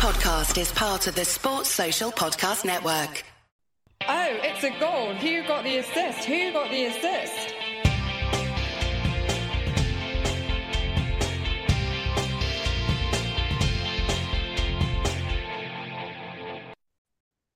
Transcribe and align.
podcast 0.00 0.58
is 0.58 0.72
part 0.72 1.06
of 1.08 1.14
the 1.14 1.26
Sports 1.26 1.68
Social 1.68 2.10
Podcast 2.10 2.64
Network. 2.64 3.22
Oh, 4.08 4.38
it's 4.42 4.64
a 4.64 4.70
goal. 4.80 5.12
Who 5.12 5.46
got 5.46 5.62
the 5.62 5.76
assist? 5.76 6.24
Who 6.24 6.54
got 6.54 6.70
the 6.70 6.86
assist? 6.86 7.54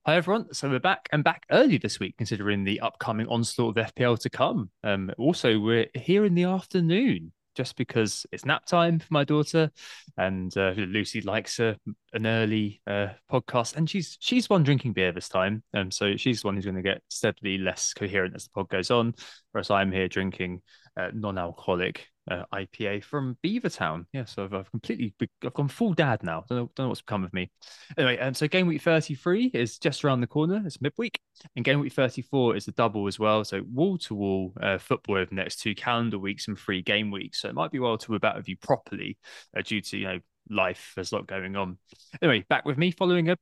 Hi 0.04 0.16
everyone, 0.16 0.52
so 0.52 0.68
we're 0.68 0.80
back 0.80 1.08
and 1.12 1.24
back 1.24 1.46
early 1.50 1.78
this 1.78 1.98
week, 1.98 2.18
considering 2.18 2.64
the 2.64 2.80
upcoming 2.80 3.26
onslaught 3.28 3.78
of 3.78 3.86
FPL 3.94 4.18
to 4.18 4.28
come. 4.28 4.68
Um, 4.82 5.10
also, 5.16 5.58
we're 5.58 5.86
here 5.94 6.26
in 6.26 6.34
the 6.34 6.44
afternoon 6.44 7.32
just 7.54 7.76
because 7.76 8.26
it's 8.32 8.44
nap 8.44 8.66
time 8.66 8.98
for 8.98 9.08
my 9.10 9.24
daughter, 9.24 9.70
and 10.16 10.56
uh, 10.56 10.72
Lucy 10.76 11.20
likes 11.20 11.60
a, 11.60 11.76
an 12.12 12.26
early 12.26 12.80
uh, 12.86 13.08
podcast, 13.30 13.76
and 13.76 13.88
she's 13.88 14.16
she's 14.20 14.50
one 14.50 14.62
drinking 14.62 14.92
beer 14.92 15.12
this 15.12 15.28
time, 15.28 15.62
um, 15.74 15.90
so 15.90 16.16
she's 16.16 16.42
the 16.42 16.48
one 16.48 16.54
who's 16.54 16.64
going 16.64 16.76
to 16.76 16.82
get 16.82 17.02
steadily 17.08 17.58
less 17.58 17.92
coherent 17.94 18.34
as 18.34 18.44
the 18.44 18.50
pod 18.50 18.68
goes 18.68 18.90
on, 18.90 19.14
whereas 19.52 19.70
I'm 19.70 19.92
here 19.92 20.08
drinking 20.08 20.62
uh, 20.96 21.10
non-alcoholic 21.12 22.06
uh, 22.30 22.44
IPA 22.52 23.04
from 23.04 23.36
Beavertown. 23.44 24.06
Yeah, 24.12 24.24
so 24.24 24.44
I've, 24.44 24.54
I've, 24.54 24.70
completely 24.70 25.14
I've 25.44 25.52
gone 25.54 25.68
full 25.68 25.92
dad 25.92 26.22
now. 26.22 26.44
Don't 26.48 26.58
know, 26.58 26.70
don't 26.74 26.84
know 26.84 26.88
what's 26.88 27.02
become 27.02 27.24
of 27.24 27.32
me. 27.32 27.50
Anyway, 27.98 28.18
um, 28.18 28.34
so 28.34 28.48
game 28.48 28.66
week 28.66 28.82
33 28.82 29.50
is 29.54 29.78
just 29.78 30.04
around 30.04 30.20
the 30.20 30.26
corner. 30.26 30.62
It's 30.64 30.80
midweek, 30.80 31.18
and 31.56 31.64
game 31.64 31.80
week 31.80 31.92
34 31.92 32.56
is 32.56 32.64
the 32.64 32.72
double 32.72 33.06
as 33.06 33.18
well. 33.18 33.44
So 33.44 33.62
wall 33.70 33.98
to 33.98 34.14
wall 34.14 34.54
football 34.78 35.16
over 35.16 35.26
the 35.26 35.34
next 35.34 35.60
two 35.60 35.74
calendar 35.74 36.18
weeks 36.18 36.48
and 36.48 36.58
three 36.58 36.82
game 36.82 37.10
weeks. 37.10 37.40
So 37.40 37.48
it 37.48 37.54
might 37.54 37.72
be 37.72 37.78
well 37.78 37.98
to 37.98 38.14
about 38.14 38.36
with 38.36 38.48
you 38.48 38.56
properly 38.56 39.18
uh, 39.56 39.62
due 39.62 39.80
to 39.80 39.98
you 39.98 40.06
know 40.06 40.18
life. 40.48 40.92
There's 40.94 41.12
a 41.12 41.16
lot 41.16 41.26
going 41.26 41.56
on. 41.56 41.78
Anyway, 42.22 42.44
back 42.48 42.64
with 42.64 42.78
me 42.78 42.90
following 42.90 43.30
a 43.30 43.36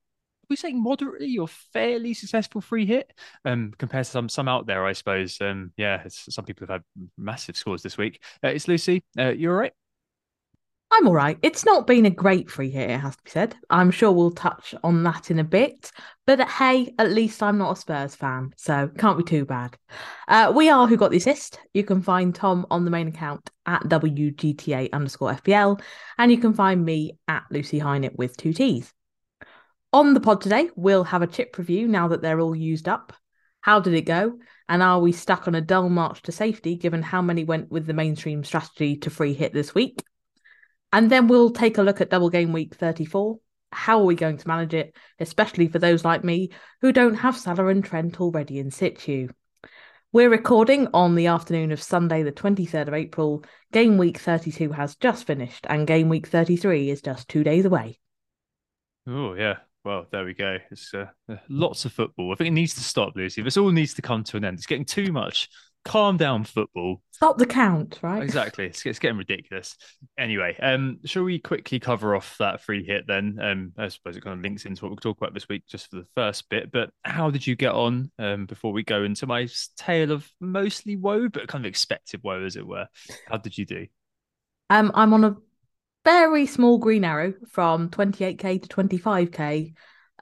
we 0.53 0.57
saying 0.57 0.83
moderately 0.83 1.39
or 1.39 1.49
fairly 1.49 2.15
successful 2.15 2.61
free 2.61 2.87
hit 2.87 3.13
um, 3.45 3.73
compared 3.79 4.05
to 4.05 4.11
some 4.11 4.29
some 4.29 4.49
out 4.49 4.67
there, 4.67 4.85
I 4.85 4.93
suppose. 4.93 5.39
Um, 5.41 5.73
yeah, 5.77 6.05
some 6.09 6.45
people 6.45 6.67
have 6.67 6.83
had 6.83 7.09
massive 7.17 7.57
scores 7.57 7.83
this 7.83 7.97
week. 7.97 8.23
Uh, 8.45 8.49
it's 8.49 8.69
Lucy. 8.69 9.03
Uh, 9.19 9.31
you 9.31 9.51
all 9.51 9.57
right? 9.57 9.73
I'm 10.95 11.09
all 11.09 11.15
right. 11.15 11.39
It's 11.41 11.65
not 11.65 11.87
been 11.87 12.05
a 12.05 12.11
great 12.11 12.51
free 12.51 12.69
hit, 12.69 12.91
it 12.91 13.01
has 13.01 13.17
to 13.17 13.23
be 13.23 13.31
said. 13.31 13.57
I'm 13.71 13.91
sure 13.91 14.13
we'll 14.13 14.31
touch 14.31 14.75
on 14.85 15.03
that 15.05 15.31
in 15.31 15.39
a 15.39 15.45
bit. 15.45 15.91
But 16.27 16.47
hey, 16.47 16.93
at 16.99 17.11
least 17.11 17.43
I'm 17.43 17.57
not 17.57 17.79
a 17.79 17.81
Spurs 17.81 18.15
fan, 18.15 18.53
so 18.59 18.91
can't 18.99 19.17
be 19.17 19.25
too 19.25 19.47
bad. 19.47 19.75
Uh, 20.29 20.53
we 20.55 20.69
are 20.69 20.87
Who 20.87 20.99
Got 20.99 21.11
the 21.11 21.17
Assist. 21.17 21.59
You 21.73 21.83
can 21.83 22.03
find 22.03 22.35
Tom 22.35 22.67
on 22.71 22.85
the 22.85 22.91
main 22.91 23.09
account 23.09 23.49
at 23.65 23.85
WGTA 23.85 24.93
underscore 24.93 25.33
FPL, 25.33 25.81
and 26.19 26.31
you 26.31 26.37
can 26.37 26.53
find 26.53 26.85
me 26.85 27.19
at 27.27 27.45
Lucy 27.51 27.81
Hynett 27.81 28.17
with 28.17 28.37
two 28.37 28.53
T's. 28.53 28.93
On 29.95 30.15
the 30.15 30.21
pod 30.21 30.41
today, 30.41 30.71
we'll 30.75 31.05
have 31.05 31.21
a 31.21 31.27
chip 31.27 31.59
review 31.59 31.87
now 31.87 32.09
that 32.09 32.23
they're 32.23 32.41
all 32.41 32.57
used 32.57 32.89
up. 32.89 33.13
How 33.61 33.79
did 33.79 33.93
it 33.93 34.03
go? 34.03 34.39
And 34.67 34.83
are 34.83 34.99
we 34.99 35.13
stuck 35.13 35.47
on 35.47 35.55
a 35.55 35.61
dull 35.61 35.91
march 35.91 36.23
to 36.23 36.33
safety 36.33 36.77
given 36.77 37.03
how 37.03 37.21
many 37.21 37.45
went 37.45 37.71
with 37.71 37.85
the 37.85 37.93
mainstream 37.93 38.43
strategy 38.43 38.97
to 38.97 39.11
free 39.11 39.35
hit 39.35 39.53
this 39.53 39.75
week? 39.75 40.03
And 40.95 41.11
then 41.11 41.29
we'll 41.29 41.51
take 41.51 41.77
a 41.77 41.83
look 41.83 42.01
at 42.01 42.09
double 42.09 42.31
game 42.31 42.53
week 42.53 42.75
34. 42.75 43.39
How 43.71 44.01
are 44.01 44.05
we 44.05 44.15
going 44.15 44.39
to 44.39 44.49
manage 44.49 44.73
it, 44.73 44.97
especially 45.19 45.69
for 45.69 45.79
those 45.79 46.07
like 46.07 46.25
me 46.25 46.51
who 46.81 46.91
don't 46.91 47.15
have 47.15 47.37
Salah 47.37 47.67
and 47.67 47.85
Trent 47.85 48.19
already 48.19 48.59
in 48.59 48.71
situ? 48.71 49.29
We're 50.11 50.31
recording 50.31 50.89
on 50.95 51.15
the 51.15 51.27
afternoon 51.27 51.71
of 51.71 51.83
Sunday, 51.83 52.23
the 52.23 52.33
23rd 52.33 52.89
of 52.89 52.95
April. 52.95 53.45
Game 53.73 53.99
week 53.99 54.19
32 54.19 54.73
has 54.73 54.97
just 54.97 55.27
finished, 55.27 55.67
and 55.69 55.87
game 55.87 56.09
week 56.09 56.27
33 56.27 56.89
is 56.89 57.03
just 57.03 57.29
two 57.29 57.45
days 57.45 57.67
away. 57.67 57.99
Oh, 59.07 59.35
yeah. 59.35 59.59
Well, 59.85 60.07
there 60.13 60.25
we 60.25 60.35
go. 60.35 60.59
It's 60.71 60.95
uh, 60.95 61.07
lots 61.49 61.85
of 61.85 61.93
football. 61.93 62.33
I 62.33 62.37
think 62.37 62.49
it 62.49 62.53
needs 62.53 62.75
to 62.75 62.81
stop, 62.81 63.15
Lucy. 63.17 63.43
This 63.43 63.57
all 63.57 63.71
needs 63.71 63.95
to 63.95 64.03
come 64.03 64.23
to 64.25 64.37
an 64.37 64.45
end. 64.45 64.59
It's 64.59 64.67
getting 64.67 64.85
too 64.85 65.13
much. 65.13 65.49
Calm 65.85 66.17
down, 66.17 66.45
football. 66.45 67.03
Stop 67.11 67.39
the 67.39 67.47
count, 67.47 67.99
right? 68.03 68.23
Exactly. 68.23 68.67
It's, 68.67 68.87
it's 68.87 69.01
getting 69.01 69.19
ridiculous. 69.19 69.77
Anyway, 70.17 70.57
um, 70.63 71.01
shall 71.05 71.25
we 71.25 71.41
quickly 71.41 71.81
cover 71.81 72.15
off 72.15 72.37
that 72.39 72.63
free 72.63 72.85
hit 72.85 73.09
then? 73.09 73.39
Um, 73.43 73.73
I 73.77 73.89
suppose 73.89 74.17
it 74.17 74.23
kind 74.23 74.39
of 74.39 74.43
links 74.45 74.65
into 74.65 74.85
what 74.85 74.91
we'll 74.91 74.99
talk 74.99 75.19
about 75.19 75.35
this 75.35 75.49
week, 75.49 75.65
just 75.67 75.91
for 75.91 75.97
the 75.97 76.07
first 76.15 76.49
bit. 76.49 76.71
But 76.71 76.91
how 77.03 77.31
did 77.31 77.45
you 77.45 77.57
get 77.57 77.73
on? 77.73 78.13
Um, 78.21 78.47
before 78.47 78.73
we 78.73 78.85
go 78.85 79.03
into 79.03 79.27
my 79.27 79.49
tale 79.77 80.13
of 80.13 80.31
mostly 80.41 80.95
woe, 80.95 81.29
but 81.29 81.49
kind 81.49 81.65
of 81.65 81.69
expected 81.69 82.21
woe, 82.23 82.45
as 82.45 82.55
it 82.55 82.67
were. 82.67 82.87
How 83.27 83.39
did 83.39 83.59
you 83.59 83.67
do? 83.67 83.89
Um, 84.71 84.93
I'm 84.95 85.13
on 85.13 85.25
a 85.25 85.37
very 86.05 86.47
small 86.47 86.79
green 86.79 87.05
arrow 87.05 87.35
from 87.49 87.89
28k 87.91 88.63
to 88.63 88.69
25k 88.69 89.75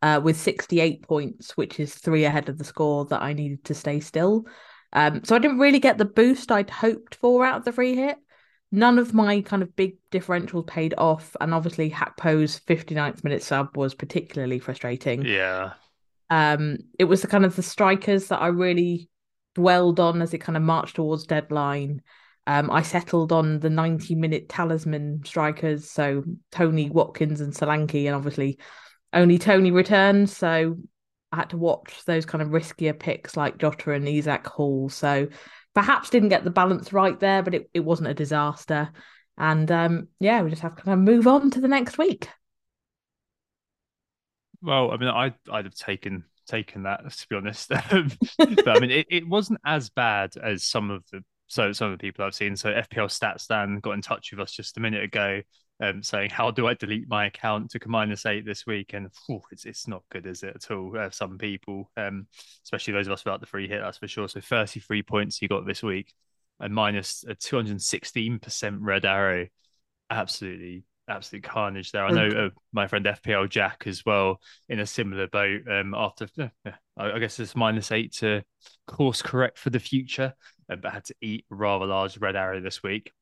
uh, 0.03 0.21
with 0.23 0.39
68 0.39 1.03
points, 1.03 1.57
which 1.57 1.81
is 1.81 1.95
three 1.95 2.25
ahead 2.25 2.49
of 2.49 2.59
the 2.59 2.65
score 2.65 3.05
that 3.07 3.23
I 3.23 3.33
needed 3.33 3.65
to 3.65 3.75
stay 3.75 4.01
still. 4.01 4.47
Um, 4.93 5.23
so 5.25 5.37
I 5.37 5.39
didn't 5.39 5.59
really 5.59 5.79
get 5.79 5.99
the 5.99 6.05
boost 6.05 6.51
I'd 6.51 6.71
hoped 6.71 7.15
for 7.17 7.45
out 7.45 7.59
of 7.59 7.65
the 7.65 7.73
free 7.73 7.95
hit. 7.95 8.17
None 8.73 8.99
of 8.99 9.15
my 9.15 9.41
kind 9.41 9.63
of 9.63 9.75
big 9.75 9.97
differentials 10.13 10.67
paid 10.67 10.95
off, 10.97 11.37
and 11.41 11.53
obviously 11.53 11.91
Gakpo's 11.91 12.61
59th 12.61 13.25
minute 13.25 13.43
sub 13.43 13.77
was 13.77 13.95
particularly 13.95 14.59
frustrating. 14.59 15.25
Yeah. 15.25 15.73
Um, 16.29 16.79
it 16.99 17.05
was 17.05 17.23
the 17.23 17.29
kind 17.29 17.45
of 17.45 17.57
the 17.57 17.63
strikers 17.63 18.29
that 18.29 18.41
I 18.41 18.47
really 18.49 19.09
dwelled 19.57 19.99
on 19.99 20.23
as 20.23 20.33
it 20.33 20.39
kind 20.39 20.57
of 20.57 20.63
marched 20.63 20.97
towards 20.97 21.27
deadline. 21.27 22.03
Um, 22.51 22.69
I 22.69 22.83
settled 22.83 23.31
on 23.31 23.61
the 23.61 23.71
90 23.71 24.17
minute 24.17 24.49
talisman 24.49 25.23
strikers, 25.25 25.89
so 25.89 26.25
Toney 26.51 26.91
Watkins, 26.91 27.41
and 27.41 27.53
Solanke, 27.53 28.07
and 28.07 28.17
obviously 28.17 28.59
only 29.13 29.39
Toney 29.39 29.71
returned, 29.71 30.29
so 30.29 30.77
I 31.31 31.37
had 31.37 31.51
to 31.51 31.57
watch 31.57 32.05
those 32.07 32.27
kind 32.27 32.43
of 32.43 32.49
riskier 32.49 32.99
picks 32.99 33.37
like 33.37 33.59
Jota 33.59 33.93
and 33.93 34.09
Isak 34.09 34.49
Hall. 34.49 34.89
So 34.89 35.29
perhaps 35.77 36.11
didn't 36.11 36.31
get 36.31 36.43
the 36.43 36.51
balance 36.51 36.93
right 36.93 37.21
there, 37.21 37.45
but 37.45 37.55
it, 37.55 37.71
it 37.73 37.85
wasn't 37.85 38.09
a 38.09 38.15
disaster. 38.15 38.91
And 39.39 39.71
um, 39.71 40.09
yeah, 40.19 40.43
we 40.43 40.51
just 40.51 40.63
have 40.63 40.75
to 40.75 40.83
kind 40.83 40.99
of 40.99 41.05
move 41.05 41.29
on 41.29 41.53
to 41.53 41.61
the 41.61 41.69
next 41.69 41.99
week. 41.99 42.29
Well, 44.61 44.91
I 44.91 44.97
mean, 44.97 45.09
I 45.09 45.35
I'd 45.53 45.67
have 45.67 45.75
taken 45.77 46.25
taken 46.49 46.83
that 46.83 47.09
to 47.13 47.29
be 47.29 47.37
honest, 47.37 47.69
but 47.69 48.69
I 48.69 48.81
mean, 48.81 48.91
it, 48.91 49.07
it 49.09 49.29
wasn't 49.29 49.61
as 49.65 49.89
bad 49.89 50.33
as 50.37 50.65
some 50.65 50.91
of 50.91 51.05
the 51.13 51.23
so 51.51 51.73
some 51.73 51.91
of 51.93 51.99
the 51.99 52.03
people 52.03 52.25
I've 52.25 52.35
seen. 52.35 52.55
So 52.57 52.71
FPL 52.71 53.09
Stats 53.09 53.49
Dan 53.49 53.81
got 53.81 53.93
in 53.93 54.03
touch 54.03 54.31
with 54.31 54.39
us 54.39 54.53
just 54.53 54.77
a 54.77 54.81
minute 54.81 55.03
ago, 55.03 55.43
um, 55.81 56.01
saying, 56.01 56.31
"How 56.31 56.53
do 56.53 56.69
I 56.69 56.75
delete 56.75 57.09
my 57.09 57.27
account 57.27 57.73
to 57.73 57.81
minus 57.87 58.25
eight 58.25 58.47
this 58.47 58.67
week?" 58.67 58.93
And 58.95 59.09
whew, 59.27 59.43
it's 59.51 59.67
it's 59.67 59.89
not 59.89 60.05
good, 60.13 60.27
is 60.27 60.45
it 60.45 60.55
at 60.55 60.71
all? 60.71 60.97
Uh, 60.97 61.11
some 61.11 61.39
people, 61.39 61.91
um, 61.97 62.29
especially 62.65 62.93
those 62.95 63.09
of 63.09 63.13
us 63.15 63.25
without 63.25 63.41
the 63.41 63.47
free 63.47 63.67
hit, 63.69 63.81
that's 63.83 63.99
for 63.99 64.07
sure. 64.07 64.29
So 64.29 64.41
thirty 64.41 64.79
three 64.79 65.03
points 65.03 65.43
you 65.43 65.49
got 65.49 65.67
this 65.67 65.83
week, 65.83 66.15
and 66.61 66.73
minus 66.73 67.25
a 67.27 67.35
two 67.35 67.57
hundred 67.57 67.83
sixteen 67.83 68.39
percent 68.39 68.81
red 68.81 69.05
arrow. 69.05 69.49
Absolutely 70.09 70.85
absolute 71.11 71.43
carnage 71.43 71.93
there. 71.93 72.05
I 72.05 72.11
know 72.11 72.47
uh, 72.47 72.51
my 72.73 72.87
friend 72.87 73.05
FPL 73.05 73.49
Jack 73.49 73.85
as 73.87 74.05
well 74.05 74.41
in 74.69 74.81
a 74.81 74.87
similar 74.87 75.27
boat. 75.27 75.63
Um, 75.71 75.95
after 75.95 76.29
uh, 76.39 76.71
I 76.97 77.19
guess 77.19 77.39
it's 77.39 77.57
minus 77.57 77.93
eight 77.93 78.13
to 78.17 78.43
course 78.87 79.23
correct 79.23 79.59
for 79.59 79.71
the 79.71 79.81
future 79.81 80.35
but 80.77 80.93
had 80.93 81.05
to 81.05 81.15
eat 81.21 81.45
a 81.51 81.55
rather 81.55 81.87
large 81.87 82.19
red 82.19 82.37
arrow 82.37 82.61
this 82.61 82.83
week. 82.83 83.13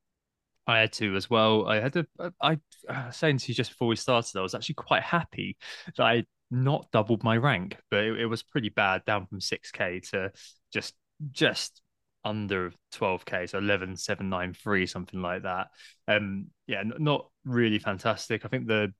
I 0.67 0.81
had 0.81 0.93
to 0.95 1.17
as 1.17 1.31
well. 1.31 1.67
I 1.67 1.81
had 1.81 1.95
to. 1.95 2.07
I, 2.41 2.59
I 2.89 3.11
saying 3.11 3.39
to 3.39 3.49
you 3.49 3.55
just 3.55 3.71
before 3.71 3.89
we 3.89 3.97
started, 3.97 4.39
I 4.39 4.43
was 4.43 4.55
actually 4.55 4.75
quite 4.75 5.03
happy 5.03 5.57
that 5.97 6.05
I 6.05 6.25
not 6.51 6.91
doubled 6.93 7.25
my 7.25 7.37
rank, 7.37 7.79
but 7.91 8.05
it, 8.05 8.21
it 8.21 8.27
was 8.27 8.43
pretty 8.43 8.69
bad, 8.69 9.05
down 9.07 9.27
from 9.27 9.41
six 9.41 9.71
k 9.71 10.01
to 10.11 10.31
just 10.73 10.95
just 11.31 11.81
under 12.25 12.73
12k 12.95 13.49
so 13.49 13.59
11793 13.59 14.87
something 14.87 15.23
like 15.23 15.43
that 15.43 15.69
um 16.09 16.47
yeah 16.67 16.83
not 16.99 17.29
really 17.45 17.79
fantastic 17.79 18.45
i 18.45 18.49
think 18.49 18.67
the 18.67 18.93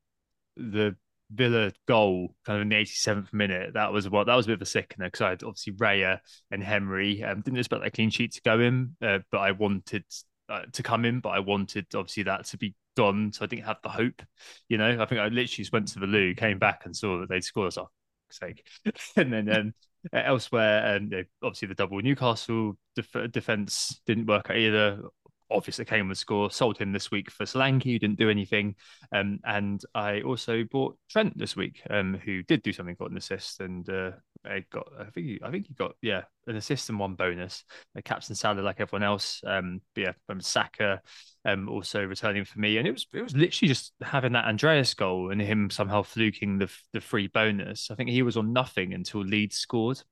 the 0.57 0.97
Villa 1.31 1.73
goal 1.87 2.35
kind 2.47 2.57
of 2.57 2.63
in 2.63 2.71
the 2.71 2.77
87th 2.77 3.33
minute, 3.35 3.75
that 3.75 3.93
was 3.93 4.09
what 4.09 4.29
that 4.29 4.35
was 4.35 4.47
a 4.47 4.49
bit 4.49 4.55
of 4.55 4.63
a 4.63 4.67
sickener 4.67 5.09
because 5.09 5.21
I 5.21 5.29
had 5.31 5.43
obviously 5.43 5.75
Raya 5.75 6.21
and 6.51 6.63
Henry. 6.65 7.23
Um, 7.23 7.43
didn't 7.43 7.59
expect 7.59 7.83
that 7.83 7.93
clean 7.93 8.11
sheet 8.11 8.33
to 8.33 8.41
go 8.41 8.59
in, 8.61 8.97
uh, 9.03 9.19
but 9.31 9.39
I 9.39 9.53
wanted 9.53 10.05
uh, 10.49 10.63
to 10.73 10.83
come 10.83 11.05
in, 11.05 11.21
but 11.21 11.31
I 11.31 11.41
wanted 11.41 11.87
obviously 11.95 12.23
that 12.23 12.47
to 12.47 12.57
be 12.57 12.75
gone. 12.97 13.33
So 13.35 13.45
I 13.45 13.47
didn't 13.47 13.67
have 13.67 13.77
the 13.83 13.91
hope, 13.91 14.23
you 14.71 14.79
know. 14.79 14.89
I 14.89 15.05
think 15.05 15.21
I 15.21 15.25
literally 15.25 15.47
just 15.47 15.73
went 15.73 15.89
to 15.89 16.01
the 16.01 16.07
loo, 16.07 16.35
came 16.35 16.59
back 16.59 16.87
and 16.87 16.97
saw 16.97 17.21
that 17.21 17.29
they'd 17.29 17.45
scored. 17.45 17.69
us 17.69 17.77
off 17.77 17.89
sake. 18.31 18.67
and 19.17 19.33
then 19.33 19.51
um, 19.51 19.75
elsewhere, 20.13 20.95
and 20.95 21.13
um, 21.15 21.25
obviously 21.43 21.69
the 21.69 21.75
double 21.75 22.01
Newcastle 22.01 22.77
def- 22.97 23.31
defense 23.33 24.01
didn't 24.07 24.27
work 24.27 24.51
either. 24.51 25.03
Obviously 25.51 25.85
Kane 25.85 26.09
would 26.09 26.19
score. 26.19 26.51
Sold 26.51 26.79
him 26.79 26.93
this 26.93 27.11
week 27.11 27.31
for 27.31 27.45
Solanke, 27.45 27.85
who 27.85 27.99
didn't 27.99 28.19
do 28.19 28.31
anything. 28.31 28.75
Um, 29.13 29.41
and 29.45 29.81
I 29.95 30.21
also 30.23 30.65
bought 30.65 30.97
Trent 31.11 31.37
this 31.37 31.57
week, 31.57 31.83
um, 31.91 32.19
who 32.25 32.43
did 32.43 32.63
do 32.63 32.73
something, 32.73 32.97
got 32.99 33.11
an 33.11 33.17
assist, 33.17 33.61
and 33.61 33.89
uh, 33.89 34.13
I 34.45 34.65
got 34.71 34.89
I 34.99 35.05
think 35.05 35.27
he, 35.27 35.41
I 35.43 35.51
think 35.51 35.67
he 35.67 35.75
got 35.75 35.93
yeah 36.03 36.23
an 36.47 36.57
assist 36.57 36.89
and 36.89 36.99
one 36.99 37.15
bonus. 37.15 37.65
Uh, 37.97 38.01
captain 38.05 38.35
Salah 38.35 38.61
like 38.61 38.81
everyone 38.81 39.03
else. 39.03 39.41
Um, 39.47 39.81
but 39.95 40.01
yeah, 40.01 40.13
um, 40.29 40.41
Saka 40.41 41.01
um, 41.45 41.69
also 41.69 42.05
returning 42.05 42.45
for 42.45 42.59
me, 42.59 42.79
and 42.79 42.87
it 42.87 42.93
was 42.93 43.07
it 43.13 43.23
was 43.23 43.35
literally 43.35 43.69
just 43.69 43.93
having 44.03 44.33
that 44.33 44.47
Andreas 44.47 44.95
goal 44.95 45.31
and 45.31 45.41
him 45.41 45.71
somehow 45.71 46.03
fluking 46.03 46.59
the 46.59 46.71
the 46.93 47.01
free 47.01 47.29
bonus. 47.29 47.91
I 47.91 47.95
think 47.95 48.11
he 48.11 48.23
was 48.23 48.37
on 48.37 48.53
nothing 48.53 48.95
until 48.95 49.21
Leeds 49.21 49.57
scored 49.57 50.03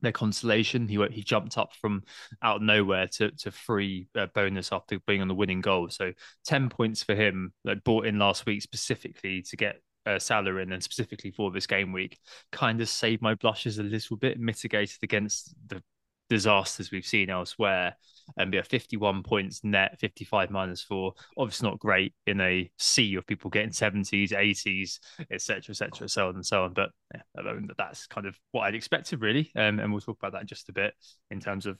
their 0.00 0.12
consolation. 0.12 0.88
He 0.88 1.04
he 1.10 1.22
jumped 1.22 1.58
up 1.58 1.74
from 1.74 2.02
out 2.42 2.56
of 2.56 2.62
nowhere 2.62 3.06
to 3.08 3.30
to 3.30 3.50
free 3.50 4.08
uh, 4.16 4.26
bonus 4.34 4.72
after 4.72 4.98
being 5.06 5.22
on 5.22 5.28
the 5.28 5.34
winning 5.34 5.60
goal. 5.60 5.88
So 5.90 6.12
ten 6.44 6.68
points 6.68 7.02
for 7.02 7.14
him. 7.14 7.52
Like 7.64 7.84
bought 7.84 8.06
in 8.06 8.18
last 8.18 8.46
week 8.46 8.62
specifically 8.62 9.42
to 9.42 9.56
get 9.56 9.80
uh, 10.06 10.18
Salah 10.18 10.56
in, 10.56 10.72
and 10.72 10.82
specifically 10.82 11.30
for 11.30 11.50
this 11.50 11.66
game 11.66 11.92
week, 11.92 12.18
kind 12.52 12.80
of 12.80 12.88
saved 12.88 13.22
my 13.22 13.34
blushes 13.34 13.78
a 13.78 13.82
little 13.82 14.16
bit, 14.16 14.40
mitigated 14.40 14.98
against 15.02 15.54
the 15.66 15.82
disasters 16.28 16.90
we've 16.90 17.06
seen 17.06 17.30
elsewhere. 17.30 17.96
And 18.36 18.52
yeah, 18.52 18.62
51 18.62 19.22
points 19.22 19.60
net, 19.64 19.98
55 19.98 20.50
minus 20.50 20.82
four. 20.82 21.14
Obviously 21.36 21.68
not 21.68 21.78
great 21.78 22.14
in 22.26 22.40
a 22.40 22.70
sea 22.78 23.14
of 23.14 23.26
people 23.26 23.50
getting 23.50 23.70
70s, 23.70 24.30
80s, 24.30 24.98
etc., 25.30 25.70
etc., 25.70 26.08
so 26.08 26.28
on 26.28 26.34
and 26.36 26.46
so 26.46 26.64
on. 26.64 26.72
But 26.72 26.90
yeah, 27.14 27.52
that's 27.76 28.06
kind 28.06 28.26
of 28.26 28.38
what 28.52 28.62
I'd 28.62 28.74
expected, 28.74 29.20
really. 29.20 29.50
Um, 29.56 29.78
and 29.78 29.92
we'll 29.92 30.00
talk 30.00 30.18
about 30.18 30.32
that 30.32 30.42
in 30.42 30.46
just 30.46 30.68
a 30.68 30.72
bit 30.72 30.94
in 31.30 31.40
terms 31.40 31.66
of 31.66 31.78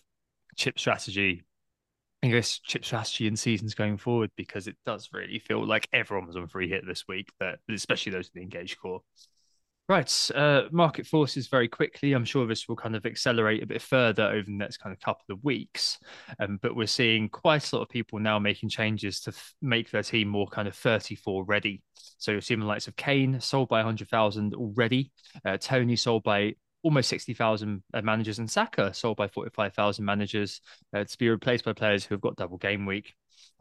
chip 0.56 0.78
strategy. 0.78 1.44
I 2.22 2.28
guess 2.28 2.58
chip 2.58 2.84
strategy 2.84 3.28
in 3.28 3.36
seasons 3.36 3.74
going 3.74 3.96
forward 3.96 4.30
because 4.36 4.66
it 4.66 4.76
does 4.84 5.10
really 5.12 5.38
feel 5.38 5.64
like 5.64 5.88
everyone 5.92 6.26
was 6.26 6.36
on 6.36 6.48
free 6.48 6.68
hit 6.68 6.84
this 6.84 7.04
week, 7.06 7.30
that 7.38 7.60
especially 7.70 8.10
those 8.10 8.30
in 8.34 8.40
the 8.40 8.42
engaged 8.42 8.80
core. 8.80 9.02
Right, 9.88 10.30
uh, 10.34 10.64
market 10.70 11.06
forces 11.06 11.46
very 11.48 11.66
quickly. 11.66 12.12
I'm 12.12 12.26
sure 12.26 12.46
this 12.46 12.68
will 12.68 12.76
kind 12.76 12.94
of 12.94 13.06
accelerate 13.06 13.62
a 13.62 13.66
bit 13.66 13.80
further 13.80 14.24
over 14.24 14.42
the 14.42 14.52
next 14.52 14.76
kind 14.76 14.94
of 14.94 15.00
couple 15.00 15.24
of 15.34 15.42
weeks. 15.42 15.98
Um, 16.38 16.58
but 16.60 16.76
we're 16.76 16.86
seeing 16.86 17.30
quite 17.30 17.72
a 17.72 17.76
lot 17.76 17.82
of 17.82 17.88
people 17.88 18.18
now 18.18 18.38
making 18.38 18.68
changes 18.68 19.18
to 19.20 19.30
f- 19.30 19.54
make 19.62 19.90
their 19.90 20.02
team 20.02 20.28
more 20.28 20.46
kind 20.46 20.68
of 20.68 20.74
34 20.74 21.42
ready. 21.44 21.82
So 22.18 22.32
you're 22.32 22.42
seeing 22.42 22.60
the 22.60 22.66
likes 22.66 22.86
of 22.86 22.96
Kane 22.96 23.40
sold 23.40 23.70
by 23.70 23.78
100,000 23.78 24.52
already, 24.52 25.10
uh, 25.46 25.56
Toney 25.56 25.96
sold 25.96 26.22
by 26.22 26.52
almost 26.82 27.08
60,000 27.08 27.82
uh, 27.94 28.02
managers, 28.02 28.40
and 28.40 28.50
Saka 28.50 28.92
sold 28.92 29.16
by 29.16 29.28
45,000 29.28 30.04
managers 30.04 30.60
uh, 30.94 31.04
to 31.04 31.18
be 31.18 31.30
replaced 31.30 31.64
by 31.64 31.72
players 31.72 32.04
who 32.04 32.14
have 32.14 32.20
got 32.20 32.36
double 32.36 32.58
game 32.58 32.84
week. 32.84 33.14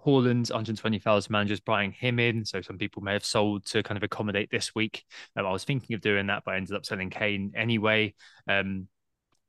Haaland, 0.07 0.49
120,000 0.49 1.29
managers 1.29 1.59
buying 1.59 1.91
him 1.91 2.17
in. 2.17 2.45
So 2.45 2.61
some 2.61 2.77
people 2.77 3.03
may 3.03 3.11
have 3.13 3.25
sold 3.25 3.65
to 3.67 3.83
kind 3.83 3.97
of 3.97 4.03
accommodate 4.03 4.49
this 4.49 4.73
week. 4.73 5.03
Um, 5.35 5.45
I 5.45 5.51
was 5.51 5.65
thinking 5.65 5.93
of 5.95 6.01
doing 6.01 6.27
that, 6.27 6.43
but 6.45 6.53
I 6.53 6.57
ended 6.57 6.75
up 6.75 6.85
selling 6.85 7.09
Kane 7.09 7.51
anyway. 7.55 8.13
Um, 8.47 8.87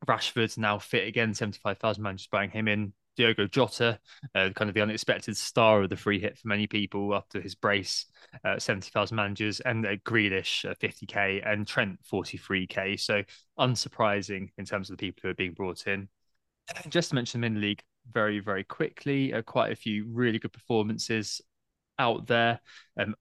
Rashford's 0.06 0.58
now 0.58 0.78
fit 0.78 1.06
again, 1.06 1.32
75,000 1.32 2.02
managers 2.02 2.28
buying 2.30 2.50
him 2.50 2.66
in. 2.66 2.92
Diogo 3.16 3.48
Jota, 3.48 3.98
uh, 4.36 4.50
kind 4.54 4.68
of 4.68 4.74
the 4.74 4.80
unexpected 4.80 5.36
star 5.36 5.82
of 5.82 5.90
the 5.90 5.96
free 5.96 6.20
hit 6.20 6.38
for 6.38 6.46
many 6.46 6.68
people 6.68 7.12
after 7.14 7.40
his 7.40 7.56
brace, 7.56 8.06
uh, 8.44 8.60
70,000 8.60 9.16
managers, 9.16 9.58
and 9.60 9.84
uh, 9.84 9.96
Grealish, 10.04 10.64
uh, 10.64 10.74
50k, 10.74 11.42
and 11.44 11.66
Trent, 11.66 11.98
43k. 12.12 12.98
So 12.98 13.24
unsurprising 13.58 14.50
in 14.56 14.64
terms 14.64 14.88
of 14.88 14.96
the 14.96 15.00
people 15.00 15.22
who 15.22 15.30
are 15.30 15.34
being 15.34 15.52
brought 15.52 15.88
in. 15.88 16.08
Just 16.88 17.08
to 17.08 17.16
mention 17.16 17.40
the 17.40 17.48
league, 17.48 17.82
very, 18.12 18.40
very 18.40 18.64
quickly. 18.64 19.32
Uh, 19.32 19.42
quite 19.42 19.72
a 19.72 19.76
few 19.76 20.06
really 20.08 20.38
good 20.38 20.52
performances 20.52 21.40
out 21.98 22.26
there. 22.26 22.60
Um, 22.98 23.14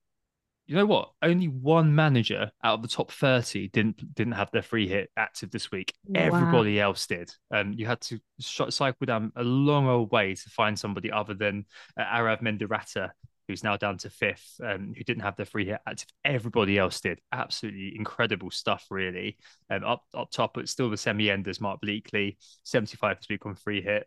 you 0.68 0.76
know 0.76 0.86
what? 0.86 1.12
Only 1.22 1.48
one 1.48 1.96
manager 1.96 2.52
out 2.62 2.74
of 2.74 2.82
the 2.82 2.90
top 2.90 3.10
thirty 3.12 3.70
didn't 3.70 4.14
didn't 4.16 4.34
have 4.34 4.52
their 4.52 4.62
free 4.62 4.88
hit 4.88 5.10
active 5.16 5.50
this 5.50 5.72
week. 5.72 5.94
Wow. 6.06 6.22
Everybody 6.22 6.80
else 6.80 7.08
did. 7.08 7.32
Um, 7.52 7.74
you 7.78 7.86
had 7.86 8.02
to 8.02 8.20
cycle 8.40 9.06
down 9.06 9.32
a 9.38 9.44
long 9.44 9.88
old 9.88 10.12
way 10.12 10.36
to 10.36 10.50
find 10.50 10.78
somebody 10.78 11.10
other 11.10 11.34
than 11.34 11.66
uh, 11.98 12.04
Arav 12.04 12.42
Mendirata, 12.42 13.12
who's 13.48 13.64
now 13.64 13.78
down 13.78 13.98
to 14.00 14.10
fifth, 14.10 14.60
um, 14.62 14.94
who 14.98 15.06
didn't 15.06 15.24
have 15.24 15.38
their 15.38 15.46
free 15.46 15.66
hit 15.66 15.80
active. 15.88 16.10
Everybody 16.26 16.78
else 16.78 17.00
did. 17.00 17.20
Absolutely 17.32 17.94
incredible 17.96 18.52
stuff, 18.52 18.88
really. 18.90 19.38
Um, 19.70 19.86
up 19.86 20.04
up 20.14 20.32
top, 20.32 20.56
but 20.56 20.68
still 20.68 20.90
the 20.90 20.98
semi 20.98 21.32
enders. 21.32 21.62
Mark 21.62 21.80
Bleakley, 21.80 22.36
seventy 22.64 22.98
five 22.98 23.18
this 23.20 23.30
week 23.30 23.46
on 23.46 23.56
free 23.56 23.82
hit 23.82 24.06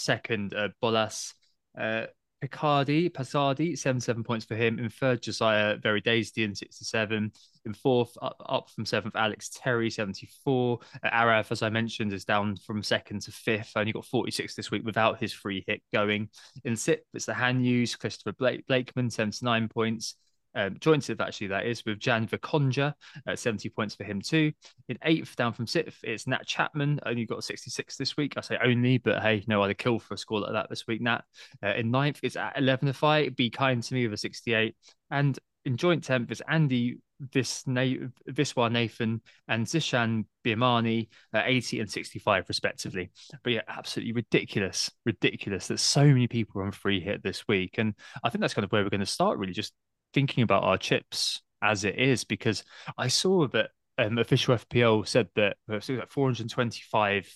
second, 0.00 0.54
uh, 0.54 0.68
Bolas 0.80 1.34
uh, 1.78 2.06
Picardi, 2.42 3.10
Pasardi, 3.10 3.76
77 3.76 4.24
points 4.24 4.46
for 4.46 4.54
him. 4.54 4.78
In 4.78 4.88
third, 4.88 5.22
Josiah 5.22 5.76
Very 5.76 6.00
Daisdian, 6.00 6.54
67. 6.54 7.32
In 7.66 7.74
fourth, 7.74 8.16
up, 8.22 8.42
up 8.46 8.70
from 8.70 8.86
seventh, 8.86 9.14
Alex 9.14 9.50
Terry, 9.54 9.90
74. 9.90 10.78
Uh, 11.04 11.10
Araf, 11.10 11.52
as 11.52 11.62
I 11.62 11.68
mentioned, 11.68 12.14
is 12.14 12.24
down 12.24 12.56
from 12.56 12.82
second 12.82 13.20
to 13.22 13.32
fifth. 13.32 13.72
Only 13.76 13.92
got 13.92 14.06
46 14.06 14.54
this 14.54 14.70
week 14.70 14.84
without 14.84 15.20
his 15.20 15.34
free 15.34 15.64
hit 15.66 15.82
going. 15.92 16.30
In 16.64 16.76
sixth, 16.76 17.04
it's 17.12 17.26
the 17.26 17.32
Hanyus, 17.32 17.98
Christopher 17.98 18.32
Blake, 18.32 18.66
Blakeman, 18.66 19.10
79 19.10 19.68
points 19.68 20.14
um, 20.54 20.76
jointed 20.80 21.20
actually 21.20 21.48
that 21.48 21.66
is 21.66 21.84
with 21.84 21.98
Jan 21.98 22.26
Verkonja 22.26 22.94
at 23.26 23.38
70 23.38 23.68
points 23.70 23.94
for 23.94 24.04
him 24.04 24.20
too. 24.20 24.52
In 24.88 24.98
eighth, 25.04 25.36
down 25.36 25.52
from 25.52 25.66
sixth, 25.66 25.98
it's 26.02 26.26
Nat 26.26 26.46
Chapman, 26.46 27.00
only 27.06 27.26
got 27.26 27.44
66 27.44 27.96
this 27.96 28.16
week. 28.16 28.34
I 28.36 28.40
say 28.40 28.58
only, 28.62 28.98
but 28.98 29.22
hey, 29.22 29.44
no 29.46 29.62
other 29.62 29.74
kill 29.74 29.98
for 29.98 30.14
a 30.14 30.18
score 30.18 30.40
like 30.40 30.52
that 30.52 30.68
this 30.70 30.86
week, 30.86 31.00
Nat. 31.00 31.22
Uh, 31.62 31.74
in 31.74 31.90
ninth, 31.90 32.20
it's 32.22 32.36
at 32.36 32.58
11 32.58 32.88
if 32.88 33.04
I 33.04 33.28
be 33.28 33.50
kind 33.50 33.82
to 33.82 33.94
me 33.94 34.06
with 34.06 34.14
a 34.14 34.16
68. 34.16 34.74
And 35.10 35.38
in 35.64 35.76
joint 35.76 36.04
tenth, 36.04 36.30
it's 36.30 36.42
Andy 36.48 36.98
Viswa 37.22 38.72
Nathan 38.72 39.20
and 39.48 39.66
Zishan 39.66 40.24
Birmani 40.44 41.08
at 41.34 41.48
80 41.48 41.80
and 41.80 41.90
65 41.90 42.44
respectively. 42.48 43.10
But 43.42 43.52
yeah, 43.52 43.62
absolutely 43.68 44.12
ridiculous, 44.12 44.90
ridiculous 45.04 45.68
that 45.68 45.80
so 45.80 46.04
many 46.04 46.28
people 46.28 46.60
are 46.60 46.64
on 46.64 46.72
free 46.72 47.00
hit 47.00 47.22
this 47.22 47.46
week. 47.46 47.76
And 47.78 47.94
I 48.24 48.30
think 48.30 48.40
that's 48.40 48.54
kind 48.54 48.64
of 48.64 48.72
where 48.72 48.82
we're 48.82 48.90
going 48.90 49.00
to 49.00 49.06
start 49.06 49.38
really 49.38 49.52
just 49.52 49.72
thinking 50.12 50.42
about 50.42 50.64
our 50.64 50.78
chips 50.78 51.42
as 51.62 51.84
it 51.84 51.98
is 51.98 52.24
because 52.24 52.64
I 52.96 53.08
saw 53.08 53.46
that 53.48 53.70
um, 53.98 54.18
official 54.18 54.56
FPL 54.56 55.06
said 55.06 55.28
that 55.36 55.56
uh, 55.70 55.80
425, 55.80 57.28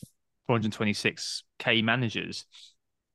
426k 0.49 1.85
managers 1.85 2.47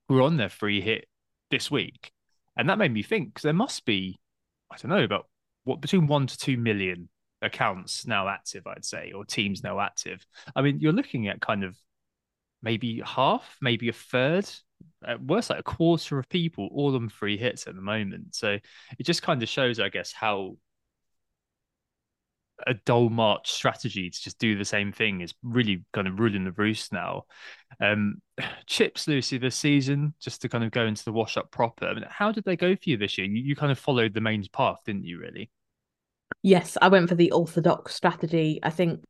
were 0.08 0.22
on 0.22 0.38
their 0.38 0.50
free 0.50 0.82
hit 0.82 1.08
this 1.50 1.72
week, 1.72 2.12
and 2.56 2.70
that 2.70 2.78
made 2.78 2.94
me 2.94 3.04
think 3.04 3.30
because 3.30 3.44
there 3.44 3.54
must 3.54 3.86
be, 3.86 4.20
I 4.72 4.78
don't 4.78 4.92
know, 4.92 5.04
about 5.04 5.28
what 5.64 5.82
between 5.82 6.08
one 6.08 6.28
to 6.28 6.38
two 6.38 6.58
million 6.58 7.10
accounts 7.42 8.06
now 8.06 8.28
active, 8.28 8.68
I'd 8.68 8.86
say, 8.86 9.12
or 9.16 9.26
teams 9.26 9.64
now 9.64 9.80
active. 9.80 10.26
I 10.56 10.62
mean, 10.62 10.80
you're 10.80 10.94
looking 10.94 11.28
at 11.28 11.42
kind 11.42 11.64
of 11.64 11.76
maybe 12.62 13.02
half, 13.06 13.58
maybe 13.62 13.90
a 13.90 13.94
third 13.94 14.50
at 15.06 15.24
worst 15.24 15.50
like 15.50 15.60
a 15.60 15.64
quarter 15.64 16.20
of 16.20 16.30
people 16.30 16.70
all 16.74 16.96
on 16.96 17.10
free 17.10 17.38
hits 17.38 17.68
at 17.68 17.76
the 17.76 17.82
moment. 17.82 18.36
So 18.36 18.58
it 18.98 19.04
just 19.04 19.22
kind 19.22 19.42
of 19.42 19.50
shows, 19.50 19.80
I 19.80 19.90
guess, 19.90 20.12
how 20.12 20.58
a 22.68 22.74
dull 22.74 23.10
march 23.10 23.52
strategy 23.52 24.10
to 24.10 24.22
just 24.22 24.38
do 24.40 24.58
the 24.58 24.66
same 24.66 24.92
thing 24.92 25.22
is 25.22 25.34
really 25.44 25.84
kind 25.94 26.08
of 26.08 26.20
ruling 26.20 26.44
the 26.44 26.52
roost 26.52 26.92
now. 26.92 27.24
Um, 27.80 28.22
Chips, 28.68 29.08
Lucy, 29.08 29.38
this 29.38 29.56
season, 29.56 30.14
just 30.20 30.42
to 30.42 30.50
kind 30.50 30.64
of 30.64 30.72
go 30.72 30.86
into 30.86 31.06
the 31.06 31.14
wash 31.14 31.38
up 31.38 31.52
proper. 31.52 31.86
I 31.86 31.94
mean, 31.94 32.06
how 32.10 32.32
did 32.32 32.44
they 32.44 32.56
go 32.56 32.76
for 32.76 32.90
you 32.90 32.98
this 32.98 33.18
year? 33.18 33.28
You, 33.28 33.42
you 33.42 33.56
kind 33.56 33.72
of 33.72 33.80
followed 33.80 34.14
the 34.14 34.22
main 34.22 34.44
path, 34.52 34.80
didn't 34.86 35.06
you? 35.06 35.20
Really? 35.20 35.50
Yes, 36.42 36.78
I 36.82 36.88
went 36.88 37.10
for 37.10 37.16
the 37.16 37.32
orthodox 37.32 37.96
strategy. 37.96 38.60
I 38.64 38.70
think 38.70 39.02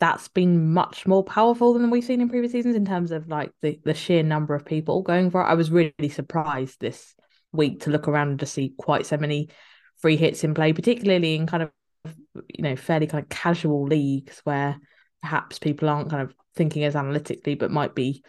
that's 0.00 0.28
been 0.28 0.72
much 0.72 1.06
more 1.06 1.24
powerful 1.24 1.74
than 1.74 1.90
we've 1.90 2.04
seen 2.04 2.20
in 2.20 2.28
previous 2.28 2.52
seasons 2.52 2.76
in 2.76 2.84
terms 2.84 3.10
of 3.10 3.28
like 3.28 3.50
the, 3.62 3.80
the 3.84 3.94
sheer 3.94 4.22
number 4.22 4.54
of 4.54 4.64
people 4.64 5.02
going 5.02 5.30
for 5.30 5.40
it. 5.40 5.46
I 5.46 5.54
was 5.54 5.70
really 5.70 6.08
surprised 6.08 6.80
this 6.80 7.14
week 7.52 7.80
to 7.80 7.90
look 7.90 8.06
around 8.06 8.28
and 8.28 8.40
to 8.40 8.46
see 8.46 8.74
quite 8.78 9.06
so 9.06 9.16
many 9.16 9.48
free 10.00 10.16
hits 10.16 10.44
in 10.44 10.54
play, 10.54 10.72
particularly 10.72 11.34
in 11.34 11.46
kind 11.46 11.64
of 11.64 11.70
you 12.54 12.62
know 12.62 12.76
fairly 12.76 13.06
kind 13.06 13.22
of 13.22 13.28
casual 13.28 13.84
leagues 13.84 14.40
where 14.44 14.78
perhaps 15.20 15.58
people 15.58 15.88
aren't 15.88 16.10
kind 16.10 16.22
of 16.22 16.34
thinking 16.54 16.84
as 16.84 16.96
analytically 16.96 17.54
but 17.54 17.70
might 17.70 17.94
be 17.94 18.22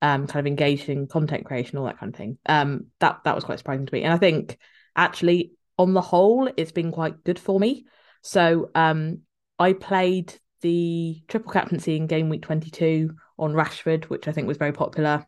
um 0.00 0.26
kind 0.26 0.40
of 0.40 0.46
engaged 0.46 0.88
in 0.88 1.06
content 1.06 1.44
creation 1.44 1.78
all 1.78 1.84
that 1.84 1.98
kind 1.98 2.12
of 2.12 2.18
thing. 2.18 2.38
Um 2.46 2.86
that 3.00 3.20
that 3.24 3.34
was 3.34 3.44
quite 3.44 3.58
surprising 3.58 3.86
to 3.86 3.94
me. 3.94 4.02
And 4.02 4.12
i 4.12 4.16
think 4.18 4.58
actually 4.96 5.52
on 5.78 5.94
the 5.94 6.00
whole 6.00 6.50
it's 6.56 6.72
been 6.72 6.90
quite 6.90 7.22
good 7.22 7.38
for 7.38 7.60
me. 7.60 7.84
So 8.22 8.70
um 8.74 9.20
i 9.58 9.74
played 9.74 10.34
the 10.62 11.22
triple 11.28 11.52
captaincy 11.52 11.96
in 11.96 12.06
game 12.06 12.28
week 12.28 12.42
22 12.42 13.14
on 13.38 13.52
Rashford, 13.52 14.04
which 14.04 14.28
I 14.28 14.32
think 14.32 14.48
was 14.48 14.56
very 14.56 14.72
popular. 14.72 15.26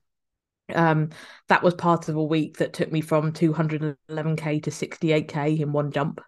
Um, 0.75 1.11
that 1.49 1.62
was 1.62 1.75
part 1.75 2.09
of 2.09 2.17
a 2.17 2.25
week 2.25 2.59
that 2.59 2.73
took 2.73 2.91
me 2.91 3.00
from 3.03 3.33
211k 3.33 4.62
to 4.62 4.71
68k 4.71 5.61
in 5.61 5.73
one 5.73 5.91
jump. 5.93 6.21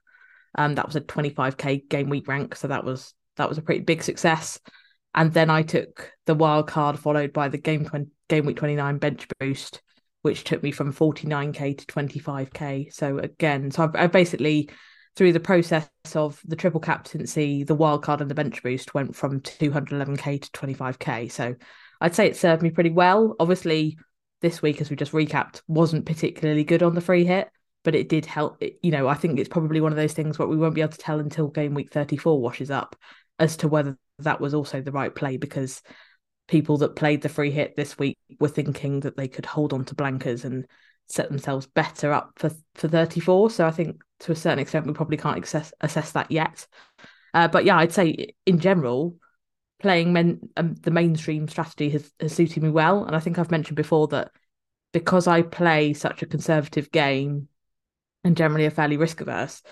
Um, 0.55 0.75
that 0.75 0.87
was 0.87 0.97
a 0.97 1.01
25k 1.01 1.89
game 1.89 2.09
week 2.09 2.29
rank, 2.29 2.55
so 2.55 2.69
that 2.69 2.85
was 2.85 3.15
that 3.37 3.49
was 3.49 3.59
a 3.59 3.63
pretty 3.63 3.81
big 3.81 4.03
success. 4.03 4.59
And 5.15 5.33
then 5.33 5.49
I 5.49 5.63
took 5.63 6.13
the 6.27 6.35
wild 6.35 6.69
card 6.69 6.99
followed 6.99 7.33
by 7.33 7.49
the 7.49 7.59
game 7.59 7.85
20, 7.85 8.07
game 8.29 8.45
week 8.45 8.57
29 8.57 8.99
bench 8.99 9.27
boost, 9.39 9.81
which 10.23 10.45
took 10.45 10.63
me 10.63 10.71
from 10.71 10.93
49k 10.93 11.79
to 11.79 11.87
25k. 11.87 12.93
So 12.93 13.19
again, 13.19 13.71
so 13.71 13.85
I've, 13.85 13.95
I 13.95 14.07
basically 14.09 14.71
through 15.17 15.33
the 15.33 15.41
process 15.41 15.89
of 16.15 16.41
the 16.45 16.57
triple 16.57 16.81
captaincy, 16.81 17.65
the 17.65 17.75
wild 17.75 18.03
card 18.03 18.21
and 18.21 18.31
the 18.31 18.35
bench 18.35 18.63
boost 18.63 18.95
went 18.95 19.17
from 19.17 19.41
211k 19.41 20.43
to 20.43 20.51
25k. 20.51 21.33
So 21.33 21.55
I'd 22.01 22.15
say 22.15 22.27
it 22.27 22.37
served 22.37 22.63
me 22.63 22.71
pretty 22.71 22.91
well. 22.91 23.35
Obviously, 23.41 23.97
this 24.43 24.61
week, 24.61 24.81
as 24.81 24.91
we 24.91 24.97
just 24.97 25.13
recapped, 25.13 25.63
wasn't 25.67 26.05
particularly 26.05 26.65
good 26.65 26.83
on 26.83 26.95
the 26.95 27.01
free 27.01 27.25
hit, 27.25 27.49
but 27.83 27.95
it 27.95 28.11
did 28.11 28.27
help. 28.27 28.63
You 28.83 28.91
know, 28.91 29.09
I 29.09 29.15
think 29.15 29.39
it's 29.39 29.49
probably 29.49 29.81
one 29.81 29.93
of 29.93 29.97
those 29.97 30.13
things 30.13 30.39
where 30.39 30.49
we 30.49 30.59
won't 30.59 30.75
be 30.75 30.83
able 30.83 30.93
to 30.93 30.99
tell 30.99 31.19
until 31.19 31.49
game 31.49 31.73
week 31.73 31.91
34 31.91 32.41
washes 32.41 32.71
up 32.71 32.95
as 33.39 33.57
to 33.59 33.69
whether 33.69 33.97
that 34.19 34.41
was 34.41 34.53
also 34.53 34.83
the 34.83 34.93
right 34.93 35.15
play 35.15 35.39
because 35.39 35.83
people 36.49 36.79
that 36.79 36.97
played 36.97 37.23
the 37.23 37.29
free 37.29 37.51
hit 37.51 37.75
this 37.77 37.99
week 37.99 38.19
were 38.39 38.49
thinking 38.49 39.01
that 39.01 39.17
they 39.17 39.29
could 39.29 39.47
hold 39.47 39.73
on 39.73 39.85
to 39.87 39.95
blankers 39.95 40.45
and 40.45 40.67
set 41.09 41.29
themselves 41.29 41.67
better 41.67 42.13
up 42.13 42.33
for 42.37 42.51
for 42.75 42.89
34 42.89 43.51
so 43.51 43.67
i 43.67 43.71
think 43.71 44.01
to 44.21 44.33
a 44.33 44.37
certain 44.37 44.59
extent 44.59 44.87
we 44.87 44.93
probably 44.93 45.17
can't 45.17 45.43
assess, 45.43 45.73
assess 45.81 46.13
that 46.13 46.31
yet. 46.31 46.67
Uh, 47.35 47.49
but 47.49 47.65
yeah 47.65 47.77
i'd 47.77 47.93
say 47.93 48.35
in 48.47 48.59
general 48.59 49.15
playing 49.79 50.13
men 50.13 50.41
um, 50.57 50.75
the 50.75 50.91
mainstream 50.91 51.49
strategy 51.49 51.91
has, 51.91 52.11
has 52.19 52.33
suited 52.33 52.63
me 52.63 52.71
well. 52.71 53.05
And 53.05 53.15
i 53.15 53.21
think 53.21 53.39
i've 53.39 53.51
mentioned 53.51 53.77
before 53.77 54.09
that 54.09 54.31
because 54.93 55.27
i 55.27 55.43
play 55.43 55.93
such 55.93 56.23
a 56.23 56.27
conservative 56.27 56.91
game 56.91 57.49
and 58.25 58.37
generally 58.37 58.65
a 58.65 58.71
fairly 58.71 58.97
risk 58.97 59.21
averse 59.21 59.63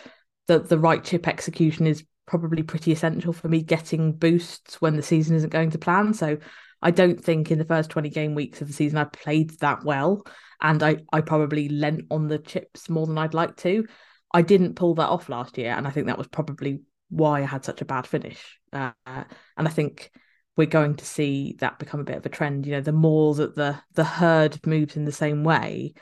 that 0.46 0.68
the 0.68 0.78
right 0.78 1.02
chip 1.02 1.26
execution 1.26 1.86
is 1.86 2.04
probably 2.26 2.62
pretty 2.62 2.92
essential 2.92 3.32
for 3.32 3.48
me 3.48 3.62
getting 3.62 4.12
boosts 4.12 4.80
when 4.80 4.96
the 4.96 5.02
season 5.02 5.36
isn't 5.36 5.50
going 5.50 5.70
to 5.70 5.78
plan. 5.78 6.14
So 6.14 6.38
I 6.80 6.90
don't 6.90 7.22
think 7.22 7.50
in 7.50 7.58
the 7.58 7.64
first 7.64 7.90
20 7.90 8.08
game 8.10 8.34
weeks 8.34 8.60
of 8.60 8.68
the 8.68 8.74
season 8.74 8.98
I 8.98 9.04
played 9.04 9.50
that 9.60 9.84
well. 9.84 10.26
And 10.60 10.82
I, 10.82 10.98
I 11.12 11.20
probably 11.20 11.68
lent 11.68 12.04
on 12.10 12.28
the 12.28 12.38
chips 12.38 12.88
more 12.88 13.06
than 13.06 13.18
I'd 13.18 13.34
like 13.34 13.56
to. 13.58 13.86
I 14.34 14.42
didn't 14.42 14.74
pull 14.74 14.94
that 14.96 15.08
off 15.08 15.28
last 15.28 15.56
year, 15.56 15.72
and 15.72 15.86
I 15.86 15.90
think 15.90 16.08
that 16.08 16.18
was 16.18 16.26
probably 16.26 16.82
why 17.08 17.42
I 17.42 17.46
had 17.46 17.64
such 17.64 17.80
a 17.80 17.84
bad 17.86 18.06
finish. 18.06 18.58
Uh, 18.72 18.90
and 19.06 19.68
I 19.68 19.68
think 19.68 20.10
we're 20.56 20.66
going 20.66 20.96
to 20.96 21.04
see 21.04 21.56
that 21.60 21.78
become 21.78 22.00
a 22.00 22.04
bit 22.04 22.16
of 22.16 22.26
a 22.26 22.30
trend. 22.30 22.66
You 22.66 22.72
know, 22.72 22.80
the 22.80 22.92
more 22.92 23.34
that 23.36 23.54
the 23.54 23.78
the 23.94 24.04
herd 24.04 24.58
moves 24.66 24.96
in 24.96 25.04
the 25.04 25.12
same 25.12 25.44
way, 25.44 25.94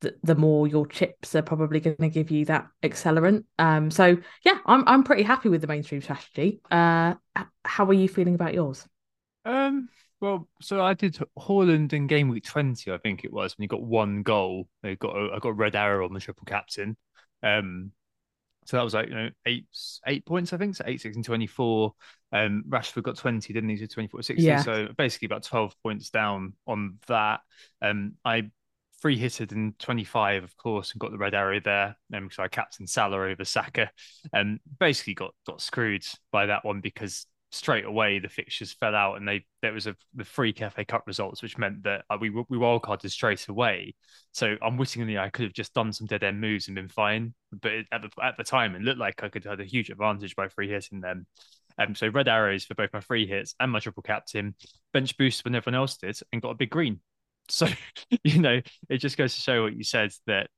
the, 0.00 0.16
the 0.22 0.34
more 0.34 0.66
your 0.66 0.86
chips 0.86 1.34
are 1.34 1.42
probably 1.42 1.80
going 1.80 1.96
to 1.96 2.08
give 2.08 2.30
you 2.30 2.46
that 2.46 2.68
accelerant. 2.82 3.44
Um, 3.58 3.90
so 3.90 4.16
yeah, 4.44 4.58
I'm 4.64 4.82
I'm 4.88 5.04
pretty 5.04 5.22
happy 5.22 5.50
with 5.50 5.60
the 5.60 5.66
mainstream 5.66 6.00
strategy. 6.00 6.62
Uh, 6.70 7.14
how 7.64 7.84
are 7.84 7.92
you 7.92 8.08
feeling 8.08 8.34
about 8.34 8.54
yours? 8.54 8.86
Um, 9.44 9.90
well, 10.20 10.48
so 10.60 10.82
I 10.82 10.94
did 10.94 11.18
Haaland 11.38 11.92
in 11.92 12.06
game 12.06 12.28
week 12.28 12.44
20, 12.44 12.90
I 12.90 12.98
think 12.98 13.24
it 13.24 13.32
was, 13.32 13.56
when 13.56 13.64
he 13.64 13.68
got 13.68 13.82
one 13.82 14.22
goal. 14.22 14.68
They 14.82 14.96
got 14.96 15.16
a, 15.16 15.30
I 15.34 15.38
got 15.38 15.50
a 15.50 15.52
red 15.52 15.76
arrow 15.76 16.06
on 16.06 16.12
the 16.12 16.20
triple 16.20 16.44
captain. 16.46 16.96
Um, 17.42 17.92
so 18.66 18.76
that 18.76 18.84
was 18.84 18.92
like, 18.92 19.08
you 19.08 19.14
know, 19.14 19.30
eight 19.46 19.66
eight 20.06 20.26
points, 20.26 20.52
I 20.52 20.58
think. 20.58 20.76
So 20.76 20.84
eight, 20.86 21.00
six 21.00 21.16
and 21.16 21.24
24. 21.24 21.94
Um, 22.32 22.64
Rashford 22.68 23.02
got 23.02 23.16
20, 23.16 23.52
didn't 23.52 23.70
he? 23.70 23.78
To 23.78 23.88
24, 23.88 24.22
60. 24.22 24.42
Yeah. 24.42 24.62
So 24.62 24.88
basically 24.96 25.26
about 25.26 25.44
12 25.44 25.74
points 25.82 26.10
down 26.10 26.52
on 26.66 26.98
that. 27.06 27.40
Um, 27.80 28.16
I 28.26 28.50
free 29.00 29.16
hitted 29.16 29.52
in 29.52 29.74
25, 29.78 30.44
of 30.44 30.56
course, 30.56 30.92
and 30.92 31.00
got 31.00 31.12
the 31.12 31.18
red 31.18 31.34
arrow 31.34 31.60
there. 31.60 31.96
Um, 32.12 32.28
so 32.30 32.42
I 32.42 32.48
captain 32.48 32.86
Salah 32.86 33.30
over 33.30 33.44
Saka. 33.44 33.90
And 34.32 34.56
um, 34.56 34.60
basically 34.78 35.14
got 35.14 35.34
got 35.46 35.62
screwed 35.62 36.04
by 36.30 36.46
that 36.46 36.64
one 36.64 36.80
because 36.80 37.26
straight 37.50 37.86
away 37.86 38.18
the 38.18 38.28
fixtures 38.28 38.72
fell 38.72 38.94
out 38.94 39.16
and 39.16 39.26
they 39.26 39.44
there 39.62 39.72
was 39.72 39.86
a 39.86 39.96
the 40.14 40.24
free 40.24 40.52
FA 40.52 40.84
Cup 40.84 41.04
results, 41.06 41.42
which 41.42 41.58
meant 41.58 41.82
that 41.84 42.04
uh, 42.10 42.18
we 42.20 42.30
we 42.30 42.58
wildcarded 42.58 43.10
straight 43.10 43.48
away. 43.48 43.94
So 44.32 44.56
unwittingly, 44.60 45.18
I 45.18 45.30
could 45.30 45.44
have 45.44 45.52
just 45.52 45.74
done 45.74 45.92
some 45.92 46.06
dead 46.06 46.24
end 46.24 46.40
moves 46.40 46.68
and 46.68 46.74
been 46.74 46.88
fine. 46.88 47.34
But 47.52 47.72
at 47.92 48.02
the 48.02 48.10
at 48.22 48.36
the 48.36 48.44
time, 48.44 48.74
it 48.74 48.82
looked 48.82 48.98
like 48.98 49.22
I 49.22 49.28
could 49.28 49.44
have 49.44 49.58
had 49.58 49.66
a 49.66 49.70
huge 49.70 49.90
advantage 49.90 50.36
by 50.36 50.48
free 50.48 50.68
hitting 50.68 51.00
them. 51.00 51.26
Um, 51.78 51.94
so 51.94 52.08
red 52.08 52.28
arrows 52.28 52.64
for 52.64 52.74
both 52.74 52.92
my 52.92 53.00
free 53.00 53.26
hits 53.26 53.54
and 53.60 53.70
my 53.70 53.78
triple 53.78 54.02
captain, 54.02 54.54
bench 54.92 55.16
boost 55.16 55.44
when 55.44 55.54
everyone 55.54 55.78
else 55.78 55.96
did, 55.96 56.18
and 56.32 56.42
got 56.42 56.50
a 56.50 56.54
big 56.54 56.70
green. 56.70 57.00
So 57.50 57.66
you 58.24 58.40
know, 58.40 58.60
it 58.90 58.98
just 58.98 59.16
goes 59.16 59.34
to 59.34 59.40
show 59.40 59.62
what 59.62 59.74
you 59.74 59.82
said 59.82 60.10
that 60.26 60.50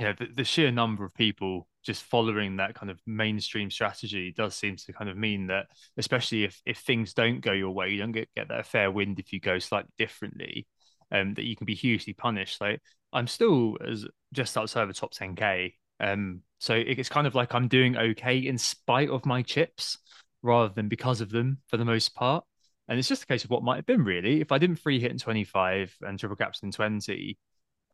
you 0.00 0.06
know 0.06 0.14
the, 0.18 0.28
the 0.36 0.44
sheer 0.44 0.70
number 0.70 1.04
of 1.04 1.12
people 1.12 1.68
just 1.88 2.04
following 2.04 2.56
that 2.56 2.74
kind 2.74 2.90
of 2.90 3.00
mainstream 3.06 3.70
strategy 3.70 4.30
does 4.36 4.54
seem 4.54 4.76
to 4.76 4.92
kind 4.92 5.08
of 5.08 5.16
mean 5.16 5.46
that 5.46 5.64
especially 5.96 6.44
if 6.44 6.60
if 6.66 6.80
things 6.80 7.14
don't 7.14 7.40
go 7.40 7.50
your 7.50 7.70
way 7.70 7.88
you 7.88 7.96
don't 7.96 8.12
get, 8.12 8.28
get 8.36 8.48
that 8.48 8.66
fair 8.66 8.90
wind 8.90 9.18
if 9.18 9.32
you 9.32 9.40
go 9.40 9.58
slightly 9.58 9.90
differently 9.96 10.66
um 11.12 11.32
that 11.32 11.46
you 11.46 11.56
can 11.56 11.64
be 11.64 11.74
hugely 11.74 12.12
punished. 12.12 12.60
Like 12.60 12.82
i'm 13.10 13.26
still 13.26 13.78
as 13.86 14.04
just 14.34 14.58
outside 14.58 14.82
of 14.82 14.88
the 14.88 14.94
top 14.94 15.14
10k 15.14 15.72
um 15.98 16.42
so 16.58 16.74
it's 16.74 17.08
kind 17.08 17.26
of 17.26 17.34
like 17.34 17.54
i'm 17.54 17.68
doing 17.68 17.96
okay 17.96 18.36
in 18.36 18.58
spite 18.58 19.08
of 19.08 19.24
my 19.24 19.40
chips 19.40 19.96
rather 20.42 20.72
than 20.74 20.88
because 20.88 21.22
of 21.22 21.30
them 21.30 21.58
for 21.68 21.78
the 21.78 21.86
most 21.86 22.14
part. 22.14 22.44
And 22.86 22.98
it's 22.98 23.08
just 23.08 23.22
a 23.22 23.26
case 23.26 23.44
of 23.44 23.50
what 23.50 23.62
might 23.62 23.76
have 23.76 23.86
been 23.86 24.04
really. 24.04 24.42
If 24.42 24.52
i 24.52 24.58
didn't 24.58 24.76
free 24.76 25.00
hit 25.00 25.10
in 25.10 25.18
25 25.18 25.96
and 26.02 26.18
triple 26.18 26.36
caps 26.36 26.62
in 26.62 26.70
20 26.70 27.38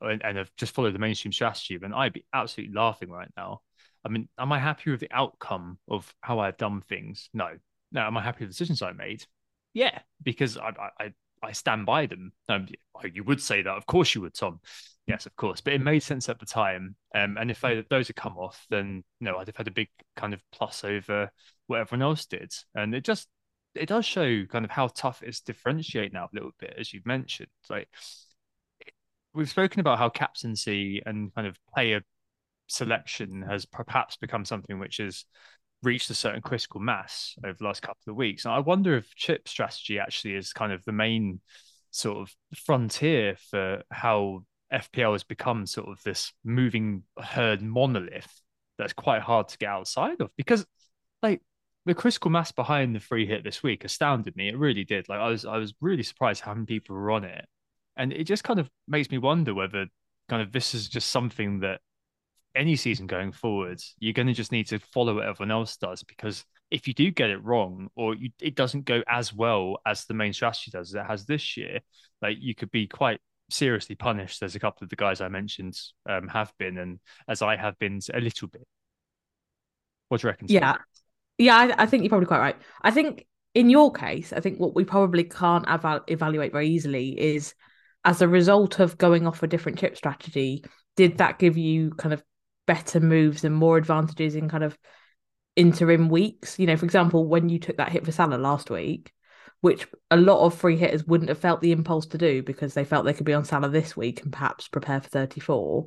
and, 0.01 0.25
and 0.25 0.39
have 0.39 0.51
just 0.57 0.75
followed 0.75 0.95
the 0.95 0.99
mainstream 0.99 1.33
strategy, 1.33 1.79
then 1.79 1.95
I'd 1.95 2.13
be 2.13 2.25
absolutely 2.35 2.75
laughing 2.75 3.09
right 3.09 3.31
now. 3.37 3.61
I 4.05 4.09
mean, 4.09 4.29
am 4.39 4.53
I 4.53 4.59
happy 4.59 4.91
with 4.91 5.01
the 5.01 5.13
outcome 5.13 5.79
of 5.89 6.15
how 6.21 6.39
I've 6.41 6.57
done 6.57 6.83
things? 6.83 7.31
No. 7.33 7.57
Now, 7.93 8.07
am 8.07 8.17
I 8.17 8.23
happy 8.23 8.45
with 8.45 8.51
the 8.51 8.53
decisions 8.53 8.83
I 8.83 8.93
made? 8.93 9.25
Yeah, 9.73 10.01
because 10.23 10.57
I 10.57 10.73
I, 11.01 11.13
I 11.43 11.53
stand 11.53 11.87
by 11.87 12.07
them. 12.07 12.33
Um, 12.49 12.69
you 13.13 13.25
would 13.25 13.41
say 13.41 13.63
that, 13.63 13.71
of 13.77 13.87
course 13.87 14.15
you 14.15 14.21
would, 14.23 14.35
Tom. 14.35 14.61
Yes, 15.07 15.27
of 15.27 15.37
course, 15.37 15.61
but 15.61 15.75
it 15.75 15.83
made 15.83 16.03
sense 16.03 16.29
at 16.29 16.39
the 16.39 16.47
time. 16.47 16.97
Um, 17.15 17.37
and 17.39 17.51
if 17.51 17.61
they, 17.61 17.85
those 17.91 18.07
had 18.07 18.17
come 18.17 18.39
off, 18.39 18.67
then 18.71 19.05
no, 19.21 19.37
I'd 19.37 19.49
have 19.49 19.57
had 19.57 19.69
a 19.69 19.73
big 19.73 19.89
kind 20.17 20.33
of 20.33 20.41
plus 20.51 20.83
over 20.83 21.31
what 21.67 21.81
everyone 21.81 22.03
else 22.03 22.25
did. 22.27 22.53
And 22.75 22.95
it 22.95 23.05
just 23.05 23.29
it 23.75 23.87
does 23.87 24.07
show 24.07 24.45
kind 24.47 24.65
of 24.65 24.71
how 24.71 24.89
tough 24.89 25.23
it 25.23 25.29
is 25.29 25.41
to 25.41 25.53
differentiate 25.53 26.13
now 26.13 26.25
a 26.25 26.31
little 26.35 26.53
bit, 26.59 26.75
as 26.79 26.93
you've 26.93 27.07
mentioned. 27.07 27.49
Like 27.69 27.89
we've 29.35 29.51
spoken 29.51 29.81
about 29.81 29.99
how 29.99 30.09
captaincy 30.09 31.03
and 31.05 31.35
kind 31.35 31.47
of 31.47 31.59
player 31.75 32.03
selection 32.67 33.43
has 33.43 33.67
perhaps 33.67 34.17
become 34.17 34.45
something 34.45 34.79
which 34.79 34.99
has 34.99 35.25
reached 35.83 36.11
a 36.11 36.15
certain 36.15 36.41
critical 36.41 36.81
mass 36.81 37.35
over 37.45 37.57
the 37.59 37.65
last 37.65 37.83
couple 37.83 38.11
of 38.11 38.17
weeks. 38.17 38.45
And 38.45 38.55
I 38.55 38.61
wonder 38.61 38.97
if 38.97 39.15
chip 39.15 39.49
strategy 39.49 39.99
actually 39.99 40.35
is 40.35 40.53
kind 40.53 40.73
of 40.73 40.85
the 40.85 40.93
main 40.93 41.41
sort 41.91 42.19
of 42.19 42.35
frontier 42.57 43.37
for 43.51 43.83
how 43.91 44.45
FPL 44.73 45.13
has 45.13 45.23
become 45.23 45.67
sort 45.67 45.89
of 45.89 46.03
this 46.03 46.33
moving 46.45 47.05
herd 47.23 47.63
monolith 47.63 48.43
that's 48.79 48.93
quite 48.93 49.23
hard 49.23 49.49
to 49.49 49.59
get 49.59 49.69
outside 49.69 50.21
of 50.21 50.31
because 50.37 50.67
like 51.23 51.41
the 51.87 51.95
critical 51.95 52.31
mass 52.31 52.51
behind 52.51 52.97
the 52.97 53.01
free 53.01 53.27
hit 53.27 53.45
this 53.45 53.63
week 53.63 53.85
astounded 53.85 54.35
me. 54.35 54.49
It 54.49 54.59
really 54.59 54.85
did. 54.85 55.09
Like 55.09 55.21
I 55.21 55.29
was 55.29 55.45
I 55.45 55.59
was 55.59 55.75
really 55.81 56.03
surprised 56.03 56.41
how 56.41 56.55
many 56.55 56.67
people 56.67 56.97
were 56.97 57.13
on 57.13 57.25
it 57.25 57.47
and 57.97 58.13
it 58.13 58.25
just 58.25 58.43
kind 58.43 58.59
of 58.59 58.69
makes 58.89 59.11
me 59.11 59.19
wonder 59.19 59.55
whether 59.55 59.87
kind 60.29 60.43
of 60.43 60.51
this 60.51 60.75
is 60.75 60.89
just 60.89 61.11
something 61.11 61.61
that 61.61 61.81
any 62.55 62.77
season 62.77 63.07
going 63.07 63.33
forward, 63.33 63.81
you're 63.99 64.13
going 64.13 64.29
to 64.29 64.33
just 64.33 64.53
need 64.53 64.67
to 64.69 64.79
follow 64.79 65.17
what 65.17 65.27
everyone 65.27 65.51
else 65.51 65.77
does 65.77 66.03
because 66.03 66.45
if 66.71 66.89
you 66.89 66.95
do 66.95 67.11
get 67.11 67.31
it 67.31 67.43
wrong 67.43 67.89
or 67.95 68.15
you, 68.15 68.31
it 68.41 68.55
doesn't 68.55 68.85
go 68.85 69.03
as 69.09 69.33
well 69.33 69.79
as 69.87 70.05
the 70.05 70.15
main 70.15 70.33
strategy 70.33 70.71
does 70.71 70.91
as 70.91 70.95
it 70.95 71.07
has 71.07 71.27
this 71.27 71.57
year, 71.57 71.81
like 72.23 72.37
you 72.41 72.55
could 72.55 72.71
be 72.71 72.87
quite 72.87 73.21
seriously 73.51 73.95
punished. 73.95 74.41
There's 74.41 74.55
a 74.55 74.61
couple 74.61 74.85
of 74.85 74.91
the 74.91 74.97
guys 74.97 75.21
I 75.21 75.29
mentioned 75.29 75.79
um, 76.09 76.29
have 76.29 76.53
been, 76.59 76.79
and 76.79 76.99
as 77.29 77.43
I 77.43 77.57
have 77.57 77.79
been 77.79 78.01
a 78.13 78.21
little 78.21 78.49
bit. 78.49 78.67
What 80.09 80.21
do 80.21 80.27
you 80.27 80.31
reckon? 80.31 80.47
Yeah, 80.51 80.77
yeah, 81.39 81.57
I, 81.57 81.83
I, 81.83 81.87
think 81.87 82.03
you're 82.03 82.11
probably 82.11 82.27
quite 82.27 82.41
right. 82.41 82.57
I 82.83 82.91
think 82.91 83.27
in 83.55 83.71
your 83.71 83.93
case, 83.93 84.33
I 84.33 84.41
think 84.41 84.59
what 84.59 84.75
we 84.75 84.85
probably 84.85 85.25
can't 85.25 85.65
eval- 85.69 86.05
evaluate 86.09 86.53
very 86.53 86.69
easily 86.69 87.19
is 87.19 87.55
as 88.05 88.21
a 88.21 88.29
result 88.29 88.81
of 88.81 88.99
going 88.99 89.27
off 89.27 89.43
a 89.43 89.47
different 89.47 89.79
chip 89.79 89.97
strategy, 89.97 90.65
did 90.97 91.19
that 91.19 91.39
give 91.39 91.57
you 91.57 91.91
kind 91.93 92.13
of 92.13 92.23
better 92.67 93.01
moves 93.01 93.45
and 93.45 93.55
more 93.55 93.77
advantages 93.77 94.35
in 94.35 94.49
kind 94.49 94.65
of 94.65 94.79
interim 95.57 96.09
weeks? 96.09 96.59
You 96.59 96.67
know, 96.67 96.77
for 96.77 96.85
example, 96.85 97.27
when 97.27 97.49
you 97.49 97.59
took 97.59 97.77
that 97.77 97.91
hit 97.91 98.05
for 98.05 98.13
Salah 98.13 98.37
last 98.37 98.71
week, 98.71 99.13
which 99.61 99.87
a 100.11 100.17
lot 100.17 100.45
of 100.45 100.55
free 100.55 100.77
hitters 100.77 101.05
wouldn't 101.05 101.31
have 101.31 101.39
felt 101.39 101.61
the 101.61 101.73
impulse 101.73 102.07
to 102.07 102.19
do 102.19 102.43
because 102.43 102.75
they 102.75 102.85
felt 102.85 103.05
they 103.05 103.15
could 103.15 103.27
be 103.27 103.35
on 103.35 103.45
Salah 103.45 103.71
this 103.71 103.97
week 103.97 104.23
and 104.23 104.33
perhaps 104.33 104.69
prepare 104.69 105.01
for 105.01 105.09
34. 105.09 105.87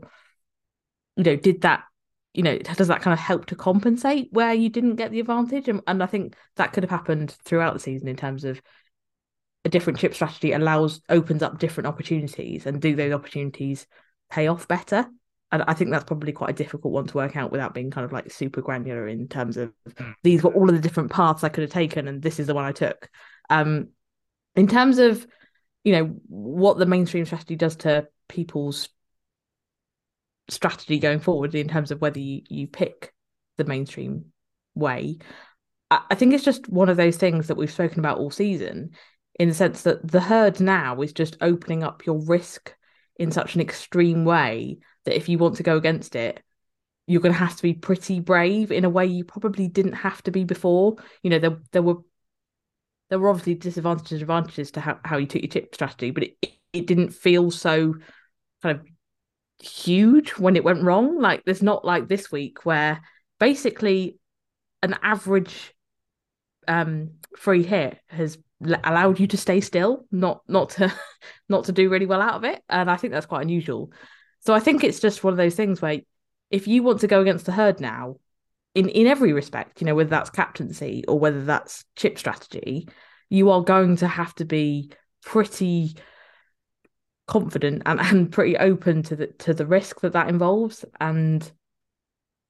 You 1.16 1.24
know, 1.24 1.36
did 1.36 1.62
that, 1.62 1.84
you 2.34 2.44
know, 2.44 2.58
does 2.58 2.88
that 2.88 3.02
kind 3.02 3.14
of 3.14 3.20
help 3.20 3.46
to 3.48 3.56
compensate 3.56 4.30
where 4.32 4.54
you 4.54 4.70
didn't 4.70 4.96
get 4.96 5.12
the 5.12 5.20
advantage? 5.20 5.68
And, 5.68 5.82
and 5.86 6.02
I 6.02 6.08
think 6.08 6.36
that 6.56 6.74
could 6.74 6.84
have 6.84 6.90
happened 6.90 7.36
throughout 7.44 7.74
the 7.74 7.80
season 7.80 8.08
in 8.08 8.16
terms 8.16 8.46
of 8.46 8.62
a 9.68 9.70
different 9.70 10.00
chip 10.00 10.14
strategy 10.16 10.54
allows 10.54 11.02
opens 11.10 11.44
up 11.44 11.60
different 11.60 11.88
opportunities 11.88 12.66
and 12.66 12.82
do 12.82 12.96
those 12.96 13.14
opportunities 13.14 13.86
pay 14.30 14.48
off 14.48 14.68
better 14.68 15.06
and 15.52 15.64
i 15.68 15.74
think 15.74 15.92
that's 15.92 16.04
probably 16.04 16.32
quite 16.32 16.50
a 16.50 16.54
difficult 16.54 16.94
one 16.94 17.08
to 17.08 17.18
work 17.18 17.36
out 17.36 17.52
without 17.52 17.74
being 17.74 17.92
kind 17.92 18.06
of 18.06 18.12
like 18.12 18.32
super 18.32 18.62
granular 18.62 19.08
in 19.08 19.28
terms 19.28 19.58
of 19.58 19.72
hmm. 19.98 20.12
these 20.24 20.44
were 20.44 20.54
all 20.54 20.70
of 20.70 20.76
the 20.76 20.82
different 20.82 21.12
paths 21.12 21.44
i 21.44 21.50
could 21.50 21.62
have 21.62 21.72
taken 21.72 22.08
and 22.08 22.22
this 22.22 22.40
is 22.40 22.48
the 22.48 22.54
one 22.54 22.66
i 22.66 22.72
took 22.72 23.10
um 23.50 23.88
in 24.56 24.68
terms 24.68 24.98
of 24.98 25.26
you 25.88 25.94
know, 25.94 26.20
what 26.28 26.78
the 26.78 26.86
mainstream 26.86 27.24
strategy 27.24 27.56
does 27.56 27.78
to 27.78 28.06
people's 28.28 28.90
strategy 30.50 31.00
going 31.00 31.22
forward 31.22 31.56
in 31.56 31.70
terms 31.70 31.92
of 31.92 32.02
whether 32.02 32.20
you, 32.20 32.42
you 32.50 32.68
pick 32.68 33.14
the 33.56 33.64
mainstream 33.64 34.26
way. 34.76 35.18
I, 35.90 36.02
I 36.12 36.16
think 36.16 36.34
it's 36.34 36.44
just 36.44 36.68
one 36.68 36.90
of 36.90 36.98
those 36.98 37.16
things 37.16 37.48
that 37.48 37.56
we've 37.56 37.72
spoken 37.72 38.00
about 38.00 38.18
all 38.18 38.30
season 38.30 38.92
in 39.40 39.48
the 39.48 39.56
sense 39.56 39.84
that 39.84 40.06
the 40.06 40.20
herd 40.20 40.60
now 40.60 41.00
is 41.02 41.14
just 41.14 41.38
opening 41.40 41.84
up 41.84 42.06
your 42.06 42.22
risk 42.26 42.76
in 43.16 43.32
such 43.32 43.56
an 43.56 43.62
extreme 43.62 44.26
way 44.26 44.80
that 45.08 45.18
if 45.18 45.28
you 45.28 45.38
want 45.38 45.58
to 45.58 45.64
go 45.64 45.78
against 45.78 46.16
it, 46.16 46.44
you're 47.08 47.22
going 47.22 47.34
to 47.34 47.40
have 47.40 47.56
to 47.56 47.64
be 47.64 47.74
pretty 47.74 48.20
brave 48.20 48.72
in 48.72 48.86
a 48.86 48.90
way 48.90 49.06
you 49.06 49.24
probably 49.24 49.68
didn't 49.68 49.94
have 49.94 50.22
to 50.24 50.32
be 50.32 50.44
before. 50.44 50.98
You 51.24 51.32
know, 51.32 51.40
there 51.40 51.58
there 51.72 51.82
were 51.82 51.98
there 53.10 53.20
were 53.20 53.30
obviously 53.30 53.56
disadvantages 53.56 54.12
and 54.14 54.22
advantages 54.22 54.72
to 54.72 54.82
how, 54.82 55.00
how 55.04 55.18
you 55.18 55.26
took 55.26 55.42
your 55.42 55.50
chip 55.50 55.74
strategy, 55.74 56.12
but 56.12 56.24
it, 56.24 56.38
it 56.74 56.88
didn't 56.88 57.12
feel 57.12 57.50
so 57.50 57.96
kind 58.62 58.80
of 58.80 58.86
huge 59.66 60.32
when 60.32 60.58
it 60.58 60.64
went 60.64 60.84
wrong. 60.84 61.20
Like 61.20 61.46
there's 61.46 61.64
not 61.64 61.86
like 61.86 62.08
this 62.08 62.32
week 62.32 62.66
where 62.66 63.02
basically 63.40 64.20
an 64.84 64.96
average 65.02 65.74
um 66.68 67.12
free 67.38 67.64
hit 67.64 67.98
has 68.08 68.38
allowed 68.62 69.20
you 69.20 69.28
to 69.28 69.38
stay 69.38 69.62
still, 69.62 70.06
not 70.12 70.42
not 70.48 70.72
to 70.72 70.94
not 71.50 71.66
to 71.66 71.72
do 71.72 71.90
really 71.90 72.06
well 72.06 72.22
out 72.22 72.36
of 72.36 72.44
it, 72.44 72.62
and 72.70 72.92
I 72.92 72.98
think 72.98 73.14
that's 73.14 73.26
quite 73.26 73.44
unusual. 73.44 73.92
So 74.48 74.54
I 74.54 74.62
think 74.62 74.82
it's 74.82 75.02
just 75.02 75.26
one 75.26 75.34
of 75.34 75.38
those 75.38 75.56
things 75.56 75.82
where 75.82 76.00
if 76.50 76.70
you 76.70 76.82
want 76.82 77.02
to 77.02 77.08
go 77.08 77.20
against 77.20 77.46
the 77.46 77.52
herd 77.52 77.82
now, 77.82 78.16
in 78.74 78.88
in 78.88 79.06
every 79.06 79.34
respect, 79.34 79.82
you 79.82 79.86
know 79.86 79.94
whether 79.94 80.10
that's 80.10 80.30
captaincy 80.30 81.04
or 81.06 81.20
whether 81.20 81.44
that's 81.44 81.84
chip 81.98 82.18
strategy, 82.18 82.88
you 83.30 83.50
are 83.50 83.62
going 83.62 83.98
to 83.98 84.08
have 84.08 84.34
to 84.36 84.46
be 84.46 84.90
pretty 85.22 85.98
confident 87.28 87.82
and, 87.86 88.00
and 88.04 88.32
pretty 88.32 88.56
open 88.56 89.04
to 89.04 89.18
the 89.18 89.28
to 89.40 89.54
the 89.54 89.66
risk 89.66 90.00
that 90.00 90.14
that 90.14 90.30
involves. 90.30 90.86
And 91.02 91.52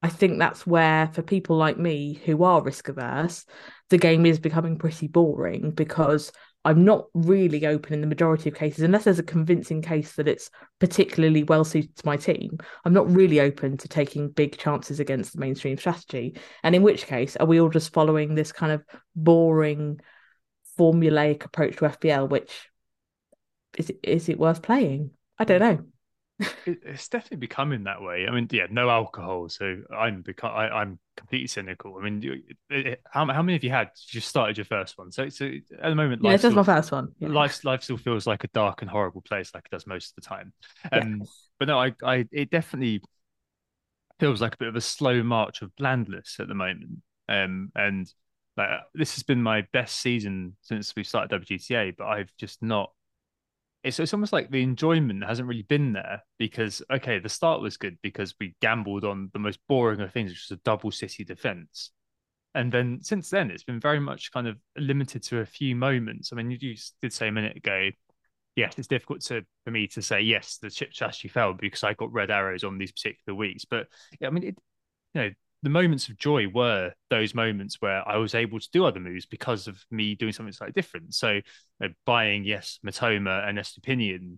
I 0.04 0.10
think 0.10 0.38
that's 0.38 0.68
where 0.68 1.08
for 1.08 1.24
people 1.24 1.58
like 1.58 1.80
me 1.80 2.22
who 2.25 2.44
are 2.44 2.62
risk 2.62 2.89
averse 2.89 3.44
the 3.89 3.98
game 3.98 4.27
is 4.27 4.38
becoming 4.38 4.77
pretty 4.77 5.08
boring 5.08 5.72
because 5.72 6.32
I'm 6.68 6.84
not 6.86 7.08
really 7.14 7.66
open 7.66 7.94
in 7.94 8.02
the 8.02 8.08
majority 8.08 8.50
of 8.50 8.56
cases 8.56 8.84
unless 8.84 9.06
there's 9.06 9.20
a 9.20 9.24
convincing 9.24 9.82
case 9.82 10.14
that 10.16 10.28
it's 10.28 10.50
particularly 10.80 11.44
well 11.44 11.64
suited 11.64 11.96
to 11.96 12.06
my 12.06 12.18
team 12.18 12.58
I'm 12.86 12.94
not 12.94 13.10
really 13.10 13.40
open 13.40 13.78
to 13.78 13.88
taking 13.88 14.30
big 14.30 14.58
chances 14.58 15.00
against 15.00 15.34
the 15.34 15.40
mainstream 15.40 15.78
strategy 15.78 16.38
and 16.64 16.76
in 16.76 16.84
which 16.84 17.08
case 17.08 17.36
are 17.38 17.48
we 17.48 17.60
all 17.60 17.70
just 17.70 17.94
following 17.94 18.36
this 18.36 18.52
kind 18.52 18.72
of 18.72 18.84
boring 19.16 20.02
formulaic 20.78 21.44
approach 21.46 21.78
to 21.78 21.86
FPL, 21.86 22.30
which 22.30 22.70
is 23.78 23.92
is 24.04 24.30
it 24.30 24.40
worth 24.40 24.62
playing? 24.62 25.12
I 25.38 25.44
don't 25.44 25.60
know. 25.60 25.80
It's 26.65 27.08
definitely 27.08 27.38
becoming 27.38 27.86
that 27.86 28.01
way. 28.01 28.27
I 28.27 28.32
mean, 28.32 28.48
yeah, 28.51 28.67
no 28.70 28.89
alcohol, 28.89 29.50
so 29.50 29.82
I'm 29.96 30.22
become 30.22 30.51
I, 30.51 30.82
am 30.82 31.00
completely 31.15 31.48
cynical. 31.48 31.98
I 31.98 32.08
mean, 32.08 32.44
how, 33.10 33.25
how 33.25 33.41
many 33.41 33.53
have 33.53 33.63
you 33.63 33.72
had 33.72 33.89
you 34.10 34.22
started 34.22 34.58
your 34.58 34.65
first 34.65 34.98
one? 34.98 35.12
So, 35.12 35.29
so 35.29 35.46
at 35.46 35.89
the 35.89 35.96
moment, 35.96 36.22
yeah, 36.24 36.34
this 36.34 36.44
is 36.44 36.53
my 36.53 36.63
first 36.63 36.91
one. 36.91 37.13
Yeah. 37.20 37.29
Life 37.29 37.63
life 37.63 37.84
still 37.84 37.98
feels 37.98 38.27
like 38.27 38.44
a 38.44 38.50
dark 38.50 38.82
and 38.82 38.91
horrible 38.91 39.22
place, 39.22 39.51
like 39.53 39.65
it 39.65 39.72
does 39.72 39.88
most 39.88 40.12
of 40.12 40.15
the 40.15 40.29
time. 40.29 40.53
Um, 40.91 41.24
but 41.60 41.67
no, 41.67 41.79
I 41.79 41.94
I 42.03 42.25
it 42.32 42.51
definitely 42.51 43.01
feels 44.20 44.41
like 44.41 44.56
a 44.56 44.58
bit 44.58 44.67
of 44.67 44.75
a 44.75 44.82
slow 44.82 45.24
march 45.24 45.62
of 45.62 45.75
blandness 45.75 46.38
at 46.39 46.48
the 46.48 46.56
moment. 46.56 47.00
Um, 47.29 47.72
and 47.75 48.12
like 48.56 48.70
this 48.94 49.15
has 49.15 49.24
been 49.24 49.41
my 49.41 49.65
best 49.74 50.00
season 50.01 50.56
since 50.62 50.96
we 50.96 51.03
started 51.03 51.41
WGTA, 51.41 51.96
but 51.98 52.06
I've 52.06 52.32
just 52.38 52.62
not 52.62 52.91
it's, 53.88 54.00
it's 54.00 54.13
almost 54.13 54.34
like 54.34 54.51
the 54.51 54.62
enjoyment 54.62 55.24
hasn't 55.24 55.48
really 55.48 55.63
been 55.63 55.94
there 55.94 56.22
because 56.38 56.82
okay 56.91 57.20
the 57.20 57.29
start 57.29 57.62
was 57.62 57.77
good 57.77 57.98
because 58.01 58.36
we 58.39 58.56
gambled 58.62 59.06
on 59.06 59.29
the 59.34 59.39
most 59.39 59.60
boring 59.70 60.01
of 60.01 60.12
things 60.12 60.32
which 60.32 60.48
was 60.50 60.58
a 60.58 60.62
double 60.63 60.91
city 60.91 61.24
defense. 61.24 61.91
And 62.53 62.72
then 62.72 63.00
since 63.01 63.29
then 63.29 63.50
it's 63.50 63.63
been 63.63 63.79
very 63.79 64.00
much 64.00 64.32
kind 64.32 64.48
of 64.48 64.58
limited 64.77 65.24
to 65.24 65.39
a 65.39 65.46
few 65.46 65.75
moments. 65.75 66.32
I 66.34 66.36
mean 66.36 66.51
you 66.51 66.75
did 67.01 67.13
say 67.13 67.29
a 67.29 67.32
minute 67.32 67.58
ago 67.58 67.89
yes 68.58 68.74
it's 68.77 68.88
difficult 68.88 69.22
to 69.22 69.44
for 69.63 69.72
me 69.72 69.88
to 69.88 70.01
say 70.01 70.20
yes 70.20 70.58
the 70.58 70.70
chip 70.70 70.91
strategy 70.91 71.27
failed 71.27 71.60
because 71.60 71.84
i 71.84 71.94
got 71.94 72.12
red 72.12 72.32
arrows 72.32 72.63
on 72.63 72.77
these 72.77 72.91
particular 72.91 73.38
weeks. 73.38 73.63
But 73.65 73.88
yeah, 74.20 74.27
i 74.27 74.32
mean 74.32 74.44
it 74.44 74.58
you 75.13 75.22
know 75.22 75.29
the 75.64 75.70
moments 75.70 76.08
of 76.10 76.18
joy 76.18 76.48
were 76.48 76.94
those 77.10 77.34
moments 77.34 77.78
where 77.80 78.08
I 78.08 78.18
was 78.18 78.36
able 78.36 78.60
to 78.60 78.70
do 78.72 78.86
other 78.86 79.00
moves 79.00 79.26
because 79.26 79.68
of 79.68 79.84
me 79.90 80.16
doing 80.16 80.34
something 80.34 80.54
slightly 80.54 80.74
different. 80.74 81.14
So 81.16 81.31
you 81.31 81.42
know, 81.79 81.90
buying 82.05 82.44
yes 82.44 82.79
Mitoma 82.86 83.48
and 83.48 83.58
Estupiñán 83.58 84.38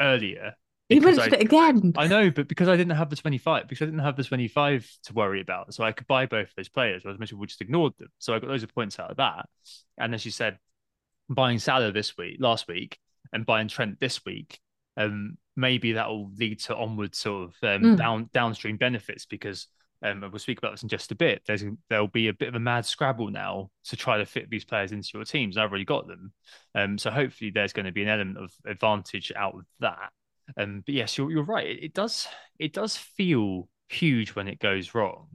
earlier. 0.00 0.54
You 0.88 1.02
mentioned 1.02 1.34
I, 1.34 1.38
again. 1.38 1.92
I 1.96 2.06
know, 2.06 2.30
but 2.30 2.48
because 2.48 2.68
I 2.68 2.76
didn't 2.76 2.96
have 2.96 3.10
the 3.10 3.16
25, 3.16 3.68
because 3.68 3.82
I 3.82 3.86
didn't 3.86 4.00
have 4.00 4.16
the 4.16 4.24
25 4.24 4.90
to 5.04 5.12
worry 5.12 5.42
about. 5.42 5.74
So 5.74 5.84
I 5.84 5.92
could 5.92 6.06
buy 6.06 6.24
both 6.24 6.48
those 6.56 6.70
players, 6.70 7.04
whereas 7.04 7.18
most 7.18 7.30
people 7.30 7.44
just 7.44 7.60
ignored 7.60 7.92
them. 7.98 8.08
So 8.18 8.34
I 8.34 8.38
got 8.38 8.48
loads 8.48 8.62
of 8.62 8.74
points 8.74 8.98
out 8.98 9.10
of 9.10 9.18
that. 9.18 9.46
And 9.98 10.14
as 10.14 10.24
you 10.24 10.30
said, 10.30 10.58
buying 11.28 11.58
Salah 11.58 11.92
this 11.92 12.16
week, 12.16 12.38
last 12.40 12.68
week, 12.68 12.98
and 13.34 13.44
buying 13.44 13.68
Trent 13.68 14.00
this 14.00 14.24
week, 14.24 14.58
um, 14.96 15.36
maybe 15.56 15.92
that 15.92 16.08
will 16.08 16.30
lead 16.38 16.60
to 16.60 16.76
onward 16.76 17.14
sort 17.14 17.50
of 17.50 17.56
um, 17.62 17.82
mm. 17.82 17.96
down 17.96 18.30
downstream 18.32 18.78
benefits 18.78 19.26
because 19.26 19.66
um, 20.02 20.22
and 20.22 20.32
we'll 20.32 20.38
speak 20.38 20.58
about 20.58 20.72
this 20.72 20.82
in 20.82 20.88
just 20.88 21.10
a 21.12 21.16
bit. 21.16 21.42
There's 21.46 21.64
there'll 21.88 22.08
be 22.08 22.28
a 22.28 22.32
bit 22.32 22.48
of 22.48 22.54
a 22.54 22.60
mad 22.60 22.86
scrabble 22.86 23.30
now 23.30 23.70
to 23.84 23.96
try 23.96 24.18
to 24.18 24.26
fit 24.26 24.50
these 24.50 24.64
players 24.64 24.92
into 24.92 25.10
your 25.14 25.24
teams. 25.24 25.56
I've 25.56 25.70
already 25.70 25.84
got 25.84 26.06
them, 26.06 26.32
um, 26.74 26.98
so 26.98 27.10
hopefully 27.10 27.50
there's 27.50 27.72
going 27.72 27.86
to 27.86 27.92
be 27.92 28.02
an 28.02 28.08
element 28.08 28.38
of 28.38 28.52
advantage 28.66 29.32
out 29.34 29.54
of 29.54 29.64
that. 29.80 30.10
Um, 30.56 30.82
but 30.84 30.94
yes, 30.94 31.18
you're 31.18 31.30
you're 31.30 31.44
right. 31.44 31.66
It, 31.66 31.84
it 31.84 31.94
does 31.94 32.28
it 32.58 32.72
does 32.72 32.96
feel 32.96 33.68
huge 33.88 34.34
when 34.34 34.48
it 34.48 34.58
goes 34.58 34.94
wrong, 34.94 35.26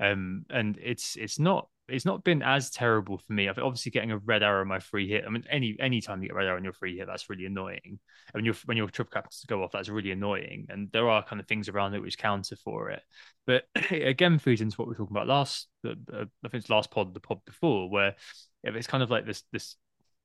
um, 0.00 0.46
and 0.50 0.78
it's 0.82 1.16
it's 1.16 1.38
not 1.38 1.68
it's 1.88 2.04
not 2.04 2.24
been 2.24 2.42
as 2.42 2.70
terrible 2.70 3.18
for 3.18 3.32
me. 3.32 3.48
I've 3.48 3.58
obviously 3.58 3.90
getting 3.90 4.10
a 4.10 4.18
red 4.18 4.42
arrow 4.42 4.62
on 4.62 4.68
my 4.68 4.78
free 4.78 5.08
hit. 5.08 5.24
I 5.26 5.30
mean, 5.30 5.44
any 5.50 5.76
any 5.78 6.00
time 6.00 6.22
you 6.22 6.28
get 6.28 6.36
red 6.36 6.46
arrow 6.46 6.56
on 6.56 6.64
your 6.64 6.72
free 6.72 6.96
hit, 6.96 7.06
that's 7.06 7.28
really 7.28 7.46
annoying. 7.46 7.80
And 7.84 7.98
when 8.32 8.44
your 8.44 8.54
when 8.64 8.76
your 8.76 8.88
triple 8.88 9.12
captains 9.12 9.44
go 9.46 9.62
off, 9.62 9.72
that's 9.72 9.88
really 9.88 10.10
annoying. 10.10 10.66
And 10.70 10.90
there 10.92 11.08
are 11.08 11.22
kind 11.22 11.40
of 11.40 11.46
things 11.46 11.68
around 11.68 11.94
it 11.94 12.00
which 12.00 12.18
counter 12.18 12.56
for 12.56 12.90
it. 12.90 13.02
But 13.46 13.64
again, 13.90 14.38
feeds 14.38 14.60
into 14.60 14.76
what 14.76 14.88
we 14.88 14.92
were 14.92 14.96
talking 14.96 15.16
about 15.16 15.26
last. 15.26 15.68
Uh, 15.86 15.94
I 16.12 16.48
think 16.48 16.62
it's 16.62 16.70
last 16.70 16.90
pod, 16.90 17.12
the 17.12 17.20
pod 17.20 17.44
before, 17.44 17.90
where 17.90 18.14
if 18.62 18.74
it's 18.74 18.86
kind 18.86 19.02
of 19.02 19.10
like 19.10 19.26
this 19.26 19.42
this 19.52 19.76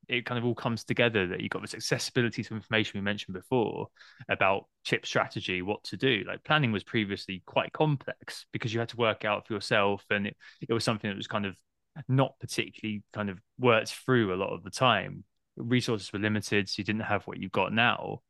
it 0.09 0.25
kind 0.25 0.39
of 0.39 0.45
all 0.45 0.55
comes 0.55 0.83
together 0.83 1.27
that 1.27 1.39
you've 1.39 1.51
got 1.51 1.61
this 1.61 1.75
accessibility 1.75 2.43
to 2.43 2.55
information 2.55 2.99
we 2.99 3.03
mentioned 3.03 3.35
before 3.35 3.87
about 4.27 4.65
chip 4.83 5.05
strategy, 5.05 5.61
what 5.61 5.83
to 5.83 5.97
do. 5.97 6.23
Like 6.27 6.43
planning 6.43 6.71
was 6.71 6.83
previously 6.83 7.43
quite 7.45 7.71
complex 7.71 8.45
because 8.51 8.73
you 8.73 8.79
had 8.79 8.89
to 8.89 8.97
work 8.97 9.23
out 9.23 9.47
for 9.47 9.53
yourself, 9.53 10.03
and 10.09 10.27
it, 10.27 10.37
it 10.67 10.73
was 10.73 10.83
something 10.83 11.09
that 11.09 11.15
was 11.15 11.27
kind 11.27 11.45
of 11.45 11.55
not 12.07 12.39
particularly 12.39 13.03
kind 13.13 13.29
of 13.29 13.39
worked 13.59 13.93
through 13.93 14.33
a 14.33 14.37
lot 14.37 14.53
of 14.53 14.63
the 14.63 14.71
time. 14.71 15.23
Resources 15.57 16.11
were 16.11 16.19
limited, 16.19 16.67
so 16.67 16.75
you 16.79 16.83
didn't 16.83 17.01
have 17.01 17.23
what 17.25 17.37
you've 17.37 17.51
got 17.51 17.71
now. 17.71 18.21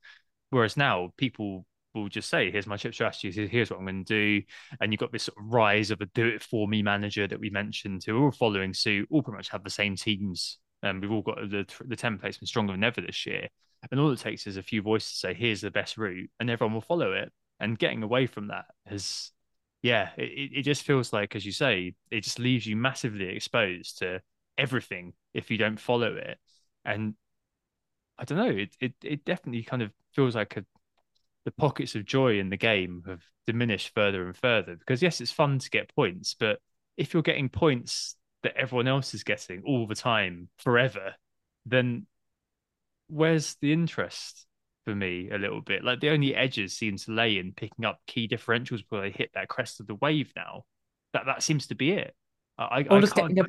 Whereas 0.50 0.76
now, 0.76 1.14
people 1.16 1.66
will 1.94 2.10
just 2.10 2.30
say, 2.30 2.52
"Here's 2.52 2.68
my 2.68 2.76
chip 2.76 2.94
strategy. 2.94 3.48
Here's 3.48 3.70
what 3.70 3.80
I'm 3.80 3.86
going 3.86 4.04
to 4.04 4.40
do," 4.40 4.46
and 4.82 4.92
you've 4.92 5.00
got 5.00 5.14
this 5.14 5.24
sort 5.24 5.38
of 5.38 5.54
rise 5.54 5.92
of 5.92 6.02
a 6.02 6.08
do-it-for-me 6.08 6.84
manager 6.84 7.26
that 7.26 7.40
we 7.40 7.50
mentioned, 7.50 8.04
who 8.06 8.18
are 8.18 8.26
all 8.26 8.32
following 8.32 8.74
suit, 8.74 9.08
all 9.10 9.24
pretty 9.24 9.38
much 9.38 9.50
have 9.50 9.64
the 9.64 9.70
same 9.70 9.96
teams 9.96 10.58
and 10.84 11.02
we've 11.02 11.12
all 11.12 11.22
got 11.22 11.38
the 11.50 11.66
the 11.86 11.96
template's 11.96 12.38
been 12.38 12.48
stronger 12.48 12.74
than 12.74 12.84
ever 12.84 13.02
this 13.02 13.26
year. 13.26 13.50
And 13.92 14.00
all 14.00 14.12
it 14.12 14.20
takes 14.20 14.46
is 14.46 14.58
a 14.58 14.64
few 14.64 14.82
voices 14.82 15.12
to 15.14 15.18
say, 15.18 15.34
"Here's 15.34 15.62
the 15.62 15.72
best 15.72 15.98
route," 15.98 16.30
and 16.40 16.50
everyone 16.50 16.74
will 16.74 16.82
follow 16.82 17.14
it. 17.14 17.32
And 17.60 17.78
getting 17.80 18.04
away 18.04 18.26
from 18.28 18.48
that 18.48 18.66
has, 18.86 19.32
yeah, 19.82 20.10
it, 20.18 20.52
it 20.60 20.62
just 20.64 20.84
feels 20.84 21.12
like, 21.12 21.36
as 21.36 21.46
you 21.46 21.52
say, 21.52 21.96
it 22.12 22.22
just 22.22 22.40
leaves 22.40 22.66
you 22.66 22.76
massively 22.76 23.28
exposed 23.28 24.00
to 24.00 24.22
everything 24.58 25.14
if 25.34 25.52
you 25.52 25.58
don't 25.58 25.80
follow 25.80 26.16
it. 26.16 26.38
And 26.86 27.16
I 28.18 28.26
don't 28.26 28.38
know, 28.38 28.50
it 28.50 28.76
it, 28.80 28.94
it 29.04 29.26
definitely 29.26 29.64
kind 29.64 29.82
of 29.82 29.92
feels 30.14 30.36
like 30.36 30.58
a, 30.58 30.66
the 31.46 31.52
pockets 31.52 31.96
of 31.96 32.06
joy 32.06 32.40
in 32.40 32.50
the 32.50 32.58
game 32.58 33.04
have 33.08 33.24
diminished 33.48 33.94
further 33.96 34.26
and 34.26 34.36
further. 34.36 34.76
Because 34.76 35.02
yes, 35.02 35.22
it's 35.22 35.32
fun 35.32 35.60
to 35.60 35.70
get 35.70 35.94
points, 35.96 36.36
but 36.38 36.60
if 36.98 37.14
you're 37.14 37.24
getting 37.24 37.50
points 37.50 38.16
that 38.44 38.56
everyone 38.56 38.88
else 38.88 39.14
is 39.14 39.24
getting 39.24 39.64
all 39.66 39.88
the 39.88 39.96
time 39.96 40.50
forever, 40.58 41.16
then 41.66 42.06
where's 43.08 43.56
the 43.62 43.74
interest 43.74 44.46
for 44.86 44.96
me 44.96 45.30
a 45.32 45.38
little 45.38 45.62
bit? 45.62 45.84
Like 45.84 46.00
the 46.00 46.10
only 46.10 46.36
edges 46.36 46.78
seem 46.78 46.98
to 46.98 47.12
lay 47.12 47.38
in 47.38 47.54
picking 47.54 47.86
up 47.86 48.00
key 48.08 48.28
differentials 48.28 48.80
before 48.80 49.02
they 49.02 49.12
hit 49.12 49.32
that 49.34 49.50
crest 49.50 49.80
of 49.80 49.88
the 49.88 49.96
wave 49.96 50.32
now. 50.36 50.64
That 51.14 51.26
that 51.26 51.44
seems 51.44 51.68
to 51.68 51.76
be 51.76 51.92
it. 51.92 52.14
I, 52.58 52.86
or 52.90 52.98
I 52.98 53.02
just 53.02 53.16
getting 53.16 53.40
a 53.40 53.44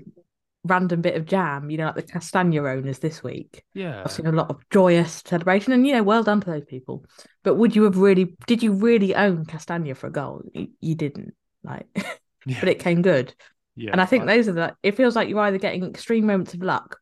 random 0.65 1.01
bit 1.01 1.17
of 1.17 1.27
jam, 1.27 1.71
you 1.71 1.79
know, 1.79 1.87
like 1.87 1.97
the 1.97 2.03
Castagna 2.03 2.63
owners 2.63 2.99
this 2.99 3.23
week. 3.23 3.65
Yeah. 3.75 4.03
I've 4.05 4.13
seen 4.13 4.27
a 4.27 4.33
lot 4.33 4.51
of 4.51 4.61
joyous 4.71 5.23
celebration 5.27 5.73
and 5.73 5.87
you 5.87 5.93
know, 5.93 6.03
well 6.03 6.23
done 6.23 6.41
to 6.41 6.51
those 6.51 6.65
people. 6.65 7.05
But 7.43 7.57
would 7.57 7.75
you 7.75 7.85
have 7.85 7.97
really 7.97 8.37
did 8.47 8.63
you 8.63 8.73
really 8.73 9.15
own 9.15 9.45
Castagna 9.47 9.95
for 9.95 10.07
a 10.09 10.13
goal? 10.13 10.43
You, 10.53 10.69
you 10.81 10.95
didn't. 10.95 11.35
Like 11.63 11.87
yeah. 12.47 12.61
but 12.61 12.69
it 12.69 12.79
came 12.79 13.03
good. 13.03 13.35
Yeah, 13.77 13.93
and 13.93 14.01
I 14.01 14.07
think 14.07 14.27
those 14.27 14.49
are 14.49 14.53
the. 14.53 14.77
It 14.83 14.97
feels 14.97 15.17
like 15.17 15.29
you're 15.29 15.41
either 15.41 15.59
getting 15.59 15.85
extreme 15.85 16.27
moments 16.27 16.55
of 16.55 16.63
luck, 16.63 16.99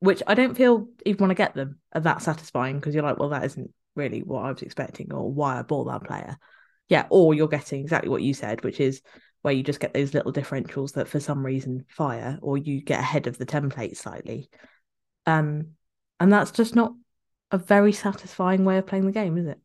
which 0.00 0.22
I 0.26 0.34
don't 0.34 0.56
feel 0.56 0.88
even 1.04 1.20
want 1.20 1.30
to 1.30 1.34
get 1.34 1.54
them 1.54 1.78
are 1.92 2.00
that 2.00 2.22
satisfying 2.22 2.76
because 2.76 2.94
you're 2.94 3.04
like, 3.04 3.18
well, 3.18 3.30
that 3.30 3.44
isn't 3.44 3.70
really 3.94 4.20
what 4.20 4.44
I 4.44 4.52
was 4.52 4.62
expecting 4.62 5.12
or 5.12 5.30
why 5.30 5.58
I 5.58 5.62
bought 5.62 5.84
that 5.84 6.04
player. 6.04 6.38
Yeah, 6.88 7.06
or 7.10 7.34
you're 7.34 7.48
getting 7.48 7.80
exactly 7.80 8.08
what 8.08 8.22
you 8.22 8.34
said, 8.34 8.62
which 8.62 8.80
is 8.80 9.02
where 9.42 9.54
you 9.54 9.62
just 9.62 9.80
get 9.80 9.94
those 9.94 10.14
little 10.14 10.32
differentials 10.32 10.94
that 10.94 11.08
for 11.08 11.20
some 11.20 11.44
reason 11.44 11.84
fire, 11.88 12.38
or 12.42 12.58
you 12.58 12.80
get 12.80 13.00
ahead 13.00 13.26
of 13.26 13.38
the 13.38 13.46
template 13.46 13.96
slightly. 13.96 14.48
Um, 15.26 15.68
and 16.20 16.32
that's 16.32 16.50
just 16.50 16.74
not 16.74 16.92
a 17.50 17.58
very 17.58 17.92
satisfying 17.92 18.64
way 18.64 18.78
of 18.78 18.86
playing 18.86 19.06
the 19.06 19.12
game, 19.12 19.36
is 19.38 19.46
it? 19.46 19.58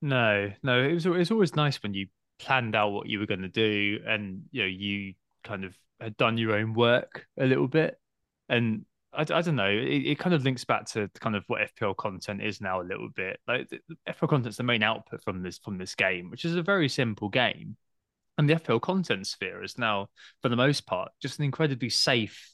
No, 0.00 0.52
no. 0.62 0.82
It 0.82 0.94
was 0.94 1.06
it 1.06 1.10
was 1.10 1.30
always 1.30 1.56
nice 1.56 1.82
when 1.82 1.94
you 1.94 2.08
planned 2.38 2.74
out 2.74 2.92
what 2.92 3.08
you 3.08 3.20
were 3.20 3.26
going 3.26 3.42
to 3.42 3.48
do, 3.48 4.00
and 4.06 4.42
you 4.50 4.62
know 4.62 4.68
you 4.68 5.14
kind 5.44 5.64
of 5.64 5.76
had 6.02 6.16
done 6.16 6.38
your 6.38 6.54
own 6.56 6.74
work 6.74 7.26
a 7.38 7.46
little 7.46 7.68
bit, 7.68 7.98
and 8.48 8.84
I, 9.12 9.22
I 9.22 9.42
don't 9.42 9.56
know. 9.56 9.68
It, 9.68 10.06
it 10.06 10.18
kind 10.18 10.34
of 10.34 10.44
links 10.44 10.64
back 10.64 10.86
to 10.90 11.08
kind 11.20 11.36
of 11.36 11.44
what 11.46 11.68
FPL 11.76 11.96
content 11.96 12.42
is 12.42 12.60
now 12.60 12.80
a 12.80 12.84
little 12.84 13.08
bit. 13.14 13.40
Like 13.46 13.68
the, 13.68 13.80
FPL 14.08 14.28
content's 14.28 14.56
the 14.56 14.62
main 14.62 14.82
output 14.82 15.22
from 15.22 15.42
this 15.42 15.58
from 15.58 15.78
this 15.78 15.94
game, 15.94 16.30
which 16.30 16.44
is 16.44 16.56
a 16.56 16.62
very 16.62 16.88
simple 16.88 17.28
game, 17.28 17.76
and 18.38 18.48
the 18.48 18.54
FPL 18.54 18.80
content 18.80 19.26
sphere 19.26 19.62
is 19.62 19.78
now, 19.78 20.08
for 20.42 20.48
the 20.48 20.56
most 20.56 20.86
part, 20.86 21.12
just 21.20 21.38
an 21.38 21.44
incredibly 21.44 21.90
safe, 21.90 22.52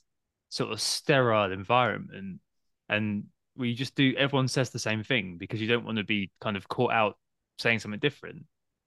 sort 0.48 0.72
of 0.72 0.80
sterile 0.80 1.52
environment, 1.52 2.40
and 2.88 3.24
we 3.56 3.74
just 3.74 3.94
do 3.94 4.14
everyone 4.16 4.48
says 4.48 4.70
the 4.70 4.78
same 4.78 5.02
thing 5.02 5.36
because 5.36 5.60
you 5.60 5.66
don't 5.66 5.84
want 5.84 5.98
to 5.98 6.04
be 6.04 6.30
kind 6.40 6.56
of 6.56 6.68
caught 6.68 6.92
out 6.92 7.16
saying 7.58 7.80
something 7.80 8.00
different. 8.00 8.46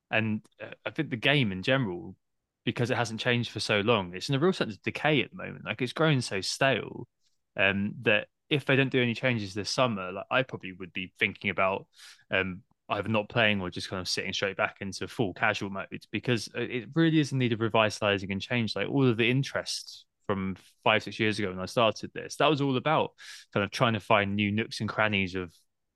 And 0.09 0.41
uh, 0.61 0.73
I 0.85 0.89
think 0.89 1.09
the 1.09 1.17
game 1.17 1.51
in 1.51 1.61
general, 1.61 2.15
because 2.65 2.91
it 2.91 2.97
hasn't 2.97 3.19
changed 3.19 3.51
for 3.51 3.59
so 3.59 3.79
long, 3.81 4.13
it's 4.13 4.29
in 4.29 4.35
a 4.35 4.39
real 4.39 4.53
sense 4.53 4.75
of 4.75 4.81
decay 4.83 5.21
at 5.21 5.31
the 5.31 5.37
moment. 5.37 5.65
Like 5.65 5.81
it's 5.81 5.93
growing 5.93 6.21
so 6.21 6.41
stale 6.41 7.07
um, 7.57 7.93
that 8.03 8.27
if 8.49 8.65
they 8.65 8.75
don't 8.75 8.91
do 8.91 9.01
any 9.01 9.13
changes 9.13 9.53
this 9.53 9.69
summer, 9.69 10.11
like 10.11 10.25
I 10.29 10.43
probably 10.43 10.73
would 10.73 10.93
be 10.93 11.13
thinking 11.17 11.49
about 11.49 11.87
um, 12.29 12.61
either 12.89 13.07
not 13.07 13.29
playing 13.29 13.61
or 13.61 13.69
just 13.69 13.89
kind 13.89 14.01
of 14.01 14.07
sitting 14.07 14.33
straight 14.33 14.57
back 14.57 14.77
into 14.81 15.07
full 15.07 15.33
casual 15.33 15.69
mode 15.69 15.87
because 16.11 16.49
uh, 16.55 16.61
it 16.61 16.89
really 16.93 17.19
is 17.19 17.31
in 17.31 17.37
need 17.39 17.53
of 17.53 17.61
revitalizing 17.61 18.31
and 18.31 18.41
change. 18.41 18.75
Like 18.75 18.89
all 18.89 19.07
of 19.07 19.17
the 19.17 19.29
interest 19.29 20.05
from 20.27 20.55
five, 20.83 21.03
six 21.03 21.19
years 21.19 21.39
ago 21.39 21.49
when 21.49 21.59
I 21.59 21.65
started 21.65 22.11
this, 22.13 22.35
that 22.35 22.49
was 22.49 22.61
all 22.61 22.77
about 22.77 23.11
kind 23.53 23.63
of 23.63 23.71
trying 23.71 23.93
to 23.93 23.99
find 23.99 24.35
new 24.35 24.51
nooks 24.51 24.81
and 24.81 24.89
crannies 24.89 25.35
of 25.35 25.53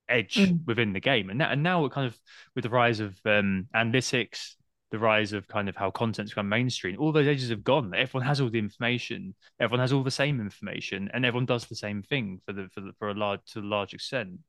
edge 0.08 0.36
mm. 0.36 0.65
within 0.65 0.93
the 0.93 0.99
game. 0.99 1.30
And, 1.30 1.41
that, 1.41 1.51
and 1.51 1.63
now 1.63 1.82
we're 1.82 1.89
kind 1.89 2.08
of 2.08 2.17
with 2.56 2.63
the 2.63 2.69
rise 2.69 3.01
of 3.01 3.19
um, 3.25 3.67
analytics, 3.75 4.56
the 4.91 5.00
rise 5.00 5.34
of 5.34 5.48
kind 5.48 5.67
of 5.67 5.76
how 5.76 5.91
content's 5.91 6.32
become 6.32 6.48
mainstream, 6.48 6.98
all 7.00 7.12
those 7.12 7.28
ages 7.28 7.50
have 7.50 7.63
gone. 7.63 7.93
Everyone 7.93 8.28
has 8.28 8.39
all 8.39 8.50
the 8.50 8.60
information, 8.60 9.36
everyone 9.60 9.82
has 9.82 9.91
all 9.91 10.04
the 10.04 10.12
same 10.12 10.39
information, 10.39 11.10
and 11.13 11.26
everyone 11.26 11.45
does 11.45 11.65
the 11.65 11.76
same 11.76 12.04
thing 12.04 12.39
for 12.45 12.54
the 12.54 12.69
for 12.74 12.82
the, 12.82 12.93
for 13.00 13.10
a 13.10 13.13
large 13.13 13.41
to 13.54 13.60
a 13.60 13.62
large 13.62 13.93
extent. 13.93 14.39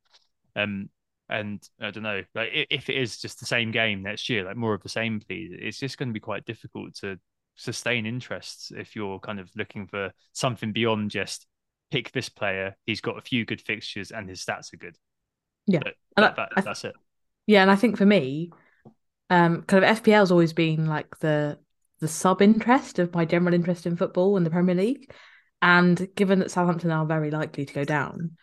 Um, 0.54 0.90
and 1.28 1.68
I 1.80 1.90
don't 1.90 2.02
know, 2.02 2.22
like 2.34 2.50
if 2.52 2.88
it 2.88 2.96
is 2.96 3.18
just 3.18 3.40
the 3.40 3.46
same 3.46 3.72
game 3.72 4.02
next 4.02 4.28
year, 4.28 4.44
like 4.44 4.56
more 4.56 4.74
of 4.74 4.82
the 4.82 4.88
same, 4.88 5.20
please. 5.20 5.52
It's 5.52 5.78
just 5.78 5.98
going 5.98 6.08
to 6.08 6.14
be 6.14 6.20
quite 6.20 6.44
difficult 6.44 6.94
to 6.96 7.18
sustain 7.56 8.06
interests 8.06 8.70
if 8.76 8.94
you're 8.94 9.18
kind 9.18 9.40
of 9.40 9.50
looking 9.56 9.86
for 9.86 10.12
something 10.32 10.72
beyond 10.72 11.10
just 11.10 11.46
pick 11.90 12.12
this 12.12 12.28
player. 12.28 12.76
He's 12.86 13.00
got 13.00 13.18
a 13.18 13.22
few 13.22 13.44
good 13.44 13.60
fixtures 13.60 14.12
and 14.12 14.28
his 14.28 14.44
stats 14.44 14.72
are 14.72 14.76
good. 14.76 14.96
Yeah, 15.66 15.80
that, 16.16 16.36
that, 16.36 16.64
that's 16.64 16.84
it. 16.84 16.94
Yeah, 17.46 17.62
and 17.62 17.70
I 17.70 17.76
think 17.76 17.96
for 17.96 18.06
me, 18.06 18.52
um, 19.30 19.62
kind 19.62 19.84
of 19.84 19.98
FPL 19.98 20.20
has 20.20 20.30
always 20.30 20.52
been 20.52 20.86
like 20.86 21.18
the 21.18 21.58
the 22.00 22.08
sub 22.08 22.42
interest 22.42 22.98
of 22.98 23.14
my 23.14 23.24
general 23.24 23.54
interest 23.54 23.86
in 23.86 23.96
football 23.96 24.36
and 24.36 24.44
the 24.44 24.50
Premier 24.50 24.74
League. 24.74 25.10
And 25.62 26.08
given 26.14 26.40
that 26.40 26.50
Southampton 26.50 26.90
are 26.90 27.06
very 27.06 27.30
likely 27.30 27.64
to 27.64 27.74
go 27.74 27.84
down, 27.84 28.36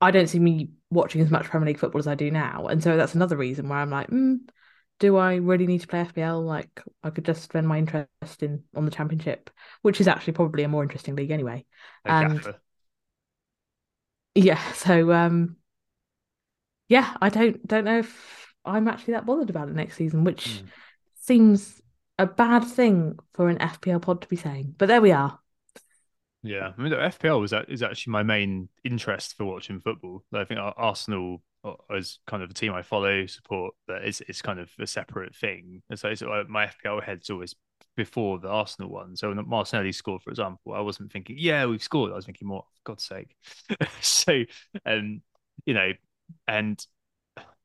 I 0.00 0.10
don't 0.12 0.28
see 0.28 0.38
me 0.38 0.70
watching 0.90 1.20
as 1.20 1.30
much 1.30 1.46
Premier 1.46 1.66
League 1.66 1.78
football 1.78 1.98
as 1.98 2.06
I 2.06 2.14
do 2.14 2.30
now. 2.30 2.66
And 2.66 2.82
so 2.82 2.96
that's 2.96 3.14
another 3.14 3.36
reason 3.36 3.68
why 3.68 3.80
I'm 3.80 3.90
like, 3.90 4.08
mm, 4.08 4.38
do 5.00 5.16
I 5.16 5.36
really 5.36 5.66
need 5.66 5.80
to 5.80 5.88
play 5.88 6.04
FPL? 6.04 6.44
Like, 6.44 6.80
I 7.02 7.10
could 7.10 7.24
just 7.24 7.42
spend 7.42 7.66
my 7.66 7.78
interest 7.78 8.08
in 8.40 8.62
on 8.76 8.84
the 8.84 8.90
Championship, 8.90 9.50
which 9.82 10.00
is 10.00 10.06
actually 10.06 10.34
probably 10.34 10.62
a 10.62 10.68
more 10.68 10.84
interesting 10.84 11.16
league 11.16 11.32
anyway. 11.32 11.64
And 12.04 12.40
yeah, 14.34 14.72
so 14.74 15.12
um, 15.12 15.56
yeah, 16.88 17.16
I 17.20 17.28
don't 17.28 17.66
don't 17.66 17.84
know 17.84 17.98
if 17.98 18.41
I'm 18.64 18.88
actually 18.88 19.14
that 19.14 19.26
bothered 19.26 19.50
about 19.50 19.68
it 19.68 19.74
next 19.74 19.96
season, 19.96 20.24
which 20.24 20.46
mm. 20.46 20.66
seems 21.20 21.80
a 22.18 22.26
bad 22.26 22.64
thing 22.64 23.18
for 23.34 23.48
an 23.48 23.58
FPL 23.58 24.02
pod 24.02 24.22
to 24.22 24.28
be 24.28 24.36
saying. 24.36 24.74
But 24.78 24.86
there 24.86 25.00
we 25.00 25.12
are. 25.12 25.38
Yeah, 26.42 26.72
I 26.76 26.80
mean, 26.80 26.90
the 26.90 26.96
FPL 26.96 27.40
was 27.40 27.52
that 27.52 27.68
is 27.68 27.82
actually 27.82 28.12
my 28.12 28.22
main 28.22 28.68
interest 28.84 29.36
for 29.36 29.44
watching 29.44 29.80
football. 29.80 30.24
I 30.32 30.44
think 30.44 30.60
Arsenal 30.60 31.42
is 31.90 32.18
kind 32.26 32.42
of 32.42 32.50
a 32.50 32.54
team 32.54 32.72
I 32.74 32.82
follow, 32.82 33.26
support, 33.26 33.74
but 33.86 34.02
it's 34.02 34.20
it's 34.22 34.42
kind 34.42 34.58
of 34.58 34.68
a 34.80 34.86
separate 34.86 35.36
thing. 35.36 35.82
And 35.88 35.98
so, 35.98 36.12
so 36.14 36.32
uh, 36.32 36.44
my 36.48 36.66
FPL 36.66 37.02
head's 37.02 37.30
always 37.30 37.54
before 37.96 38.38
the 38.38 38.48
Arsenal 38.48 38.90
one. 38.90 39.16
So 39.16 39.28
when 39.28 39.48
Martinelli 39.48 39.92
scored, 39.92 40.22
for 40.22 40.30
example, 40.30 40.72
I 40.72 40.80
wasn't 40.80 41.12
thinking, 41.12 41.36
yeah, 41.38 41.66
we've 41.66 41.82
scored. 41.82 42.10
I 42.12 42.16
was 42.16 42.26
thinking 42.26 42.48
more, 42.48 42.64
for 42.74 42.92
God's 42.92 43.04
sake. 43.04 43.36
so, 44.00 44.42
um, 44.84 45.22
you 45.64 45.74
know, 45.74 45.92
and 46.48 46.84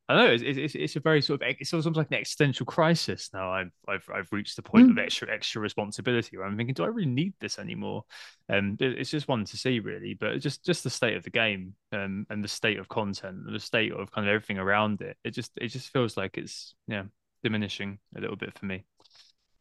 I 0.09 0.15
know 0.15 0.27
it's, 0.27 0.43
it's, 0.43 0.75
it's 0.75 0.95
a 0.95 1.01
very 1.01 1.21
sort 1.21 1.41
of 1.41 1.55
it's 1.59 1.73
almost 1.73 1.97
like 1.97 2.07
an 2.11 2.17
existential 2.17 2.65
crisis 2.65 3.29
now. 3.33 3.51
I've 3.51 3.71
I've 3.87 4.07
I've 4.13 4.31
reached 4.31 4.55
the 4.55 4.61
point 4.61 4.87
mm. 4.87 4.91
of 4.91 4.99
extra 4.99 5.29
extra 5.29 5.61
responsibility 5.61 6.37
where 6.37 6.45
I'm 6.45 6.55
thinking, 6.55 6.75
do 6.75 6.85
I 6.85 6.87
really 6.87 7.09
need 7.09 7.33
this 7.41 7.59
anymore? 7.59 8.05
And 8.47 8.81
um, 8.81 8.95
it's 8.97 9.09
just 9.09 9.27
one 9.27 9.43
to 9.43 9.57
see 9.57 9.81
really, 9.81 10.13
but 10.13 10.39
just 10.39 10.63
just 10.63 10.85
the 10.85 10.89
state 10.89 11.17
of 11.17 11.23
the 11.23 11.29
game 11.29 11.73
um, 11.91 12.25
and 12.29 12.41
the 12.41 12.47
state 12.47 12.79
of 12.79 12.87
content, 12.87 13.43
and 13.45 13.53
the 13.53 13.59
state 13.59 13.91
of 13.91 14.09
kind 14.11 14.27
of 14.27 14.33
everything 14.33 14.59
around 14.59 15.01
it. 15.01 15.17
It 15.25 15.31
just 15.31 15.51
it 15.57 15.67
just 15.67 15.91
feels 15.91 16.15
like 16.15 16.37
it's 16.37 16.73
yeah 16.87 17.03
diminishing 17.43 17.99
a 18.15 18.21
little 18.21 18.37
bit 18.37 18.57
for 18.57 18.65
me. 18.65 18.85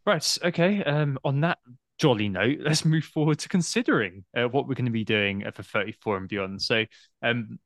Right. 0.05 0.39
Okay. 0.45 0.85
Um, 0.85 1.19
on 1.25 1.41
that 1.41 1.59
jolly 1.99 2.29
note, 2.29 2.59
let's 2.61 2.85
move 2.85 3.05
forward 3.05 3.39
to 3.41 3.49
considering 3.49 4.25
uh, 4.37 4.45
what 4.45 4.69
we're 4.69 4.75
going 4.75 4.87
to 4.87 4.93
be 4.93 5.05
doing 5.05 5.45
for 5.53 5.63
34 5.63 6.19
and 6.19 6.29
beyond. 6.29 6.63
So, 6.63 6.85
um, 7.23 7.59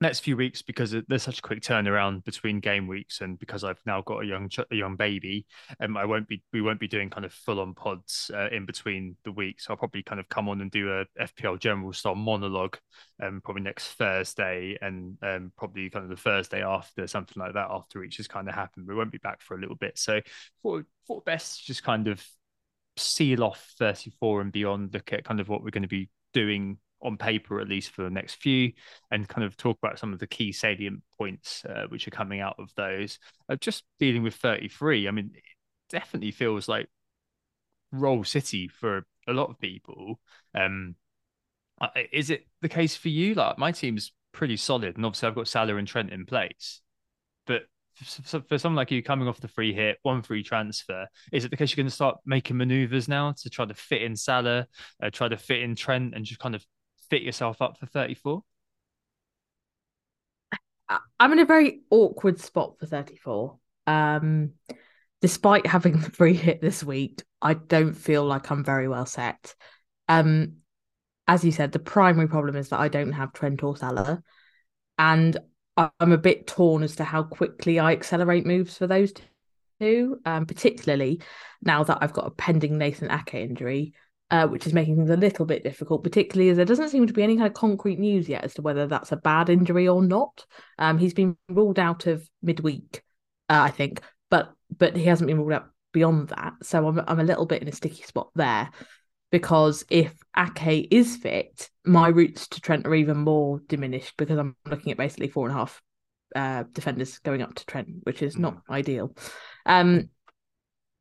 next 0.00 0.20
few 0.20 0.36
weeks 0.36 0.62
because 0.62 0.94
there's 1.08 1.22
such 1.22 1.40
a 1.40 1.42
quick 1.42 1.60
turnaround 1.60 2.24
between 2.24 2.58
game 2.58 2.86
weeks 2.86 3.20
and 3.20 3.38
because 3.38 3.64
I've 3.64 3.80
now 3.84 4.00
got 4.00 4.22
a 4.22 4.26
young 4.26 4.48
a 4.70 4.74
young 4.74 4.96
baby 4.96 5.46
um 5.80 5.96
I 5.96 6.06
won't 6.06 6.26
be 6.26 6.42
we 6.52 6.62
won't 6.62 6.80
be 6.80 6.88
doing 6.88 7.10
kind 7.10 7.26
of 7.26 7.32
full 7.32 7.60
on 7.60 7.74
pods 7.74 8.30
uh, 8.34 8.48
in 8.50 8.64
between 8.64 9.16
the 9.24 9.32
weeks. 9.32 9.66
I'll 9.68 9.76
probably 9.76 10.02
kind 10.02 10.18
of 10.18 10.28
come 10.28 10.48
on 10.48 10.60
and 10.62 10.70
do 10.70 10.90
a 10.90 11.04
FPL 11.20 11.58
general 11.58 11.92
style 11.92 12.14
monologue 12.14 12.78
um 13.22 13.40
probably 13.44 13.62
next 13.62 13.92
Thursday 13.92 14.78
and 14.80 15.18
um 15.22 15.52
probably 15.58 15.90
kind 15.90 16.04
of 16.04 16.10
the 16.10 16.16
Thursday 16.16 16.62
after 16.62 17.06
something 17.06 17.40
like 17.40 17.54
that 17.54 17.68
after 17.70 18.02
each 18.02 18.16
has 18.16 18.28
kind 18.28 18.48
of 18.48 18.54
happened. 18.54 18.86
We 18.88 18.94
won't 18.94 19.12
be 19.12 19.18
back 19.18 19.42
for 19.42 19.56
a 19.56 19.60
little 19.60 19.76
bit. 19.76 19.98
So 19.98 20.20
for 20.62 20.84
best 21.26 21.64
just 21.64 21.82
kind 21.82 22.08
of 22.08 22.24
seal 22.96 23.42
off 23.42 23.74
34 23.78 24.40
and 24.40 24.52
beyond 24.52 24.92
look 24.94 25.12
at 25.12 25.24
kind 25.24 25.40
of 25.40 25.48
what 25.48 25.62
we're 25.62 25.70
going 25.70 25.82
to 25.82 25.88
be 25.88 26.08
doing 26.32 26.78
on 27.02 27.16
paper 27.16 27.60
at 27.60 27.68
least 27.68 27.90
for 27.90 28.02
the 28.02 28.10
next 28.10 28.34
few 28.34 28.72
and 29.10 29.28
kind 29.28 29.44
of 29.44 29.56
talk 29.56 29.78
about 29.82 29.98
some 29.98 30.12
of 30.12 30.18
the 30.18 30.26
key 30.26 30.52
salient 30.52 31.02
points 31.16 31.64
uh, 31.64 31.84
which 31.88 32.06
are 32.06 32.12
coming 32.12 32.40
out 32.40 32.56
of 32.58 32.70
those. 32.76 33.18
Uh, 33.48 33.56
just 33.56 33.84
dealing 33.98 34.22
with 34.22 34.34
33 34.34 35.08
i 35.08 35.10
mean 35.10 35.30
it 35.34 35.42
definitely 35.90 36.30
feels 36.30 36.68
like 36.68 36.88
roll 37.92 38.24
city 38.24 38.68
for 38.68 39.04
a 39.26 39.32
lot 39.32 39.50
of 39.50 39.58
people. 39.58 40.20
Um 40.54 40.94
is 42.12 42.30
it 42.30 42.46
the 42.60 42.68
case 42.68 42.94
for 42.96 43.08
you? 43.08 43.34
Like 43.34 43.58
my 43.58 43.72
team's 43.72 44.12
pretty 44.32 44.56
solid 44.56 44.96
and 44.96 45.04
obviously 45.04 45.28
i've 45.28 45.34
got 45.34 45.48
salah 45.48 45.76
and 45.76 45.88
trent 45.88 46.12
in 46.12 46.26
place. 46.26 46.80
But 47.46 47.62
for 48.24 48.58
someone 48.58 48.76
like 48.76 48.90
you 48.90 49.02
coming 49.02 49.28
off 49.28 49.40
the 49.40 49.48
free 49.48 49.74
hit, 49.74 49.98
one 50.02 50.22
free 50.22 50.42
transfer, 50.42 51.06
is 51.32 51.44
it 51.44 51.50
the 51.50 51.56
case 51.56 51.70
you're 51.70 51.82
going 51.82 51.88
to 51.88 51.94
start 51.94 52.18
making 52.24 52.56
maneuvers 52.56 53.08
now 53.08 53.32
to 53.32 53.50
try 53.50 53.64
to 53.66 53.74
fit 53.74 54.02
in 54.02 54.16
Salah, 54.16 54.66
uh, 55.02 55.10
try 55.10 55.28
to 55.28 55.36
fit 55.36 55.62
in 55.62 55.74
Trent, 55.74 56.14
and 56.14 56.24
just 56.24 56.40
kind 56.40 56.54
of 56.54 56.64
fit 57.10 57.22
yourself 57.22 57.60
up 57.60 57.78
for 57.78 57.86
34? 57.86 58.42
I'm 61.18 61.32
in 61.32 61.38
a 61.38 61.44
very 61.44 61.82
awkward 61.90 62.40
spot 62.40 62.78
for 62.78 62.86
34. 62.86 63.58
Um, 63.86 64.52
despite 65.20 65.66
having 65.66 65.92
the 66.00 66.10
free 66.10 66.34
hit 66.34 66.60
this 66.60 66.82
week, 66.82 67.22
I 67.42 67.54
don't 67.54 67.94
feel 67.94 68.24
like 68.24 68.50
I'm 68.50 68.64
very 68.64 68.88
well 68.88 69.06
set. 69.06 69.54
Um, 70.08 70.56
as 71.28 71.44
you 71.44 71.52
said, 71.52 71.72
the 71.72 71.78
primary 71.78 72.28
problem 72.28 72.56
is 72.56 72.70
that 72.70 72.80
I 72.80 72.88
don't 72.88 73.12
have 73.12 73.32
Trent 73.32 73.62
or 73.62 73.76
Salah, 73.76 74.22
and 74.98 75.36
I'm 75.76 76.12
a 76.12 76.18
bit 76.18 76.46
torn 76.46 76.82
as 76.82 76.96
to 76.96 77.04
how 77.04 77.22
quickly 77.22 77.78
I 77.78 77.92
accelerate 77.92 78.44
moves 78.44 78.76
for 78.76 78.88
those 78.88 79.12
two, 79.80 80.18
um, 80.24 80.46
particularly 80.46 81.22
now 81.62 81.84
that 81.84 81.98
I've 82.00 82.12
got 82.12 82.26
a 82.26 82.30
pending 82.30 82.78
Nathan 82.78 83.10
Ake 83.12 83.34
injury 83.34 83.94
uh, 84.30 84.46
which 84.46 84.66
is 84.66 84.72
making 84.72 84.96
things 84.96 85.10
a 85.10 85.16
little 85.16 85.44
bit 85.44 85.62
difficult, 85.62 86.04
particularly 86.04 86.50
as 86.50 86.56
there 86.56 86.66
doesn't 86.66 86.90
seem 86.90 87.06
to 87.06 87.12
be 87.12 87.22
any 87.22 87.36
kind 87.36 87.48
of 87.48 87.54
concrete 87.54 87.98
news 87.98 88.28
yet 88.28 88.44
as 88.44 88.54
to 88.54 88.62
whether 88.62 88.86
that's 88.86 89.12
a 89.12 89.16
bad 89.16 89.48
injury 89.48 89.88
or 89.88 90.02
not. 90.02 90.44
Um, 90.78 90.98
he's 90.98 91.14
been 91.14 91.36
ruled 91.48 91.78
out 91.78 92.06
of 92.06 92.28
midweek, 92.42 93.02
uh, 93.48 93.60
I 93.62 93.70
think, 93.70 94.00
but 94.30 94.52
but 94.76 94.96
he 94.96 95.04
hasn't 95.04 95.28
been 95.28 95.38
ruled 95.38 95.52
out 95.52 95.70
beyond 95.92 96.28
that. 96.28 96.54
So 96.62 96.86
I'm 96.86 97.00
I'm 97.06 97.20
a 97.20 97.24
little 97.24 97.46
bit 97.46 97.62
in 97.62 97.68
a 97.68 97.72
sticky 97.72 98.02
spot 98.04 98.30
there. 98.34 98.70
because 99.30 99.84
if 99.90 100.14
Ake 100.36 100.88
is 100.90 101.16
fit, 101.16 101.70
my 101.84 102.08
routes 102.08 102.48
to 102.48 102.60
Trent 102.60 102.86
are 102.86 102.94
even 102.94 103.18
more 103.18 103.60
diminished 103.68 104.16
because 104.16 104.38
I'm 104.38 104.56
looking 104.66 104.92
at 104.92 104.98
basically 104.98 105.28
four 105.28 105.46
and 105.48 105.56
a 105.56 105.58
half 105.58 105.80
uh, 106.34 106.64
defenders 106.72 107.18
going 107.18 107.42
up 107.42 107.54
to 107.54 107.66
Trent, 107.66 107.88
which 108.02 108.22
is 108.22 108.36
not 108.36 108.58
ideal. 108.68 109.14
Um, 109.66 110.08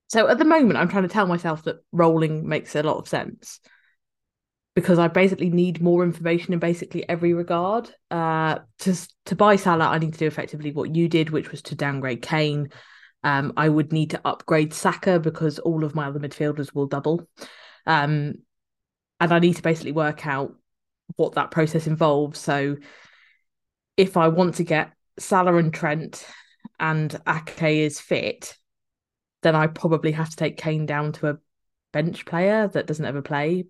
so 0.09 0.27
at 0.27 0.39
the 0.39 0.45
moment, 0.45 0.77
I'm 0.77 0.89
trying 0.89 1.03
to 1.03 1.09
tell 1.09 1.27
myself 1.27 1.63
that 1.63 1.83
rolling 1.91 2.47
makes 2.47 2.75
a 2.75 2.83
lot 2.83 2.97
of 2.97 3.07
sense 3.07 3.59
because 4.75 4.97
I 4.97 5.07
basically 5.07 5.49
need 5.49 5.81
more 5.81 6.03
information 6.03 6.53
in 6.53 6.59
basically 6.59 7.07
every 7.07 7.33
regard. 7.33 7.93
Uh, 8.09 8.59
to 8.79 8.95
to 9.25 9.35
buy 9.35 9.55
Salah, 9.55 9.85
I 9.85 9.99
need 9.99 10.13
to 10.13 10.19
do 10.19 10.27
effectively 10.27 10.71
what 10.71 10.95
you 10.95 11.07
did, 11.07 11.29
which 11.29 11.51
was 11.51 11.61
to 11.63 11.75
downgrade 11.75 12.23
Kane. 12.23 12.69
Um, 13.23 13.53
I 13.55 13.69
would 13.69 13.91
need 13.91 14.11
to 14.11 14.21
upgrade 14.25 14.73
Saka 14.73 15.19
because 15.19 15.59
all 15.59 15.83
of 15.83 15.93
my 15.93 16.07
other 16.07 16.19
midfielders 16.19 16.73
will 16.73 16.87
double. 16.87 17.27
Um, 17.85 18.35
and 19.19 19.31
I 19.33 19.39
need 19.39 19.57
to 19.57 19.61
basically 19.61 19.91
work 19.91 20.25
out 20.25 20.55
what 21.17 21.35
that 21.35 21.51
process 21.51 21.85
involves. 21.85 22.39
So 22.39 22.77
if 23.97 24.17
I 24.17 24.29
want 24.29 24.55
to 24.55 24.63
get 24.63 24.91
Salah 25.19 25.57
and 25.57 25.73
Trent 25.73 26.25
and 26.79 27.13
Ake 27.27 27.61
is 27.61 27.99
fit, 27.99 28.55
then 29.41 29.55
I 29.55 29.67
probably 29.67 30.11
have 30.11 30.29
to 30.29 30.35
take 30.35 30.57
Kane 30.57 30.85
down 30.85 31.11
to 31.13 31.29
a 31.29 31.37
bench 31.91 32.25
player 32.25 32.67
that 32.67 32.87
doesn't 32.87 33.05
ever 33.05 33.21
play 33.21 33.65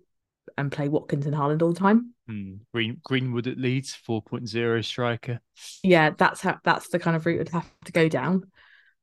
and 0.58 0.72
play 0.72 0.88
Watkins 0.88 1.26
and 1.26 1.34
Haaland 1.34 1.62
all 1.62 1.72
the 1.72 1.78
time. 1.78 2.14
Hmm. 2.26 2.54
Green 2.72 3.00
Greenwood 3.02 3.46
at 3.46 3.58
Leeds, 3.58 3.96
4.0 4.08 4.84
striker. 4.84 5.40
Yeah, 5.82 6.10
that's 6.16 6.40
how 6.40 6.58
that's 6.64 6.88
the 6.88 6.98
kind 6.98 7.16
of 7.16 7.26
route 7.26 7.40
I'd 7.40 7.48
have 7.50 7.70
to 7.86 7.92
go 7.92 8.08
down. 8.08 8.50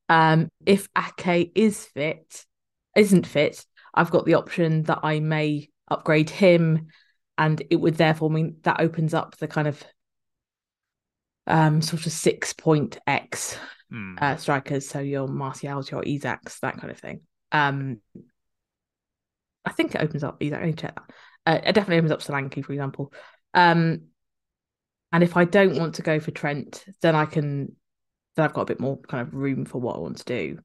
Um, 0.09 0.49
if 0.65 0.87
Ake 0.97 1.51
is 1.55 1.85
fit, 1.85 2.45
isn't 2.95 3.27
fit, 3.27 3.65
I've 3.93 4.11
got 4.11 4.25
the 4.25 4.35
option 4.35 4.83
that 4.83 4.99
I 5.03 5.19
may 5.19 5.69
upgrade 5.89 6.29
him, 6.29 6.87
and 7.37 7.61
it 7.69 7.77
would 7.77 7.95
therefore 7.95 8.29
mean 8.29 8.57
that 8.63 8.79
opens 8.79 9.13
up 9.13 9.37
the 9.37 9.47
kind 9.47 9.67
of 9.67 9.83
um 11.45 11.81
sort 11.81 12.05
of 12.05 12.11
six 12.11 12.51
point 12.51 12.97
X 13.07 13.57
Hmm. 13.89 14.15
uh, 14.19 14.35
strikers, 14.35 14.87
so 14.87 14.99
your 14.99 15.27
Martials, 15.27 15.89
your 15.89 16.03
Isaks, 16.03 16.59
that 16.59 16.77
kind 16.77 16.91
of 16.91 16.99
thing. 16.99 17.21
Um, 17.51 18.01
I 19.63 19.71
think 19.71 19.95
it 19.95 20.01
opens 20.01 20.23
up 20.23 20.37
Isak. 20.41 20.61
I 20.61 20.65
need 20.65 20.77
to 20.77 20.81
check 20.81 20.95
that. 20.95 21.13
Uh, 21.45 21.59
it 21.65 21.73
definitely 21.73 21.97
opens 21.97 22.11
up 22.11 22.21
Solanke, 22.21 22.63
for 22.63 22.73
example. 22.73 23.13
Um, 23.53 24.07
and 25.11 25.23
if 25.23 25.37
I 25.37 25.45
don't 25.45 25.77
want 25.77 25.95
to 25.95 26.01
go 26.01 26.19
for 26.19 26.31
Trent, 26.31 26.83
then 27.01 27.15
I 27.15 27.25
can. 27.25 27.75
Then 28.35 28.45
I've 28.45 28.53
got 28.53 28.61
a 28.61 28.65
bit 28.65 28.79
more 28.79 28.97
kind 28.97 29.25
of 29.25 29.33
room 29.33 29.65
for 29.65 29.79
what 29.79 29.95
I 29.95 29.99
want 29.99 30.17
to 30.17 30.25
do. 30.25 30.59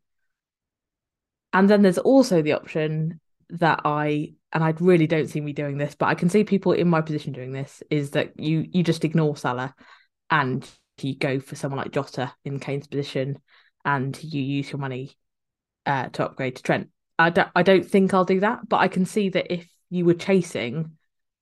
And 1.52 1.70
then 1.70 1.82
there's 1.82 1.98
also 1.98 2.42
the 2.42 2.52
option 2.52 3.20
that 3.50 3.80
I 3.84 4.34
and 4.52 4.64
I 4.64 4.74
really 4.80 5.06
don't 5.06 5.28
see 5.28 5.40
me 5.40 5.52
doing 5.52 5.78
this, 5.78 5.94
but 5.94 6.06
I 6.06 6.14
can 6.14 6.28
see 6.28 6.44
people 6.44 6.72
in 6.72 6.88
my 6.88 7.00
position 7.00 7.32
doing 7.32 7.52
this. 7.52 7.82
Is 7.90 8.10
that 8.10 8.38
you 8.38 8.66
you 8.70 8.82
just 8.82 9.04
ignore 9.04 9.36
Salah 9.36 9.74
and 10.30 10.68
you 11.04 11.16
go 11.16 11.40
for 11.40 11.56
someone 11.56 11.78
like 11.78 11.92
Jota 11.92 12.32
in 12.44 12.60
Kane's 12.60 12.86
position, 12.86 13.38
and 13.84 14.22
you 14.22 14.42
use 14.42 14.70
your 14.70 14.78
money 14.78 15.16
uh, 15.86 16.08
to 16.08 16.24
upgrade 16.24 16.56
to 16.56 16.62
Trent. 16.62 16.88
I 17.18 17.30
don't, 17.30 17.48
I 17.54 17.62
don't 17.62 17.84
think 17.84 18.14
I'll 18.14 18.24
do 18.24 18.40
that, 18.40 18.68
but 18.68 18.78
I 18.78 18.88
can 18.88 19.04
see 19.04 19.28
that 19.30 19.52
if 19.52 19.68
you 19.90 20.04
were 20.04 20.14
chasing, 20.14 20.92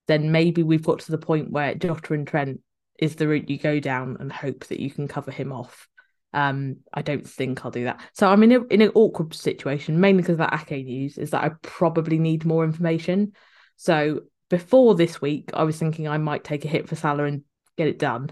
then 0.09 0.33
maybe 0.33 0.63
we've 0.63 0.83
got 0.83 1.01
to 1.01 1.11
the 1.13 1.19
point 1.19 1.51
where 1.51 1.75
Jota 1.75 2.15
and 2.15 2.27
Trent 2.27 2.61
is 2.99 3.17
the 3.17 3.29
route 3.29 3.49
you 3.49 3.59
go 3.59 3.81
down 3.81 4.17
and 4.21 4.33
hope 4.33 4.67
that 4.67 4.81
you 4.81 4.91
can 4.91 5.09
cover 5.09 5.31
him 5.31 5.53
off. 5.53 5.89
Um, 6.33 6.77
I 6.93 7.03
don't 7.03 7.27
think 7.27 7.65
I'll 7.65 7.71
do 7.71 7.85
that. 7.85 8.01
So 8.15 8.29
I'm 8.29 8.43
in 8.43 8.53
a, 8.53 8.65
in 8.65 8.83
an 8.83 8.93
awkward 8.95 9.35
situation, 9.35 10.01
mainly 10.01 10.23
because 10.23 10.35
of 10.35 10.39
that 10.39 10.55
Ake 10.71 10.85
news, 10.85 11.19
is 11.19 11.31
that 11.31 11.45
I 11.45 11.51
probably 11.63 12.19
need 12.19 12.45
more 12.45 12.65
information. 12.65 13.33
So 13.77 14.21
before 14.49 14.95
this 14.95 15.21
week, 15.21 15.51
I 15.55 15.65
was 15.65 15.79
thinking 15.79 16.09
I 16.09 16.19
might 16.19 16.45
take 16.45 16.65
a 16.65 16.69
hit 16.69 16.89
for 16.89 16.97
Salah 16.97 17.25
and 17.25 17.43
get 17.77 17.89
it 17.89 17.99
done. 17.99 18.31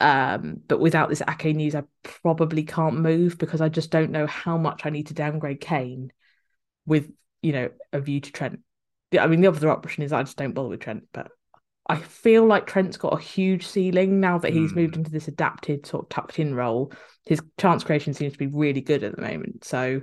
Um, 0.00 0.60
but 0.66 0.80
without 0.80 1.08
this 1.08 1.22
Ake 1.28 1.54
news, 1.54 1.74
I 1.74 1.84
probably 2.02 2.64
can't 2.64 3.00
move 3.00 3.38
because 3.38 3.60
I 3.60 3.68
just 3.68 3.90
don't 3.90 4.10
know 4.10 4.26
how 4.26 4.58
much 4.58 4.84
I 4.84 4.90
need 4.90 5.08
to 5.08 5.14
downgrade 5.14 5.60
Kane 5.60 6.12
with, 6.86 7.10
you 7.42 7.52
know, 7.52 7.70
a 7.92 8.00
view 8.00 8.20
to 8.20 8.32
Trent. 8.32 8.60
I 9.18 9.26
mean, 9.28 9.40
the 9.40 9.48
other 9.48 9.70
option 9.70 10.02
is 10.02 10.12
I 10.12 10.22
just 10.22 10.36
don't 10.36 10.52
bother 10.52 10.68
with 10.70 10.80
Trent, 10.80 11.04
but 11.12 11.30
I 11.88 11.96
feel 11.96 12.46
like 12.46 12.66
Trent's 12.66 12.96
got 12.96 13.18
a 13.18 13.22
huge 13.22 13.66
ceiling 13.66 14.20
now 14.20 14.38
that 14.38 14.52
he's 14.52 14.74
Hmm. 14.74 14.76
moved 14.76 14.96
into 14.96 15.10
this 15.10 15.28
adapted 15.28 15.86
sort 15.86 16.04
of 16.04 16.08
tucked 16.08 16.38
in 16.38 16.54
role. 16.54 16.92
His 17.26 17.40
chance 17.58 17.84
creation 17.84 18.14
seems 18.14 18.32
to 18.32 18.38
be 18.38 18.46
really 18.46 18.80
good 18.80 19.04
at 19.04 19.14
the 19.16 19.22
moment. 19.22 19.64
So 19.64 20.02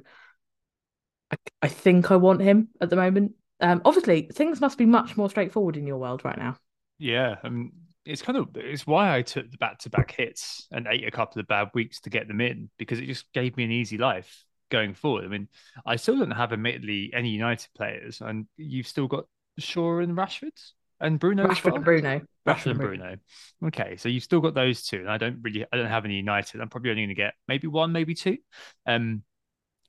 I, 1.31 1.35
I 1.63 1.67
think 1.67 2.11
I 2.11 2.15
want 2.17 2.41
him 2.41 2.69
at 2.79 2.89
the 2.89 2.95
moment. 2.95 3.33
Um, 3.59 3.81
obviously, 3.85 4.29
things 4.33 4.61
must 4.61 4.77
be 4.77 4.85
much 4.85 5.17
more 5.17 5.29
straightforward 5.29 5.77
in 5.77 5.87
your 5.87 5.97
world 5.97 6.23
right 6.25 6.37
now. 6.37 6.57
Yeah, 6.97 7.37
I 7.43 7.49
mean, 7.49 7.71
it's 8.05 8.21
kind 8.21 8.37
of 8.37 8.49
it's 8.55 8.87
why 8.87 9.15
I 9.15 9.21
took 9.21 9.49
the 9.51 9.57
back-to-back 9.57 10.11
hits 10.11 10.67
and 10.71 10.87
ate 10.89 11.07
a 11.07 11.11
couple 11.11 11.39
of 11.39 11.47
bad 11.47 11.69
weeks 11.73 11.99
to 12.01 12.09
get 12.09 12.27
them 12.27 12.41
in 12.41 12.69
because 12.77 12.99
it 12.99 13.05
just 13.05 13.31
gave 13.33 13.55
me 13.57 13.63
an 13.63 13.71
easy 13.71 13.97
life 13.97 14.43
going 14.69 14.93
forward. 14.93 15.25
I 15.25 15.27
mean, 15.27 15.47
I 15.85 15.97
still 15.97 16.17
don't 16.17 16.31
have 16.31 16.53
admittedly 16.53 17.11
any 17.13 17.29
United 17.29 17.69
players, 17.75 18.21
and 18.21 18.47
you've 18.57 18.87
still 18.87 19.07
got 19.07 19.25
Shaw 19.59 19.99
and 19.99 20.17
Rashford 20.17 20.57
and 20.99 21.19
Bruno 21.19 21.47
Rashford 21.47 21.65
well. 21.65 21.75
and 21.75 21.85
Bruno. 21.85 22.21
Rashford 22.47 22.71
and 22.71 22.79
Bruno. 22.79 23.15
Okay, 23.67 23.97
so 23.97 24.09
you've 24.09 24.23
still 24.23 24.39
got 24.39 24.55
those 24.55 24.83
two, 24.83 24.97
and 24.97 25.09
I 25.09 25.17
don't 25.17 25.39
really, 25.41 25.65
I 25.71 25.77
don't 25.77 25.87
have 25.87 26.05
any 26.05 26.15
United. 26.15 26.61
I'm 26.61 26.69
probably 26.69 26.91
only 26.91 27.03
going 27.03 27.09
to 27.09 27.15
get 27.15 27.33
maybe 27.47 27.67
one, 27.67 27.91
maybe 27.91 28.15
two. 28.15 28.37
Um, 28.87 29.23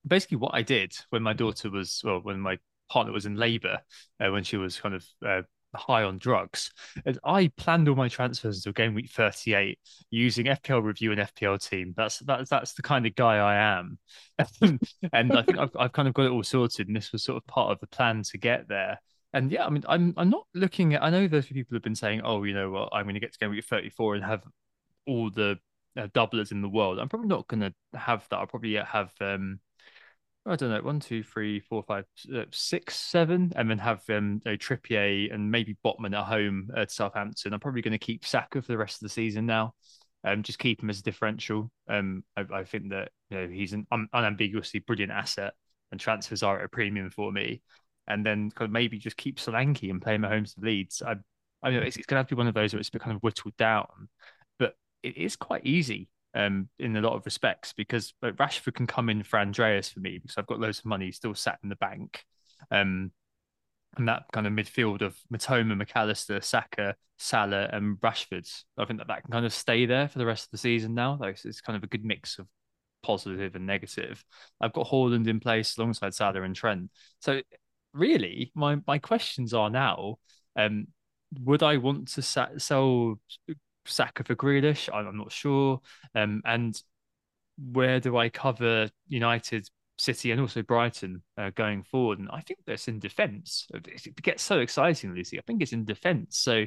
basically, 0.06 0.38
what 0.38 0.54
I 0.54 0.62
did 0.62 0.94
when 1.10 1.22
my 1.22 1.32
daughter 1.32 1.70
was, 1.70 2.02
well, 2.04 2.20
when 2.20 2.40
my 2.40 2.58
partner 2.90 3.12
was 3.12 3.24
in 3.24 3.36
labour, 3.36 3.78
uh, 4.20 4.30
when 4.30 4.44
she 4.44 4.56
was 4.58 4.78
kind 4.78 4.94
of 4.94 5.06
uh, 5.26 5.42
high 5.74 6.02
on 6.02 6.18
drugs, 6.18 6.70
is 7.06 7.18
I 7.24 7.50
planned 7.56 7.88
all 7.88 7.94
my 7.94 8.08
transfers 8.08 8.58
until 8.58 8.72
game 8.72 8.94
week 8.94 9.10
38 9.10 9.78
using 10.10 10.46
FPL 10.46 10.82
review 10.82 11.12
and 11.12 11.20
FPL 11.20 11.66
team. 11.66 11.94
That's 11.96 12.18
that's 12.20 12.50
that's 12.50 12.74
the 12.74 12.82
kind 12.82 13.06
of 13.06 13.14
guy 13.14 13.36
I 13.36 13.78
am, 13.78 13.98
and 15.12 15.32
I 15.32 15.42
think 15.42 15.58
I've 15.58 15.76
I've 15.78 15.92
kind 15.92 16.08
of 16.08 16.14
got 16.14 16.26
it 16.26 16.32
all 16.32 16.42
sorted, 16.42 16.88
and 16.88 16.96
this 16.96 17.12
was 17.12 17.24
sort 17.24 17.36
of 17.36 17.46
part 17.46 17.72
of 17.72 17.80
the 17.80 17.86
plan 17.86 18.22
to 18.24 18.38
get 18.38 18.68
there. 18.68 18.98
And 19.32 19.50
yeah, 19.50 19.64
I 19.64 19.70
mean, 19.70 19.84
I'm 19.88 20.14
I'm 20.16 20.30
not 20.30 20.46
looking 20.54 20.94
at. 20.94 21.02
I 21.02 21.10
know 21.10 21.26
there's 21.26 21.46
people 21.46 21.74
have 21.74 21.82
been 21.82 21.94
saying, 21.94 22.20
oh, 22.24 22.44
you 22.44 22.54
know 22.54 22.70
what, 22.70 22.90
I'm 22.92 23.04
going 23.04 23.14
to 23.14 23.20
get 23.20 23.32
to 23.32 23.38
game 23.38 23.50
week 23.50 23.64
34 23.64 24.16
and 24.16 24.24
have 24.24 24.42
all 25.06 25.30
the 25.30 25.58
uh, 25.96 26.06
doublers 26.08 26.52
in 26.52 26.62
the 26.62 26.68
world. 26.68 26.98
I'm 26.98 27.08
probably 27.08 27.28
not 27.28 27.48
going 27.48 27.60
to 27.60 27.74
have 27.98 28.26
that. 28.30 28.36
I'll 28.36 28.46
probably 28.46 28.74
have 28.74 29.12
um, 29.20 29.60
I 30.44 30.56
don't 30.56 30.70
know, 30.70 30.82
one, 30.82 30.98
two, 30.98 31.22
three, 31.22 31.60
four, 31.60 31.84
five, 31.84 32.04
uh, 32.34 32.44
six, 32.50 32.96
seven, 32.96 33.52
and 33.54 33.70
then 33.70 33.78
have 33.78 34.02
um, 34.10 34.40
Trippier 34.44 35.32
and 35.32 35.50
maybe 35.50 35.76
Botman 35.84 36.18
at 36.18 36.24
home 36.24 36.68
at 36.76 36.90
Southampton. 36.90 37.52
I'm 37.52 37.60
probably 37.60 37.82
going 37.82 37.92
to 37.92 37.98
keep 37.98 38.26
Saka 38.26 38.60
for 38.60 38.72
the 38.72 38.78
rest 38.78 38.96
of 38.96 39.00
the 39.02 39.08
season 39.08 39.46
now. 39.46 39.74
Um, 40.24 40.42
just 40.42 40.58
keep 40.58 40.82
him 40.82 40.90
as 40.90 40.98
a 40.98 41.04
differential. 41.04 41.70
Um, 41.88 42.24
I, 42.36 42.44
I 42.52 42.64
think 42.64 42.90
that 42.90 43.10
you 43.30 43.38
know 43.38 43.48
he's 43.48 43.72
an 43.72 43.86
un- 43.92 44.08
unambiguously 44.12 44.80
brilliant 44.80 45.12
asset, 45.12 45.54
and 45.92 46.00
transfers 46.00 46.42
are 46.42 46.58
at 46.58 46.64
a 46.64 46.68
premium 46.68 47.10
for 47.10 47.30
me. 47.30 47.62
And 48.08 48.26
then 48.26 48.50
kind 48.50 48.68
of 48.68 48.72
maybe 48.72 48.98
just 48.98 49.16
keep 49.16 49.38
Solanke 49.38 49.90
and 49.90 50.02
play 50.02 50.16
him 50.16 50.24
at 50.24 50.32
home 50.32 50.44
to 50.44 50.54
Leeds. 50.58 51.02
I, 51.06 51.14
I 51.62 51.70
know 51.70 51.78
it's, 51.78 51.96
it's 51.96 52.06
going 52.06 52.16
to 52.16 52.20
have 52.20 52.26
to 52.28 52.34
be 52.34 52.38
one 52.38 52.48
of 52.48 52.54
those 52.54 52.72
where 52.72 52.80
it's 52.80 52.90
kind 52.90 53.14
of 53.14 53.22
whittled 53.22 53.56
down, 53.56 54.08
but 54.58 54.74
it 55.04 55.16
is 55.16 55.36
quite 55.36 55.64
easy 55.64 56.08
um, 56.34 56.68
in 56.78 56.96
a 56.96 57.00
lot 57.00 57.14
of 57.14 57.24
respects 57.24 57.72
because 57.72 58.14
Rashford 58.22 58.74
can 58.74 58.86
come 58.86 59.08
in 59.08 59.22
for 59.22 59.38
Andreas 59.38 59.90
for 59.90 60.00
me 60.00 60.18
because 60.18 60.38
I've 60.38 60.46
got 60.46 60.60
loads 60.60 60.78
of 60.78 60.86
money 60.86 61.12
still 61.12 61.34
sat 61.34 61.58
in 61.62 61.68
the 61.68 61.76
bank. 61.76 62.24
Um, 62.70 63.12
and 63.96 64.08
that 64.08 64.24
kind 64.32 64.46
of 64.46 64.52
midfield 64.52 65.02
of 65.02 65.16
Mitoma, 65.32 65.80
McAllister, 65.80 66.42
Saka, 66.42 66.96
Salah, 67.18 67.68
and 67.72 67.98
Rashford, 68.00 68.48
I 68.78 68.84
think 68.86 68.98
that 68.98 69.08
that 69.08 69.22
can 69.22 69.32
kind 69.32 69.44
of 69.44 69.52
stay 69.52 69.84
there 69.84 70.08
for 70.08 70.18
the 70.18 70.26
rest 70.26 70.46
of 70.46 70.50
the 70.52 70.58
season 70.58 70.94
now. 70.94 71.18
It's, 71.22 71.60
kind 71.60 71.76
of 71.76 71.84
a 71.84 71.88
good 71.88 72.04
mix 72.04 72.38
of 72.38 72.46
positive 73.02 73.54
and 73.54 73.66
negative. 73.66 74.24
I've 74.60 74.72
got 74.72 74.88
Haaland 74.88 75.26
in 75.26 75.40
place 75.40 75.76
alongside 75.76 76.14
Salah 76.14 76.42
and 76.42 76.56
Trent. 76.56 76.90
So 77.20 77.42
really, 77.92 78.50
my 78.54 78.78
my 78.86 78.98
questions 78.98 79.52
are 79.52 79.68
now: 79.68 80.16
um, 80.56 80.86
Would 81.40 81.62
I 81.62 81.76
want 81.76 82.08
to 82.08 82.22
sa- 82.22 82.56
sell 82.56 83.20
Saka 83.86 84.24
for 84.24 84.34
Grealish? 84.34 84.88
I'm, 84.92 85.06
I'm 85.08 85.16
not 85.18 85.32
sure. 85.32 85.80
Um, 86.14 86.42
and 86.44 86.80
where 87.72 88.00
do 88.00 88.16
I 88.16 88.28
cover 88.28 88.90
United, 89.08 89.68
City, 89.98 90.30
and 90.30 90.40
also 90.40 90.62
Brighton 90.62 91.22
uh, 91.38 91.50
going 91.54 91.82
forward? 91.82 92.18
And 92.18 92.28
I 92.32 92.40
think 92.40 92.60
that's 92.66 92.88
in 92.88 92.98
defence. 92.98 93.66
It 93.74 94.20
gets 94.22 94.42
so 94.42 94.60
exciting, 94.60 95.14
Lucy. 95.14 95.38
I 95.38 95.42
think 95.46 95.62
it's 95.62 95.72
in 95.72 95.84
defence. 95.84 96.38
So, 96.38 96.64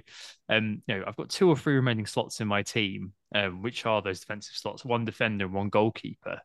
um, 0.50 0.82
you 0.88 0.98
know, 0.98 1.04
I've 1.08 1.18
got 1.18 1.30
two 1.30 1.50
or 1.50 1.56
three 1.58 1.76
remaining 1.76 2.06
slots 2.06 2.40
in 2.42 2.48
my 2.48 2.64
team, 2.64 3.14
um, 3.34 3.62
which 3.62 3.86
are 3.86 4.02
those 4.02 4.20
defensive 4.20 4.56
slots: 4.56 4.86
one 4.86 5.06
defender 5.06 5.46
and 5.46 5.54
one 5.54 5.70
goalkeeper. 5.70 6.40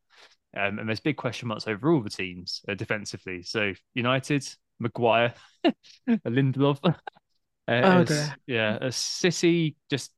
Um, 0.57 0.79
and 0.81 0.89
there's 0.89 1.01
big 1.01 1.17
question 1.17 1.49
marks 1.49 1.69
over 1.69 1.93
all 1.93 2.03
the 2.03 2.11
teams 2.11 2.63
uh, 2.69 2.75
defensively. 2.75 3.43
So 3.43 3.73
United, 3.95 4.45
Maguire, 4.79 5.35
Lindelof. 6.09 6.79
Uh, 7.69 7.73
Oh, 7.85 8.01
as- 8.01 8.31
Yeah, 8.49 8.79
a 8.81 8.91
City 8.91 9.77
just 9.91 10.11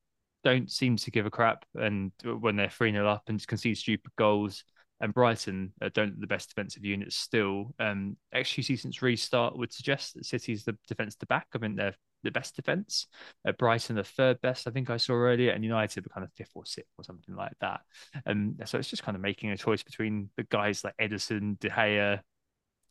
don't 0.44 0.70
seem 0.70 0.96
to 0.96 1.10
give 1.10 1.26
a 1.26 1.30
crap, 1.30 1.64
and 1.74 2.12
when 2.24 2.56
they're 2.56 2.68
three 2.68 2.92
0 2.92 3.06
up 3.06 3.24
and 3.28 3.44
concede 3.46 3.78
stupid 3.78 4.12
goals. 4.16 4.64
and 5.00 5.12
Brighton 5.12 5.72
uh, 5.82 5.90
don't 5.92 6.20
the 6.20 6.26
best 6.26 6.48
defensive 6.48 6.84
units 6.84 7.16
still. 7.16 7.74
Um, 7.80 8.16
XG 8.34 8.78
since 8.78 9.02
restart 9.02 9.56
would 9.58 9.72
suggest 9.72 10.14
that 10.14 10.26
City's 10.26 10.64
the 10.64 10.76
defense 10.86 11.16
to 11.16 11.26
back. 11.26 11.48
I 11.54 11.58
mean, 11.58 11.74
they're 11.74 11.96
the 12.22 12.30
best 12.30 12.56
defense. 12.56 13.06
Uh, 13.46 13.52
Brighton 13.52 13.96
the 13.96 14.04
third 14.04 14.40
best, 14.40 14.66
I 14.66 14.70
think 14.70 14.90
I 14.90 14.96
saw 14.96 15.14
earlier, 15.14 15.52
and 15.52 15.64
United 15.64 16.04
were 16.04 16.12
kind 16.14 16.24
of 16.24 16.32
fifth 16.32 16.52
or 16.54 16.64
sixth 16.64 16.92
or 16.98 17.04
something 17.04 17.34
like 17.34 17.52
that. 17.60 17.80
And 18.26 18.60
so 18.64 18.78
it's 18.78 18.90
just 18.90 19.02
kind 19.02 19.16
of 19.16 19.22
making 19.22 19.50
a 19.50 19.56
choice 19.56 19.82
between 19.82 20.30
the 20.36 20.44
guys 20.44 20.84
like 20.84 20.94
Ederson, 21.00 21.58
De 21.58 21.68
Gea, 21.68 22.20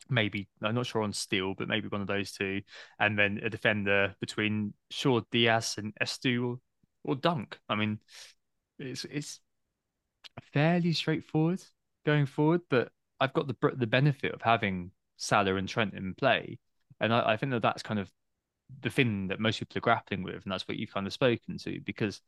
maybe 0.09 0.49
I'm 0.61 0.75
not 0.75 0.85
sure 0.85 1.03
on 1.03 1.13
Steele, 1.13 1.53
but 1.57 1.67
maybe 1.67 1.87
one 1.87 2.01
of 2.01 2.07
those 2.07 2.31
two, 2.31 2.61
and 2.99 3.17
then 3.17 3.39
a 3.43 3.49
defender 3.49 4.15
between 4.19 4.73
Shaw, 4.89 5.21
Dias, 5.31 5.77
and 5.77 5.93
Estu 6.01 6.59
or, 7.03 7.15
Dunk. 7.15 7.59
I 7.69 7.75
mean, 7.75 7.99
it's 8.79 9.05
it's 9.05 9.39
fairly 10.53 10.93
straightforward 10.93 11.61
going 12.05 12.25
forward, 12.25 12.61
but 12.69 12.91
I've 13.19 13.33
got 13.33 13.47
the 13.47 13.55
the 13.75 13.87
benefit 13.87 14.33
of 14.33 14.41
having 14.41 14.91
Salah 15.17 15.55
and 15.55 15.67
Trent 15.67 15.93
in 15.93 16.15
play, 16.15 16.59
and 16.99 17.13
I, 17.13 17.33
I 17.33 17.37
think 17.37 17.51
that 17.51 17.61
that's 17.61 17.83
kind 17.83 17.99
of 17.99 18.11
the 18.81 18.89
thing 18.89 19.27
that 19.27 19.39
most 19.39 19.59
people 19.59 19.77
are 19.77 19.81
grappling 19.81 20.23
with, 20.23 20.43
and 20.43 20.51
that's 20.51 20.67
what 20.67 20.77
you've 20.77 20.93
kind 20.93 21.07
of 21.07 21.13
spoken 21.13 21.57
to, 21.57 21.79
because 21.81 22.21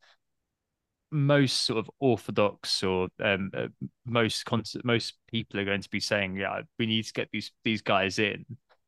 most 1.10 1.64
sort 1.64 1.78
of 1.78 1.90
orthodox 2.00 2.82
or 2.82 3.08
um, 3.22 3.50
uh, 3.56 3.68
most 4.04 4.44
con- 4.44 4.64
most 4.82 5.14
people 5.30 5.60
are 5.60 5.64
going 5.64 5.80
to 5.80 5.90
be 5.90 6.00
saying, 6.00 6.36
yeah, 6.36 6.60
we 6.78 6.86
need 6.86 7.04
to 7.04 7.12
get 7.12 7.28
these 7.32 7.52
these 7.64 7.82
guys 7.82 8.18
in. 8.18 8.44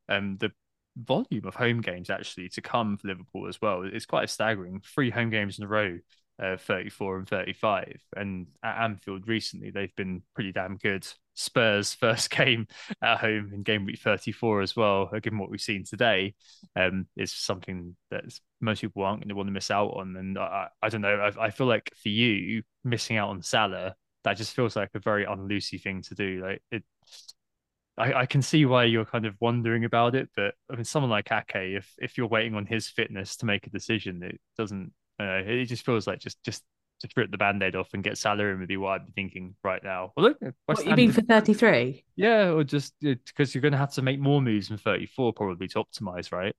Um, 0.08 0.36
the 0.38 0.50
volume 0.96 1.46
of 1.46 1.54
home 1.54 1.80
games 1.80 2.10
actually 2.10 2.48
to 2.50 2.60
come 2.60 2.96
for 2.96 3.08
Liverpool 3.08 3.48
as 3.48 3.60
well 3.60 3.82
It's 3.84 4.06
quite 4.06 4.24
a 4.24 4.28
staggering. 4.28 4.82
Three 4.84 5.10
home 5.10 5.30
games 5.30 5.58
in 5.58 5.64
a 5.64 5.68
row 5.68 5.98
uh, 6.38 6.56
34 6.56 7.18
and 7.18 7.28
35. 7.28 8.00
And 8.16 8.46
at 8.62 8.82
Anfield 8.82 9.26
recently, 9.26 9.70
they've 9.70 9.94
been 9.96 10.22
pretty 10.34 10.52
damn 10.52 10.76
good. 10.76 11.06
Spurs' 11.34 11.94
first 12.00 12.30
game 12.30 12.66
at 13.02 13.18
home 13.18 13.52
in 13.54 13.62
game 13.62 13.84
week 13.84 14.00
34 14.00 14.62
as 14.62 14.76
well, 14.76 15.10
uh, 15.12 15.18
given 15.18 15.38
what 15.38 15.50
we've 15.50 15.60
seen 15.60 15.84
today, 15.84 16.34
um, 16.74 17.06
is 17.16 17.32
something 17.32 17.96
that 18.10 18.24
most 18.60 18.80
people 18.80 19.02
aren't 19.02 19.20
going 19.20 19.28
to 19.28 19.34
want 19.34 19.48
to 19.48 19.52
miss 19.52 19.70
out 19.70 19.94
on. 19.96 20.16
And 20.16 20.38
I, 20.38 20.68
I 20.82 20.88
don't 20.88 21.02
know, 21.02 21.16
I, 21.16 21.46
I, 21.46 21.50
feel 21.50 21.66
like 21.66 21.90
for 21.96 22.08
you, 22.08 22.62
missing 22.84 23.16
out 23.16 23.30
on 23.30 23.42
Salah, 23.42 23.94
that 24.24 24.36
just 24.36 24.54
feels 24.54 24.76
like 24.76 24.90
a 24.94 24.98
very 24.98 25.24
unlucy 25.24 25.78
thing 25.78 26.02
to 26.02 26.14
do. 26.14 26.42
Like 26.42 26.62
it, 26.70 26.84
I, 27.98 28.12
I 28.12 28.26
can 28.26 28.42
see 28.42 28.64
why 28.66 28.84
you're 28.84 29.04
kind 29.04 29.26
of 29.26 29.34
wondering 29.40 29.84
about 29.84 30.14
it, 30.14 30.28
but 30.36 30.54
I 30.70 30.74
mean, 30.74 30.84
someone 30.84 31.10
like 31.10 31.30
Ake, 31.32 31.54
if 31.54 31.94
if 31.98 32.18
you're 32.18 32.26
waiting 32.26 32.54
on 32.54 32.66
his 32.66 32.88
fitness 32.88 33.36
to 33.38 33.46
make 33.46 33.66
a 33.66 33.70
decision, 33.70 34.22
it 34.22 34.40
doesn't 34.56 34.92
uh, 35.20 35.42
it 35.44 35.66
just 35.66 35.84
feels 35.84 36.06
like 36.06 36.18
just 36.18 36.42
just 36.42 36.62
to 37.00 37.08
rip 37.16 37.30
the 37.30 37.38
band-aid 37.38 37.76
off 37.76 37.90
and 37.92 38.02
get 38.02 38.16
Salah 38.16 38.46
in 38.46 38.58
would 38.58 38.68
be 38.68 38.76
what 38.76 39.00
I'd 39.00 39.06
be 39.06 39.12
thinking 39.12 39.54
right 39.62 39.82
now. 39.82 40.12
Well, 40.16 40.28
look, 40.28 40.54
what 40.66 40.84
you 40.84 40.94
mean 40.94 41.12
for 41.12 41.20
33? 41.20 42.04
Yeah, 42.16 42.50
or 42.50 42.64
just 42.64 42.94
because 43.00 43.54
you're 43.54 43.62
going 43.62 43.72
to 43.72 43.78
have 43.78 43.92
to 43.94 44.02
make 44.02 44.18
more 44.18 44.40
moves 44.40 44.70
in 44.70 44.78
34 44.78 45.32
probably 45.34 45.68
to 45.68 45.84
optimize, 45.84 46.32
right? 46.32 46.54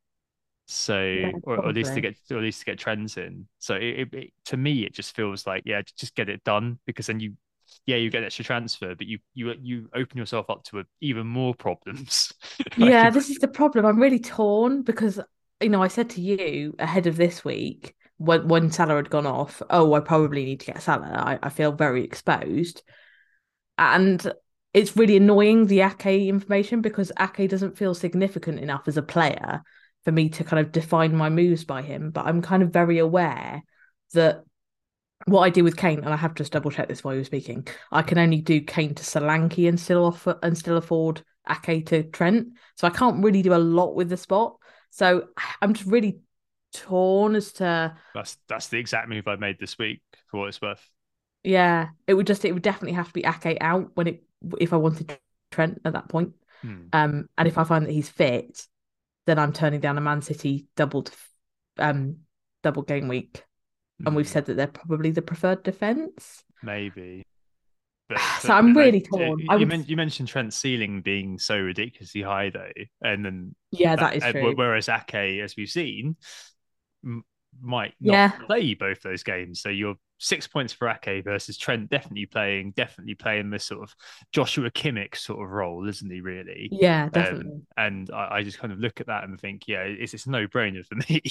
So, 0.67 1.01
yeah, 1.01 1.31
or, 1.43 1.57
or, 1.57 1.69
at 1.69 1.75
least 1.75 1.93
to 1.93 2.01
get, 2.01 2.15
or 2.29 2.37
at 2.37 2.43
least 2.43 2.59
to 2.59 2.65
get 2.65 2.77
trends 2.77 3.17
in. 3.17 3.47
So, 3.57 3.75
it, 3.75 3.99
it, 3.99 4.13
it, 4.13 4.33
to 4.45 4.57
me, 4.57 4.85
it 4.85 4.93
just 4.93 5.15
feels 5.15 5.47
like 5.47 5.63
yeah, 5.65 5.81
just 5.97 6.13
get 6.13 6.29
it 6.29 6.43
done 6.43 6.77
because 6.85 7.07
then 7.07 7.19
you, 7.19 7.33
yeah, 7.85 7.95
you 7.95 8.09
get 8.09 8.23
extra 8.23 8.45
transfer, 8.45 8.95
but 8.95 9.07
you 9.07 9.19
you 9.33 9.53
you 9.61 9.89
open 9.95 10.17
yourself 10.17 10.49
up 10.49 10.63
to 10.65 10.79
a, 10.79 10.83
even 11.01 11.27
more 11.27 11.55
problems. 11.55 12.33
like, 12.77 12.89
yeah, 12.89 13.09
this 13.09 13.29
is 13.29 13.37
the 13.37 13.47
problem. 13.47 13.85
I'm 13.85 13.99
really 13.99 14.19
torn 14.19 14.83
because 14.83 15.19
you 15.61 15.69
know 15.69 15.81
I 15.81 15.87
said 15.87 16.09
to 16.11 16.21
you 16.21 16.75
ahead 16.79 17.07
of 17.07 17.17
this 17.17 17.45
week 17.45 17.95
when 18.17 18.47
when 18.47 18.71
Salah 18.71 18.95
had 18.95 19.09
gone 19.09 19.25
off, 19.25 19.61
oh, 19.69 19.93
I 19.93 19.99
probably 19.99 20.45
need 20.45 20.59
to 20.61 20.67
get 20.67 20.81
Salah. 20.81 21.07
I, 21.07 21.39
I 21.41 21.49
feel 21.49 21.71
very 21.71 22.03
exposed. 22.03 22.83
And 23.77 24.33
it's 24.73 24.97
really 24.97 25.17
annoying 25.17 25.67
the 25.67 25.81
Ake 25.81 26.27
information 26.27 26.81
because 26.81 27.11
Ake 27.19 27.49
doesn't 27.49 27.77
feel 27.77 27.93
significant 27.93 28.59
enough 28.59 28.87
as 28.87 28.97
a 28.97 29.03
player 29.03 29.61
for 30.03 30.11
me 30.11 30.29
to 30.29 30.43
kind 30.43 30.65
of 30.65 30.71
define 30.71 31.15
my 31.15 31.29
moves 31.29 31.63
by 31.63 31.81
him. 31.81 32.11
But 32.11 32.25
I'm 32.25 32.41
kind 32.41 32.63
of 32.63 32.71
very 32.71 32.97
aware 32.97 33.63
that 34.13 34.43
what 35.25 35.41
I 35.41 35.49
do 35.49 35.63
with 35.63 35.77
Kane, 35.77 35.99
and 35.99 36.13
I 36.13 36.17
have 36.17 36.35
just 36.35 36.51
double 36.51 36.71
checked 36.71 36.89
this 36.89 37.03
while 37.03 37.13
you 37.13 37.21
were 37.21 37.25
speaking, 37.25 37.67
I 37.91 38.01
can 38.01 38.17
only 38.17 38.41
do 38.41 38.61
Kane 38.61 38.95
to 38.95 39.03
Solanke 39.03 39.67
and 39.67 39.79
still 39.79 40.05
offer 40.05 40.37
and 40.43 40.57
still 40.57 40.77
afford 40.77 41.23
Ake 41.49 41.85
to 41.87 42.03
Trent. 42.03 42.49
So 42.75 42.87
I 42.87 42.91
can't 42.91 43.23
really 43.23 43.41
do 43.41 43.53
a 43.53 43.57
lot 43.57 43.95
with 43.95 44.09
the 44.09 44.17
spot. 44.17 44.57
So 44.91 45.27
I'm 45.61 45.73
just 45.73 45.89
really 45.89 46.19
torn 46.73 47.35
as 47.35 47.53
to 47.53 47.95
that's 48.13 48.37
that's 48.47 48.67
the 48.67 48.77
exact 48.77 49.09
move 49.09 49.27
I 49.27 49.35
made 49.35 49.57
this 49.59 49.77
week 49.77 50.01
for 50.27 50.41
what 50.41 50.49
it's 50.49 50.61
worth. 50.61 50.87
Yeah, 51.43 51.89
it 52.05 52.13
would 52.13 52.27
just 52.27 52.45
it 52.45 52.53
would 52.53 52.63
definitely 52.63 52.95
have 52.95 53.07
to 53.07 53.13
be 53.13 53.25
Ake 53.25 53.57
out 53.61 53.91
when 53.95 54.07
it 54.07 54.23
if 54.59 54.73
I 54.73 54.77
wanted 54.77 55.17
Trent 55.51 55.81
at 55.85 55.93
that 55.93 56.09
point. 56.09 56.33
Hmm. 56.61 56.87
Um, 56.93 57.29
and 57.37 57.47
if 57.47 57.57
I 57.57 57.63
find 57.63 57.85
that 57.85 57.91
he's 57.91 58.09
fit, 58.09 58.65
then 59.25 59.39
I'm 59.39 59.53
turning 59.53 59.79
down 59.79 59.97
a 59.97 60.01
Man 60.01 60.21
City 60.21 60.67
doubled 60.75 61.11
um 61.77 62.17
double 62.63 62.83
game 62.83 63.07
week. 63.07 63.43
And 64.05 64.15
we've 64.15 64.27
hmm. 64.27 64.31
said 64.31 64.45
that 64.45 64.55
they're 64.55 64.67
probably 64.67 65.11
the 65.11 65.21
preferred 65.21 65.63
defense. 65.63 66.43
Maybe. 66.63 67.23
But, 68.09 68.19
so 68.39 68.47
but, 68.47 68.53
I'm 68.53 68.77
really 68.77 69.01
torn. 69.01 69.37
You, 69.37 69.47
would... 69.49 69.89
you, 69.89 69.97
mentioned 69.97 70.29
Trent's 70.29 70.55
ceiling 70.55 71.01
being 71.01 71.37
so 71.37 71.57
ridiculously 71.59 72.21
high, 72.21 72.49
though, 72.49 72.71
and 73.01 73.25
then 73.25 73.55
yeah, 73.71 73.97
that, 73.97 74.21
that 74.21 74.29
is 74.29 74.31
true. 74.31 74.55
Whereas 74.55 74.87
Ake, 74.87 75.41
as 75.43 75.55
we've 75.57 75.67
seen, 75.67 76.15
might 77.61 77.93
not 77.99 78.13
yeah. 78.13 78.29
play 78.45 78.73
both 78.75 79.01
those 79.01 79.23
games. 79.23 79.61
So 79.61 79.67
you're 79.67 79.95
six 80.19 80.47
points 80.47 80.73
for 80.73 80.89
Ake 80.89 81.23
versus 81.23 81.57
Trent, 81.57 81.89
definitely 81.89 82.25
playing, 82.25 82.71
definitely 82.75 83.15
playing 83.15 83.49
this 83.49 83.65
sort 83.65 83.83
of 83.83 83.95
Joshua 84.31 84.71
Kimmich 84.71 85.15
sort 85.15 85.43
of 85.43 85.51
role, 85.51 85.87
isn't 85.87 86.09
he? 86.09 86.21
Really? 86.21 86.69
Yeah, 86.71 87.03
um, 87.03 87.09
definitely. 87.09 87.51
Um, 87.51 87.67
and 87.77 88.11
I, 88.11 88.37
I, 88.37 88.43
just 88.43 88.59
kind 88.59 88.73
of 88.73 88.79
look 88.79 88.99
at 89.01 89.07
that 89.07 89.23
and 89.23 89.39
think, 89.39 89.67
yeah, 89.67 89.81
it's 89.81 90.13
it's 90.13 90.25
a 90.25 90.31
no 90.31 90.47
brainer 90.47 90.85
for 90.85 90.95
me. 90.95 91.21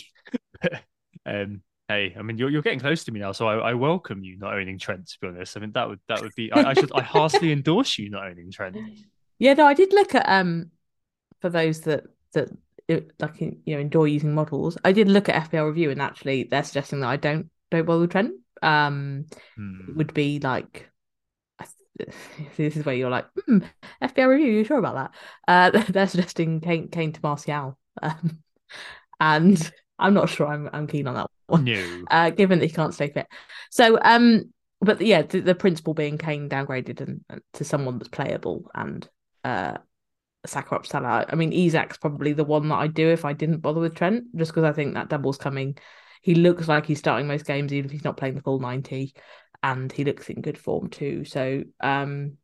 um, 1.27 1.63
hey, 1.89 2.15
I 2.19 2.23
mean, 2.23 2.39
you're 2.39 2.51
you're 2.51 2.63
getting 2.63 2.81
close 2.81 3.05
to 3.05 3.13
me 3.13 3.21
now, 3.21 3.33
so 3.33 3.47
I, 3.47 3.71
I, 3.71 3.75
welcome 3.75 4.25
you 4.25 4.39
not 4.39 4.55
owning 4.55 4.79
Trent. 4.79 5.09
To 5.09 5.19
be 5.21 5.29
honest, 5.29 5.57
I 5.57 5.61
mean 5.61 5.73
that 5.73 5.89
would 5.89 6.01
that 6.09 6.23
would 6.23 6.35
be 6.35 6.53
I, 6.53 6.71
I 6.71 6.75
should 6.75 6.93
I 6.93 7.03
harshly 7.03 7.53
endorse 7.53 7.99
you 7.99 8.11
not 8.11 8.27
owning 8.27 8.51
Trent. 8.51 8.77
Yeah, 9.39 9.55
no, 9.55 9.67
I 9.67 9.75
did 9.75 9.93
look 9.93 10.15
at 10.15 10.29
um 10.29 10.71
for 11.41 11.51
those 11.51 11.83
that 11.83 12.05
that 12.33 12.51
like 12.89 13.41
you 13.41 13.61
know 13.67 13.79
enjoy 13.79 14.05
using 14.05 14.35
models. 14.35 14.79
I 14.85 14.93
did 14.93 15.09
look 15.09 15.29
at 15.29 15.51
FPL 15.51 15.67
review 15.67 15.91
and 15.91 16.01
actually 16.01 16.45
they're 16.45 16.65
suggesting 16.65 17.01
that 17.01 17.09
I 17.09 17.17
don't 17.17 17.51
don't 17.71 17.87
bother 17.87 18.03
with 18.03 18.11
Trent. 18.11 18.35
Um, 18.63 19.27
hmm. 19.55 19.97
would 19.97 20.15
be 20.15 20.39
like 20.41 20.89
this 22.57 22.77
is 22.77 22.85
where 22.85 22.95
you're 22.95 23.11
like 23.11 23.27
hmm, 23.47 23.59
FPL 24.03 24.29
review. 24.29 24.53
You 24.53 24.65
sure 24.65 24.79
about 24.79 25.13
that? 25.47 25.75
Uh, 25.77 25.83
they're 25.89 26.07
suggesting 26.07 26.61
Kane, 26.61 26.89
Kane 26.89 27.13
to 27.13 27.21
Martial, 27.23 27.79
um, 28.03 28.39
and 29.21 29.73
I'm 29.99 30.15
not 30.15 30.29
sure 30.29 30.47
I'm 30.47 30.69
I'm 30.73 30.87
keen 30.87 31.07
on 31.07 31.15
that 31.15 31.31
one. 31.47 31.65
No. 31.65 32.05
Uh, 32.11 32.31
given 32.31 32.59
that 32.59 32.67
he 32.67 32.73
can't 32.73 32.95
stay 32.95 33.09
fit. 33.09 33.27
So 33.71 33.99
um, 34.03 34.53
but 34.81 35.01
yeah, 35.01 35.23
the, 35.23 35.41
the 35.41 35.55
principle 35.55 35.95
being 35.95 36.19
Kane 36.19 36.49
downgraded 36.49 37.01
and, 37.01 37.25
and 37.29 37.41
to 37.55 37.65
someone 37.65 37.99
that's 37.99 38.09
playable 38.09 38.71
and 38.75 39.09
uh 39.45 39.79
Saka 40.47 40.77
up 40.77 40.87
Salah. 40.87 41.27
I 41.29 41.35
mean, 41.35 41.53
Isak's 41.53 41.99
probably 41.99 42.33
the 42.33 42.45
one 42.45 42.69
that 42.69 42.77
I'd 42.77 42.95
do 42.95 43.09
if 43.09 43.25
I 43.25 43.33
didn't 43.33 43.59
bother 43.59 43.81
with 43.81 43.95
Trent, 43.95 44.25
just 44.37 44.53
because 44.53 44.65
I 44.65 44.73
think 44.73 44.95
that 44.95 45.09
double's 45.09 45.39
coming. 45.39 45.77
He 46.23 46.35
looks 46.35 46.69
like 46.69 46.87
he's 46.87 46.99
starting 46.99 47.27
most 47.27 47.47
games, 47.47 47.73
even 47.73 47.87
if 47.87 47.93
he's 47.93 48.05
not 48.05 48.17
playing 48.17 48.35
the 48.35 48.43
full 48.43 48.59
90, 48.59 49.15
and 49.63 49.93
he 49.93 50.05
looks 50.05 50.29
in 50.29 50.41
good 50.41 50.59
form 50.59 50.89
too. 50.89 51.25
So, 51.25 51.65
um, 51.81 52.37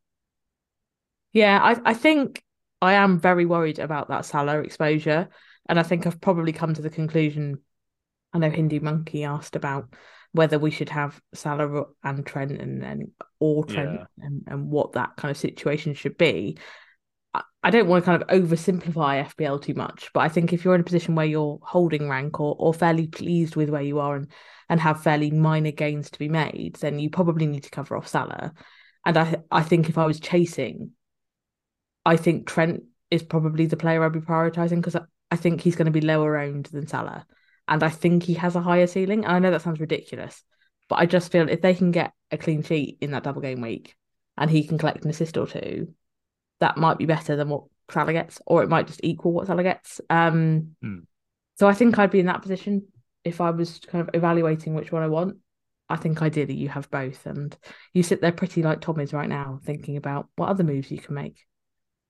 yeah, 1.31 1.59
I, 1.61 1.91
I 1.91 1.93
think 1.93 2.43
I 2.81 2.93
am 2.93 3.19
very 3.19 3.45
worried 3.45 3.79
about 3.79 4.09
that 4.09 4.25
Salah 4.25 4.59
exposure. 4.59 5.29
And 5.67 5.79
I 5.79 5.83
think 5.83 6.05
I've 6.05 6.21
probably 6.21 6.51
come 6.51 6.73
to 6.73 6.81
the 6.81 6.89
conclusion. 6.89 7.59
I 8.33 8.39
know 8.39 8.49
Hindu 8.49 8.79
Monkey 8.79 9.23
asked 9.23 9.55
about 9.55 9.93
whether 10.33 10.57
we 10.57 10.71
should 10.71 10.89
have 10.89 11.21
Salah 11.33 11.85
and 12.03 12.25
Trent 12.25 12.59
and, 12.59 12.83
and 12.83 13.11
or 13.39 13.65
Trent 13.65 13.99
yeah. 13.99 14.25
and, 14.25 14.43
and 14.47 14.69
what 14.69 14.93
that 14.93 15.15
kind 15.15 15.31
of 15.31 15.37
situation 15.37 15.93
should 15.93 16.17
be. 16.17 16.57
I 17.63 17.71
don't 17.71 17.87
want 17.87 18.03
to 18.03 18.11
kind 18.11 18.21
of 18.21 18.27
oversimplify 18.27 19.25
FPL 19.25 19.61
too 19.61 19.73
much, 19.73 20.09
but 20.13 20.19
I 20.19 20.29
think 20.29 20.51
if 20.51 20.63
you're 20.63 20.75
in 20.75 20.81
a 20.81 20.83
position 20.83 21.15
where 21.15 21.25
you're 21.25 21.59
holding 21.63 22.09
rank 22.09 22.39
or, 22.39 22.55
or 22.59 22.73
fairly 22.73 23.07
pleased 23.07 23.55
with 23.55 23.69
where 23.69 23.81
you 23.81 23.99
are 23.99 24.17
and, 24.17 24.27
and 24.69 24.79
have 24.79 25.01
fairly 25.01 25.31
minor 25.31 25.71
gains 25.71 26.11
to 26.11 26.19
be 26.19 26.29
made, 26.29 26.75
then 26.81 26.99
you 26.99 27.09
probably 27.09 27.47
need 27.47 27.63
to 27.63 27.69
cover 27.69 27.95
off 27.95 28.07
Salah. 28.07 28.53
And 29.05 29.17
I 29.17 29.37
I 29.49 29.63
think 29.63 29.89
if 29.89 29.97
I 29.97 30.05
was 30.05 30.19
chasing, 30.19 30.91
I 32.05 32.17
think 32.17 32.47
Trent 32.47 32.83
is 33.09 33.23
probably 33.23 33.65
the 33.65 33.77
player 33.77 34.03
I'd 34.03 34.11
be 34.11 34.19
prioritising 34.19 34.77
because 34.77 34.97
I, 35.33 35.35
think 35.35 35.61
he's 35.61 35.75
going 35.75 35.85
to 35.85 35.91
be 35.91 36.01
lower 36.01 36.37
owned 36.37 36.67
than 36.67 36.87
Salah. 36.87 37.25
And 37.67 37.83
I 37.83 37.89
think 37.89 38.23
he 38.23 38.35
has 38.35 38.55
a 38.55 38.61
higher 38.61 38.87
ceiling. 38.87 39.25
And 39.25 39.33
I 39.33 39.39
know 39.39 39.51
that 39.51 39.61
sounds 39.61 39.79
ridiculous, 39.79 40.43
but 40.89 40.99
I 40.99 41.05
just 41.05 41.31
feel 41.31 41.49
if 41.49 41.61
they 41.61 41.73
can 41.73 41.91
get 41.91 42.13
a 42.31 42.37
clean 42.37 42.63
sheet 42.63 42.97
in 43.01 43.11
that 43.11 43.23
double 43.23 43.41
game 43.41 43.61
week 43.61 43.95
and 44.37 44.49
he 44.49 44.65
can 44.67 44.77
collect 44.77 45.03
an 45.03 45.09
assist 45.09 45.37
or 45.37 45.47
two, 45.47 45.93
that 46.59 46.77
might 46.77 46.97
be 46.97 47.05
better 47.05 47.35
than 47.35 47.49
what 47.49 47.63
Salah 47.91 48.13
gets, 48.13 48.41
or 48.45 48.63
it 48.63 48.69
might 48.69 48.87
just 48.87 49.01
equal 49.03 49.33
what 49.33 49.47
Salah 49.47 49.63
gets. 49.63 50.01
Um, 50.09 50.75
hmm. 50.81 50.99
So 51.59 51.67
I 51.67 51.73
think 51.73 51.97
I'd 51.97 52.11
be 52.11 52.19
in 52.19 52.25
that 52.27 52.41
position 52.41 52.87
if 53.23 53.41
I 53.41 53.51
was 53.51 53.79
kind 53.79 54.01
of 54.01 54.13
evaluating 54.13 54.73
which 54.73 54.91
one 54.91 55.03
I 55.03 55.07
want. 55.07 55.37
I 55.89 55.97
think 55.97 56.21
ideally 56.21 56.55
you 56.55 56.69
have 56.69 56.89
both, 56.89 57.25
and 57.25 57.55
you 57.93 58.03
sit 58.03 58.21
there 58.21 58.31
pretty 58.31 58.63
like 58.63 58.81
Tom 58.81 58.99
is 58.99 59.13
right 59.13 59.29
now, 59.29 59.59
thinking 59.63 59.97
about 59.97 60.29
what 60.35 60.49
other 60.49 60.63
moves 60.63 60.89
you 60.89 60.97
can 60.97 61.13
make. 61.13 61.45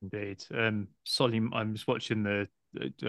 Indeed. 0.00 0.44
Um, 0.54 0.88
Solly, 1.04 1.40
I'm 1.52 1.74
just 1.74 1.88
watching 1.88 2.22
the. 2.22 2.48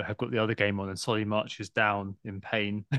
I've 0.07 0.17
got 0.17 0.31
the 0.31 0.37
other 0.41 0.55
game 0.55 0.79
on, 0.79 0.89
and 0.89 0.99
Solly 0.99 1.25
marches 1.25 1.69
down 1.69 2.15
in 2.23 2.41
pain. 2.41 2.85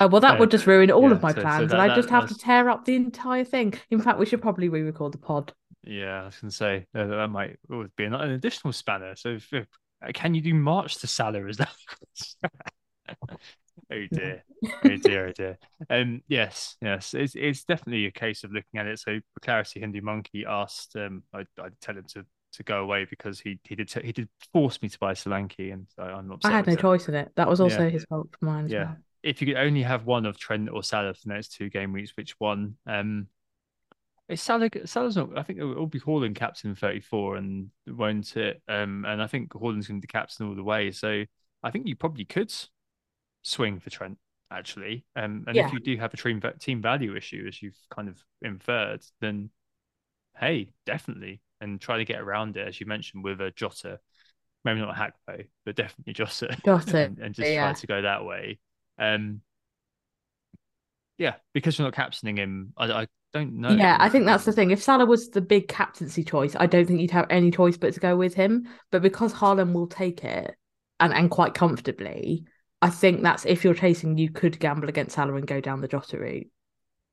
Oh 0.00 0.08
well, 0.08 0.20
that 0.20 0.34
Uh, 0.34 0.38
would 0.40 0.50
just 0.50 0.66
ruin 0.66 0.90
all 0.90 1.02
yeah, 1.04 1.12
of 1.12 1.22
my 1.22 1.30
so- 1.30 1.36
so 1.36 1.42
plans, 1.42 1.70
that- 1.70 1.78
and 1.78 1.92
I 1.92 1.94
just 1.94 2.10
have 2.10 2.26
to 2.28 2.34
tear 2.34 2.68
up 2.68 2.84
the 2.84 2.96
entire 2.96 3.44
thing. 3.44 3.72
In 3.90 4.00
fact, 4.00 4.18
we 4.18 4.26
should 4.26 4.42
probably 4.42 4.68
re-record 4.68 5.12
the 5.12 5.18
pod. 5.18 5.52
Yeah, 5.84 6.22
I 6.22 6.24
was 6.24 6.36
going 6.38 6.50
to 6.50 6.56
say 6.56 6.86
uh, 6.92 7.06
that 7.06 7.28
might 7.28 7.56
would 7.68 7.94
be 7.94 8.02
an, 8.04 8.12
an 8.14 8.32
additional 8.32 8.72
spanner. 8.72 9.14
So, 9.14 9.28
if, 9.28 9.52
if- 9.52 9.68
uh, 10.04 10.10
can 10.12 10.34
you 10.34 10.40
do 10.40 10.54
March 10.54 10.96
to 10.98 11.06
Salah? 11.06 11.46
Is 11.46 11.58
that? 11.58 11.72
oh 13.92 14.06
dear, 14.12 14.44
oh 14.84 14.96
dear, 14.96 15.28
oh 15.28 15.32
dear. 15.32 15.58
Um, 15.88 16.22
yes, 16.28 16.76
yes, 16.82 17.14
it's 17.14 17.34
it's 17.36 17.62
definitely 17.64 18.06
a 18.06 18.10
case 18.10 18.42
of 18.44 18.50
looking 18.52 18.80
at 18.80 18.86
it. 18.86 18.98
So, 18.98 19.20
clarity, 19.40 19.78
Hindu 19.78 20.00
Monkey 20.02 20.44
asked, 20.48 20.96
um, 20.96 21.22
I 21.32 21.40
I 21.58 21.68
tell 21.80 21.96
him 21.96 22.04
to 22.14 22.24
to 22.52 22.62
go 22.62 22.82
away 22.82 23.04
because 23.04 23.40
he 23.40 23.58
he 23.64 23.74
did 23.76 23.90
he 23.92 24.12
did 24.12 24.28
force 24.52 24.80
me 24.82 24.88
to 24.88 24.98
buy 24.98 25.12
Solanke, 25.14 25.72
and 25.72 25.86
I, 25.98 26.04
I'm 26.04 26.28
not. 26.28 26.44
I 26.44 26.50
had 26.52 26.66
no 26.66 26.76
choice 26.76 27.08
in 27.08 27.14
it. 27.14 27.32
That 27.36 27.48
was 27.48 27.60
also 27.60 27.82
Yeah. 27.82 27.90
his 27.90 28.04
fault 28.04 28.28
for 28.38 28.44
mine 28.44 28.64
as 28.64 28.72
Yeah. 28.72 28.84
well. 28.84 28.96
If 29.22 29.40
you 29.40 29.46
could 29.48 29.56
only 29.56 29.82
have 29.82 30.06
one 30.06 30.26
of 30.26 30.38
Trent 30.38 30.70
or 30.70 30.82
Salah 30.82 31.14
for 31.14 31.20
the 31.28 31.34
next 31.34 31.52
two 31.52 31.68
game 31.68 31.92
weeks, 31.92 32.12
which 32.16 32.34
one? 32.38 32.76
Um, 32.86 33.28
it's 34.28 34.42
Salah. 34.42 34.70
Salah's 34.84 35.16
not. 35.16 35.36
I 35.36 35.42
think 35.42 35.58
it 35.58 35.64
will 35.64 35.86
be 35.86 36.00
Haaland 36.00 36.36
captain 36.36 36.74
thirty 36.74 37.00
four, 37.00 37.36
and 37.36 37.70
won't 37.86 38.36
it? 38.36 38.62
Um, 38.68 39.04
and 39.06 39.20
I 39.22 39.26
think 39.26 39.52
Haaland's 39.52 39.88
going 39.88 40.00
to 40.00 40.06
be 40.06 40.10
captain 40.10 40.46
all 40.48 40.54
the 40.54 40.62
way. 40.62 40.92
So 40.92 41.24
I 41.62 41.70
think 41.70 41.86
you 41.86 41.96
probably 41.96 42.24
could 42.24 42.52
swing 43.42 43.80
for 43.80 43.90
Trent 43.90 44.18
actually. 44.50 45.04
Um, 45.16 45.44
and 45.48 45.58
Yeah. 45.58 45.66
if 45.66 45.72
you 45.72 45.80
do 45.80 45.96
have 45.98 46.14
a 46.14 46.16
team 46.16 46.42
team 46.60 46.82
value 46.82 47.16
issue, 47.16 47.44
as 47.48 47.62
you've 47.62 47.78
kind 47.90 48.08
of 48.08 48.18
inferred, 48.42 49.02
then 49.20 49.50
hey, 50.38 50.70
definitely, 50.86 51.42
and 51.60 51.80
try 51.80 51.98
to 51.98 52.04
get 52.04 52.20
around 52.20 52.56
it 52.56 52.66
as 52.66 52.80
you 52.80 52.86
mentioned 52.86 53.24
with 53.24 53.40
a 53.40 53.50
Jota. 53.50 54.00
Maybe 54.64 54.80
not 54.80 54.96
a 54.96 55.12
Gakpo, 55.32 55.46
but 55.64 55.76
definitely 55.76 56.12
Jota 56.12 56.56
Jota, 56.64 56.98
and, 56.98 57.18
and 57.18 57.34
just 57.34 57.50
yeah. 57.50 57.62
try 57.62 57.72
to 57.72 57.86
go 57.86 58.02
that 58.02 58.24
way. 58.24 58.58
Um, 58.98 59.40
yeah, 61.16 61.34
because 61.52 61.78
you're 61.78 61.86
not 61.86 61.94
captaining 61.94 62.38
him, 62.38 62.72
I, 62.76 62.90
I 63.02 63.06
don't 63.32 63.54
know. 63.54 63.70
Yeah, 63.70 63.96
I 64.00 64.08
think 64.08 64.24
that's 64.24 64.44
the 64.44 64.52
thing. 64.52 64.70
If 64.70 64.82
Salah 64.82 65.06
was 65.06 65.28
the 65.30 65.40
big 65.40 65.68
captaincy 65.68 66.24
choice, 66.24 66.56
I 66.58 66.66
don't 66.66 66.86
think 66.86 67.00
you'd 67.00 67.10
have 67.10 67.26
any 67.30 67.50
choice 67.50 67.76
but 67.76 67.94
to 67.94 68.00
go 68.00 68.16
with 68.16 68.34
him. 68.34 68.66
But 68.90 69.02
because 69.02 69.32
Haaland 69.32 69.72
will 69.72 69.86
take 69.86 70.24
it 70.24 70.54
and, 70.98 71.12
and 71.12 71.30
quite 71.30 71.54
comfortably, 71.54 72.46
I 72.82 72.90
think 72.90 73.22
that's 73.22 73.44
if 73.44 73.64
you're 73.64 73.74
chasing, 73.74 74.18
you 74.18 74.30
could 74.30 74.58
gamble 74.58 74.88
against 74.88 75.14
Salah 75.14 75.34
and 75.34 75.46
go 75.46 75.60
down 75.60 75.80
the 75.80 75.88
Jota 75.88 76.18
route. 76.18 76.48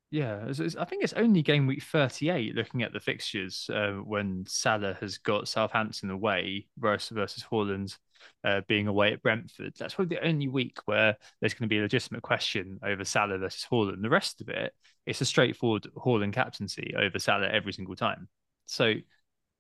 Yeah, 0.10 0.38
it's- 0.44 0.60
it's- 0.60 0.76
I 0.78 0.86
think 0.86 1.04
it's 1.04 1.14
only 1.14 1.42
game 1.42 1.68
week 1.68 1.84
38 1.84 2.56
looking 2.56 2.82
at 2.82 2.94
the 2.94 3.00
fixtures 3.00 3.70
uh, 3.70 3.92
when 3.96 4.46
Salah 4.46 4.94
has 5.02 5.18
got 5.18 5.50
Southampton 5.50 6.10
away 6.10 6.68
versus 6.78 7.10
versus 7.14 7.44
Haaland 7.44 7.98
uh, 8.46 8.62
being 8.68 8.88
away 8.88 9.12
at 9.12 9.22
Brentford. 9.22 9.74
That's 9.78 9.96
probably 9.96 10.16
the 10.16 10.26
only 10.26 10.48
week 10.48 10.78
where 10.86 11.18
there's 11.42 11.54
going 11.54 11.68
to 11.68 11.74
be 11.74 11.80
a 11.80 11.82
legitimate 11.82 12.22
question 12.22 12.80
over 12.84 13.04
Salah 13.04 13.38
versus 13.38 13.66
Haaland. 13.70 14.02
The 14.02 14.10
rest 14.10 14.40
of 14.40 14.48
it, 14.48 14.74
it's 15.06 15.20
a 15.20 15.26
straightforward 15.26 15.84
Haaland 15.98 16.32
captaincy 16.34 16.94
over 16.98 17.20
Salah 17.20 17.48
every 17.50 17.74
single 17.74 17.96
time. 17.98 18.30
So 18.66 18.94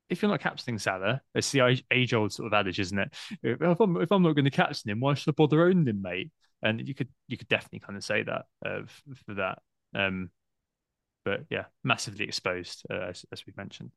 if 0.10 0.22
you're 0.22 0.32
not 0.32 0.39
captaining 0.41 0.80
Salah, 0.80 1.22
it's 1.36 1.52
the 1.52 1.84
age 1.91 2.14
old 2.14 2.32
sort 2.32 2.48
of 2.48 2.54
adage, 2.54 2.80
isn't 2.80 2.98
it? 3.00 3.14
If 3.43 3.80
I'm, 3.82 3.98
if 3.98 4.12
I'm 4.12 4.24
not 4.24 4.34
going 4.36 4.45
to 4.45 4.52
captain 4.52 4.91
him, 4.91 5.02
why 5.02 5.14
should 5.16 5.32
I 5.32 5.36
bother 5.36 5.64
owning 5.66 5.88
him, 5.88 6.02
mate? 6.02 6.32
And 6.64 6.88
you 6.88 6.95
could 6.95 7.10
you 7.28 7.38
could 7.38 7.50
definitely 7.50 7.80
kind 7.80 7.98
of 7.98 8.04
say 8.04 8.24
that 8.24 8.45
uh, 8.66 8.82
for 9.26 9.34
that. 9.36 9.60
Um, 9.93 10.32
but 11.28 11.41
yeah, 11.49 11.65
massively 11.84 12.23
exposed 12.23 12.86
uh, 12.89 13.07
as, 13.09 13.25
as 13.34 13.45
we 13.45 13.51
mentioned. 13.57 13.91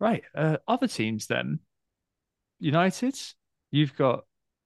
Right, 0.00 0.24
uh, 0.34 0.56
other 0.66 0.88
teams 0.88 1.28
then. 1.28 1.60
United, 2.58 3.16
you've 3.70 3.94
got 3.94 4.24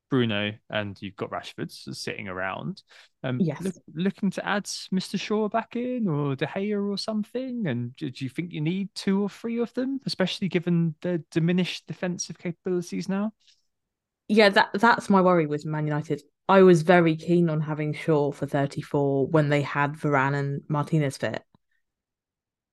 Bruno 0.09 0.53
and 0.71 0.97
you've 1.03 1.17
got 1.17 1.31
Rashford 1.31 1.71
sitting 1.71 2.29
around. 2.29 2.83
Um, 3.23 3.41
Yes. 3.41 3.61
look- 3.61 3.75
looking 3.93 4.31
to 4.31 4.47
add 4.47 4.65
Mr. 4.65 5.21
Shaw 5.21 5.51
back 5.51 5.77
in 5.77 6.09
or 6.09 6.35
De 6.35 6.47
Gea 6.47 6.91
or 6.91 6.97
something. 6.97 7.67
And 7.67 7.95
do, 7.97 8.09
do 8.11 8.25
you 8.25 8.31
think 8.31 8.55
you 8.55 8.63
need 8.63 8.89
two 8.95 9.21
or 9.21 9.29
three 9.29 9.59
of 9.59 9.75
them, 9.75 10.01
especially 10.07 10.49
given 10.49 10.95
the 11.03 11.23
diminished 11.31 11.87
defensive 11.87 12.39
capabilities 12.39 13.07
now? 13.07 13.35
Yeah, 14.29 14.49
that 14.49 14.71
that's 14.73 15.11
my 15.11 15.21
worry 15.21 15.47
with 15.47 15.67
Man 15.67 15.87
United. 15.87 16.23
I 16.49 16.63
was 16.63 16.81
very 16.81 17.17
keen 17.17 17.51
on 17.51 17.61
having 17.61 17.93
Shaw 17.93 18.33
for 18.33 18.47
34 18.47 19.27
when 19.27 19.51
they 19.51 19.61
had 19.61 19.93
Varane 19.93 20.35
and 20.35 20.63
Martinez 20.69 21.19
fit. 21.19 21.43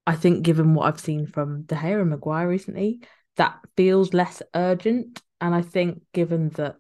I 0.09 0.15
think 0.15 0.41
given 0.41 0.73
what 0.73 0.87
I've 0.87 0.99
seen 0.99 1.27
from 1.27 1.61
De 1.61 1.75
Gea 1.75 2.01
and 2.01 2.09
Maguire 2.09 2.49
recently, 2.49 3.01
that 3.37 3.59
feels 3.77 4.11
less 4.11 4.41
urgent. 4.55 5.21
And 5.39 5.53
I 5.53 5.61
think 5.61 6.01
given 6.15 6.49
that 6.55 6.77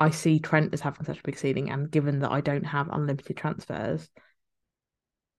I 0.00 0.08
see 0.08 0.38
Trent 0.38 0.72
as 0.72 0.80
having 0.80 1.04
such 1.04 1.18
a 1.18 1.22
big 1.22 1.36
ceiling 1.36 1.68
and 1.68 1.90
given 1.90 2.20
that 2.20 2.32
I 2.32 2.40
don't 2.40 2.64
have 2.64 2.88
unlimited 2.88 3.36
transfers, 3.36 4.08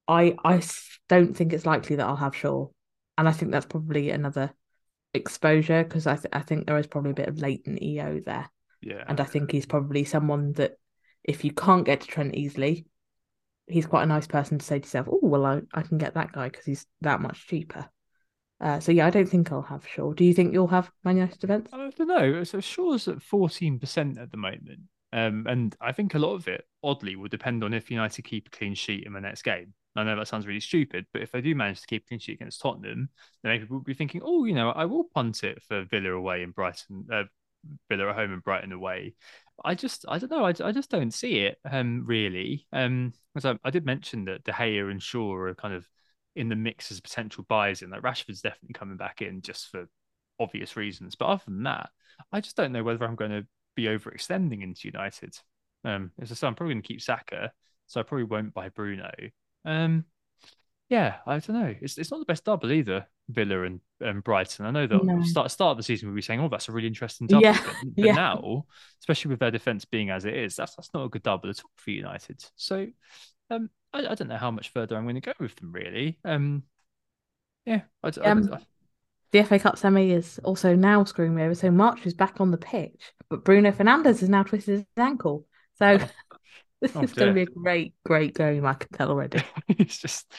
I 0.08 0.36
I 0.46 0.62
don't 1.10 1.36
think 1.36 1.52
it's 1.52 1.66
likely 1.66 1.96
that 1.96 2.06
I'll 2.06 2.16
have 2.16 2.36
Shaw. 2.36 2.68
And 3.18 3.28
I 3.28 3.32
think 3.32 3.52
that's 3.52 3.66
probably 3.66 4.12
another 4.12 4.54
exposure 5.16 5.84
because 5.84 6.06
I 6.06 6.18
th- 6.18 6.30
I 6.32 6.42
think 6.42 6.68
there 6.68 6.78
is 6.78 6.86
probably 6.86 7.12
a 7.12 7.16
bit 7.16 7.28
of 7.28 7.40
latent 7.40 7.82
EO 7.82 8.20
there. 8.24 8.52
Yeah. 8.84 9.04
And 9.08 9.20
I 9.20 9.24
think 9.24 9.52
he's 9.52 9.66
probably 9.66 10.04
someone 10.04 10.54
that 10.54 10.74
if 11.24 11.44
you 11.44 11.54
can't 11.54 11.88
get 11.88 12.02
to 12.02 12.08
Trent 12.08 12.36
easily, 12.36 12.86
he's 13.68 13.86
quite 13.86 14.04
a 14.04 14.08
nice 14.08 14.28
person 14.28 14.58
to 14.60 14.66
say 14.66 14.80
to 14.80 14.86
yourself, 14.86 15.08
oh, 15.10 15.20
well, 15.22 15.46
I, 15.46 15.62
I 15.74 15.82
can 15.82 15.98
get 15.98 16.14
that 16.16 16.32
guy 16.32 16.50
because 16.50 16.66
he's 16.66 16.86
that 17.02 17.22
much 17.22 17.48
cheaper. 17.48 17.88
Uh, 18.60 18.80
so, 18.80 18.92
yeah, 18.92 19.08
I 19.08 19.10
don't 19.10 19.28
think 19.28 19.52
I'll 19.52 19.62
have 19.62 19.88
Shaw. 19.88 20.14
Do 20.14 20.24
you 20.24 20.34
think 20.34 20.54
you'll 20.54 20.68
have 20.68 20.90
Man 21.04 21.18
United 21.18 21.40
defence? 21.40 21.70
I 21.74 21.90
don't 21.90 22.08
know. 22.08 22.44
So 22.44 22.60
Shaw's 22.60 23.08
at 23.08 23.20
14% 23.20 24.22
at 24.22 24.32
the 24.32 24.38
moment. 24.38 24.82
Um, 25.12 25.46
and 25.48 25.76
I 25.80 25.92
think 25.92 26.16
a 26.16 26.20
lot 26.20 26.34
of 26.34 26.48
it, 26.48 26.66
oddly, 26.84 27.16
will 27.16 27.28
depend 27.28 27.64
on 27.64 27.74
if 27.74 27.92
United 27.92 28.24
keep 28.24 28.48
a 28.48 28.50
clean 28.50 28.74
sheet 28.74 29.06
in 29.06 29.14
the 29.14 29.22
next 29.22 29.44
game. 29.44 29.74
I 29.96 30.04
know 30.04 30.16
that 30.16 30.28
sounds 30.28 30.48
really 30.48 30.60
stupid, 30.60 31.06
but 31.14 31.22
if 31.22 31.32
they 31.32 31.42
do 31.42 31.54
manage 31.54 31.82
to 31.82 31.88
keep 31.88 32.04
a 32.04 32.08
clean 32.08 32.20
sheet 32.20 32.40
against 32.40 32.62
Tottenham, 32.62 33.10
then 33.44 33.52
maybe 33.52 33.66
we'll 33.70 33.82
be 33.82 33.94
thinking, 33.94 34.22
oh, 34.24 34.46
you 34.46 34.56
know, 34.56 34.72
I 34.72 34.86
will 34.86 35.04
punt 35.04 35.44
it 35.44 35.62
for 35.68 35.84
Villa 35.84 36.14
away 36.14 36.42
in 36.42 36.50
Brighton, 36.50 37.06
uh, 37.12 37.24
Villa 37.90 38.10
at 38.10 38.16
home 38.16 38.34
and 38.34 38.44
Brighton 38.44 38.72
away. 38.72 39.16
I 39.64 39.76
just, 39.76 40.06
I 40.08 40.18
don't 40.18 40.32
know, 40.32 40.46
I, 40.46 40.54
I 40.64 40.72
just 40.72 40.90
don't 40.90 41.14
see 41.14 41.40
it, 41.40 41.58
um, 41.70 42.04
really. 42.06 42.68
Um, 42.74 43.14
because 43.34 43.46
I, 43.46 43.68
I 43.68 43.72
did 43.72 43.86
mention 43.86 44.26
that 44.26 44.44
De 44.44 44.52
Gea 44.52 44.90
and 44.90 45.02
Shaw 45.02 45.34
are 45.36 45.56
kind 45.56 45.74
of 45.74 45.88
in 46.36 46.50
the 46.50 46.56
mix 46.56 46.92
as 46.92 47.00
potential 47.00 47.46
buys 47.48 47.82
in. 47.82 47.90
Like 47.90 48.02
Rashford's 48.02 48.42
definitely 48.42 48.74
coming 48.74 48.98
back 48.98 49.22
in 49.22 49.42
just 49.42 49.70
for 49.70 49.88
obvious 50.40 50.76
reasons, 50.76 51.16
but 51.16 51.26
other 51.26 51.44
than 51.46 51.64
that, 51.64 51.90
I 52.32 52.42
just 52.42 52.56
don't 52.56 52.72
know 52.72 52.84
whether 52.84 53.06
I'm 53.06 53.16
going 53.16 53.32
to 53.32 53.48
be 53.76 53.86
overextending 53.86 54.62
into 54.62 54.88
United. 54.88 55.36
Um, 55.84 56.12
as 56.20 56.32
I 56.32 56.36
say, 56.36 56.48
I'm 56.48 56.56
probably 56.56 56.76
going 56.76 56.84
to 56.84 56.88
keep 56.88 57.02
Saka, 57.02 57.52
so 57.88 58.00
I 58.00 58.04
probably 58.04 58.26
won't 58.26 58.54
buy 58.54 58.70
Bruno. 58.70 59.12
Um, 59.66 60.06
yeah, 60.90 61.18
I 61.26 61.40
don't 61.40 61.60
know. 61.60 61.76
It's 61.82 61.98
it's 61.98 62.12
not 62.12 62.20
the 62.20 62.26
best 62.26 62.44
double 62.46 62.72
either, 62.72 63.08
Villa 63.30 63.64
and, 63.64 63.80
and 64.00 64.24
Brighton. 64.24 64.66
I 64.66 64.72
know 64.72 64.86
that 64.88 65.02
No. 65.02 65.22
start 65.22 65.50
start 65.52 65.72
of 65.72 65.78
the 65.78 65.84
season 65.84 66.10
we'll 66.10 66.16
be 66.16 66.22
saying, 66.22 66.40
oh, 66.40 66.50
that's 66.50 66.70
a 66.70 66.72
really 66.72 66.88
interesting 66.88 67.28
double. 67.28 67.44
Yeah, 67.44 67.60
But, 67.64 67.76
but 68.00 68.12
yeah. 68.12 68.14
now, 68.14 68.66
especially 69.02 69.30
with 69.30 69.40
their 69.40 69.52
defense 69.52 69.86
being 69.86 70.10
as 70.10 70.26
it 70.26 70.36
is, 70.36 70.56
that's 70.56 70.76
that's 70.76 70.94
not 70.94 71.06
a 71.06 71.10
good 71.10 71.24
double 71.24 71.50
at 71.50 71.60
all 71.64 71.72
for 71.78 71.92
United. 71.92 72.44
So, 72.56 72.88
um, 73.50 73.70
I, 73.94 74.08
I 74.08 74.16
don't 74.16 74.28
know 74.30 74.38
how 74.38 74.52
much 74.52 74.70
further 74.70 74.96
I'm 74.98 75.04
going 75.06 75.16
to 75.16 75.22
go 75.22 75.34
with 75.40 75.56
them 75.56 75.72
really. 75.72 76.20
Um, 76.26 76.64
yeah, 77.66 77.82
I, 78.04 78.08
I- 78.10 78.32
Um, 78.32 78.50
The 79.32 79.40
FA 79.40 79.60
Cup 79.60 79.78
semi 79.78 80.12
is 80.12 80.40
also 80.44 80.76
now 80.76 81.04
screwing 81.04 81.36
me 81.36 81.44
over. 81.44 81.56
So, 81.56 81.72
March 81.72 82.06
is 82.06 82.14
back 82.14 82.40
on 82.42 82.52
the 82.52 82.58
pitch, 82.58 83.14
but 83.30 83.44
Bruno 83.44 83.72
Fernandes 83.72 84.20
has 84.22 84.30
now 84.30 84.44
twisted 84.44 84.80
his 84.80 84.86
ankle. 84.98 85.48
So, 85.80 85.98
this 86.82 86.96
Oh, 86.96 87.02
is 87.02 87.14
going 87.14 87.34
to 87.34 87.36
be 87.36 87.44
a 87.44 87.46
great, 87.48 87.96
great 88.06 88.36
game. 88.36 88.66
I 88.66 88.76
can 88.76 88.90
tell 88.92 89.10
already. 89.10 89.44
it's 89.68 89.98
just 89.98 90.32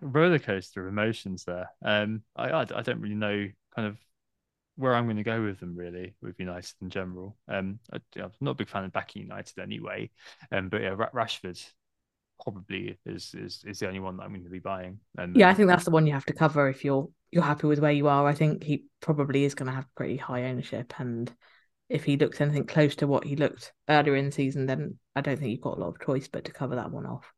roller 0.00 0.38
coaster 0.38 0.82
of 0.86 0.92
emotions 0.92 1.44
there. 1.44 1.70
Um, 1.84 2.22
I, 2.36 2.48
I 2.50 2.60
I 2.62 2.82
don't 2.82 3.00
really 3.00 3.14
know 3.14 3.48
kind 3.74 3.88
of 3.88 3.98
where 4.76 4.94
I'm 4.94 5.04
going 5.04 5.16
to 5.18 5.22
go 5.22 5.42
with 5.42 5.60
them 5.60 5.76
really 5.76 6.14
with 6.20 6.38
United 6.40 6.74
in 6.82 6.90
general. 6.90 7.36
Um, 7.48 7.78
I, 7.92 7.98
I'm 8.20 8.32
not 8.40 8.52
a 8.52 8.54
big 8.54 8.68
fan 8.68 8.84
of 8.84 8.92
backing 8.92 9.22
United 9.22 9.58
anyway. 9.58 10.10
Um, 10.50 10.68
but 10.68 10.82
yeah, 10.82 10.96
Rashford 11.14 11.64
probably 12.42 12.98
is 13.06 13.34
is 13.34 13.62
is 13.66 13.78
the 13.78 13.88
only 13.88 14.00
one 14.00 14.16
that 14.16 14.24
I'm 14.24 14.30
going 14.32 14.44
to 14.44 14.50
be 14.50 14.58
buying. 14.58 14.98
And 15.18 15.36
Yeah, 15.36 15.48
I 15.48 15.54
think 15.54 15.68
that's 15.68 15.84
the 15.84 15.90
one 15.90 16.06
you 16.06 16.12
have 16.12 16.26
to 16.26 16.32
cover 16.32 16.68
if 16.68 16.84
you're 16.84 17.08
you're 17.30 17.42
happy 17.42 17.66
with 17.66 17.80
where 17.80 17.92
you 17.92 18.08
are. 18.08 18.26
I 18.26 18.34
think 18.34 18.62
he 18.62 18.84
probably 19.00 19.44
is 19.44 19.54
going 19.54 19.66
to 19.68 19.74
have 19.74 19.92
pretty 19.96 20.16
high 20.16 20.44
ownership, 20.44 20.94
and 20.98 21.32
if 21.88 22.04
he 22.04 22.16
looks 22.16 22.40
anything 22.40 22.66
close 22.66 22.96
to 22.96 23.08
what 23.08 23.24
he 23.24 23.36
looked 23.36 23.72
earlier 23.88 24.16
in 24.16 24.26
the 24.26 24.32
season, 24.32 24.66
then 24.66 24.98
I 25.16 25.22
don't 25.22 25.38
think 25.38 25.50
you've 25.52 25.60
got 25.60 25.78
a 25.78 25.80
lot 25.80 25.88
of 25.88 26.00
choice 26.00 26.28
but 26.28 26.46
to 26.46 26.52
cover 26.52 26.76
that 26.76 26.92
one 26.92 27.06
off. 27.06 27.33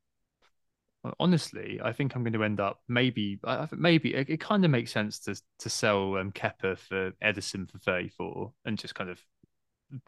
Honestly, 1.19 1.81
I 1.83 1.93
think 1.93 2.15
I'm 2.15 2.23
going 2.23 2.33
to 2.33 2.45
end 2.45 2.61
up 2.61 2.81
maybe 2.89 3.39
I 3.45 3.69
maybe 3.73 4.15
it, 4.15 4.31
it 4.31 4.41
kind 4.41 4.65
of 4.65 4.71
makes 4.71 4.93
sense 4.93 5.19
to 5.21 5.41
to 5.61 5.69
sell 5.69 6.17
um, 6.17 6.33
Kepper 6.33 6.77
for 6.77 7.13
Ederson 7.23 7.71
for 7.71 7.79
34 7.79 8.53
and 8.65 8.79
just 8.79 8.95
kind 8.95 9.11
of 9.11 9.21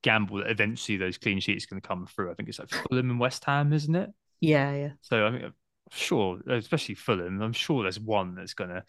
gamble 0.03 0.38
that 0.38 0.51
eventually 0.51 0.99
those 0.99 1.18
clean 1.18 1.40
sheets 1.40 1.64
are 1.64 1.68
going 1.68 1.80
to 1.80 1.86
come 1.86 2.07
through. 2.07 2.30
I 2.30 2.34
think 2.34 2.49
it's 2.49 2.59
like 2.59 2.70
Fulham 2.70 3.11
and 3.11 3.20
West 3.20 3.44
Ham, 3.44 3.72
isn't 3.72 3.94
it? 3.94 4.11
Yeah, 4.40 4.72
yeah. 4.74 4.90
So 5.01 5.26
I 5.26 5.30
mean, 5.30 5.53
sure, 5.90 6.40
especially 6.49 6.94
Fulham, 6.94 7.40
I'm 7.42 7.53
sure 7.53 7.82
there's 7.82 8.01
one 8.01 8.34
that's 8.34 8.55
gonna 8.55 8.84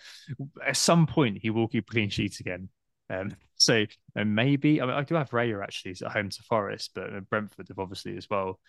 at 0.65 0.77
some 0.77 1.07
point 1.07 1.39
he 1.41 1.49
will 1.49 1.67
keep 1.67 1.89
clean 1.89 2.09
sheets 2.09 2.39
again. 2.39 2.69
Um, 3.09 3.35
so 3.55 3.85
and 4.15 4.35
maybe 4.35 4.81
I, 4.81 4.85
mean, 4.85 4.95
I 4.95 5.03
do 5.03 5.15
have 5.15 5.31
Raya 5.31 5.63
actually 5.63 5.91
at 5.91 6.11
home 6.11 6.29
to 6.29 6.43
Forest, 6.43 6.91
but 6.95 7.13
uh, 7.13 7.19
Brentford 7.21 7.67
have 7.69 7.79
obviously 7.79 8.17
as 8.17 8.29
well 8.29 8.59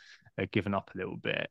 uh, 0.40 0.46
given 0.50 0.74
up 0.74 0.90
a 0.94 0.98
little 0.98 1.16
bit. 1.16 1.48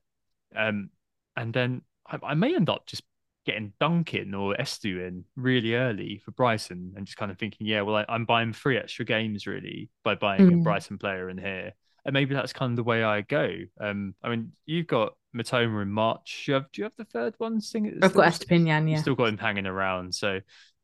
Um, 0.55 0.89
and 1.35 1.53
then 1.53 1.81
I, 2.07 2.17
I, 2.23 2.33
may 2.33 2.55
end 2.55 2.69
up 2.69 2.85
just 2.85 3.03
getting 3.45 3.73
Duncan 3.79 4.33
or 4.33 4.55
Estu 4.55 5.07
in 5.07 5.25
really 5.35 5.75
early 5.75 6.21
for 6.23 6.31
Brighton 6.31 6.93
and 6.95 7.05
just 7.05 7.17
kind 7.17 7.31
of 7.31 7.37
thinking, 7.37 7.67
yeah, 7.67 7.81
well, 7.81 7.95
I, 7.95 8.05
am 8.15 8.25
buying 8.25 8.53
three 8.53 8.77
extra 8.77 9.05
games 9.05 9.47
really 9.47 9.89
by 10.03 10.15
buying 10.15 10.49
mm. 10.49 10.59
a 10.59 10.63
Brighton 10.63 10.97
player 10.97 11.29
in 11.29 11.37
here. 11.37 11.73
And 12.05 12.13
maybe 12.13 12.33
that's 12.33 12.53
kind 12.53 12.71
of 12.71 12.75
the 12.77 12.83
way 12.83 13.03
I 13.03 13.21
go. 13.21 13.49
Um, 13.79 14.15
I 14.23 14.29
mean, 14.29 14.53
you've 14.65 14.87
got 14.87 15.13
Mitoma 15.35 15.81
in 15.81 15.91
March. 15.91 16.43
Do 16.45 16.51
you 16.51 16.53
have, 16.55 16.71
do 16.71 16.81
you 16.81 16.83
have 16.83 16.95
the 16.97 17.05
third 17.05 17.35
one? 17.37 17.59
Sing, 17.59 17.99
I've 18.01 18.13
got 18.13 18.31
Estupiñán, 18.31 18.89
yeah. 18.89 19.01
Still 19.01 19.15
got 19.15 19.29
him 19.29 19.37
hanging 19.37 19.65
around. 19.65 20.15
So 20.15 20.39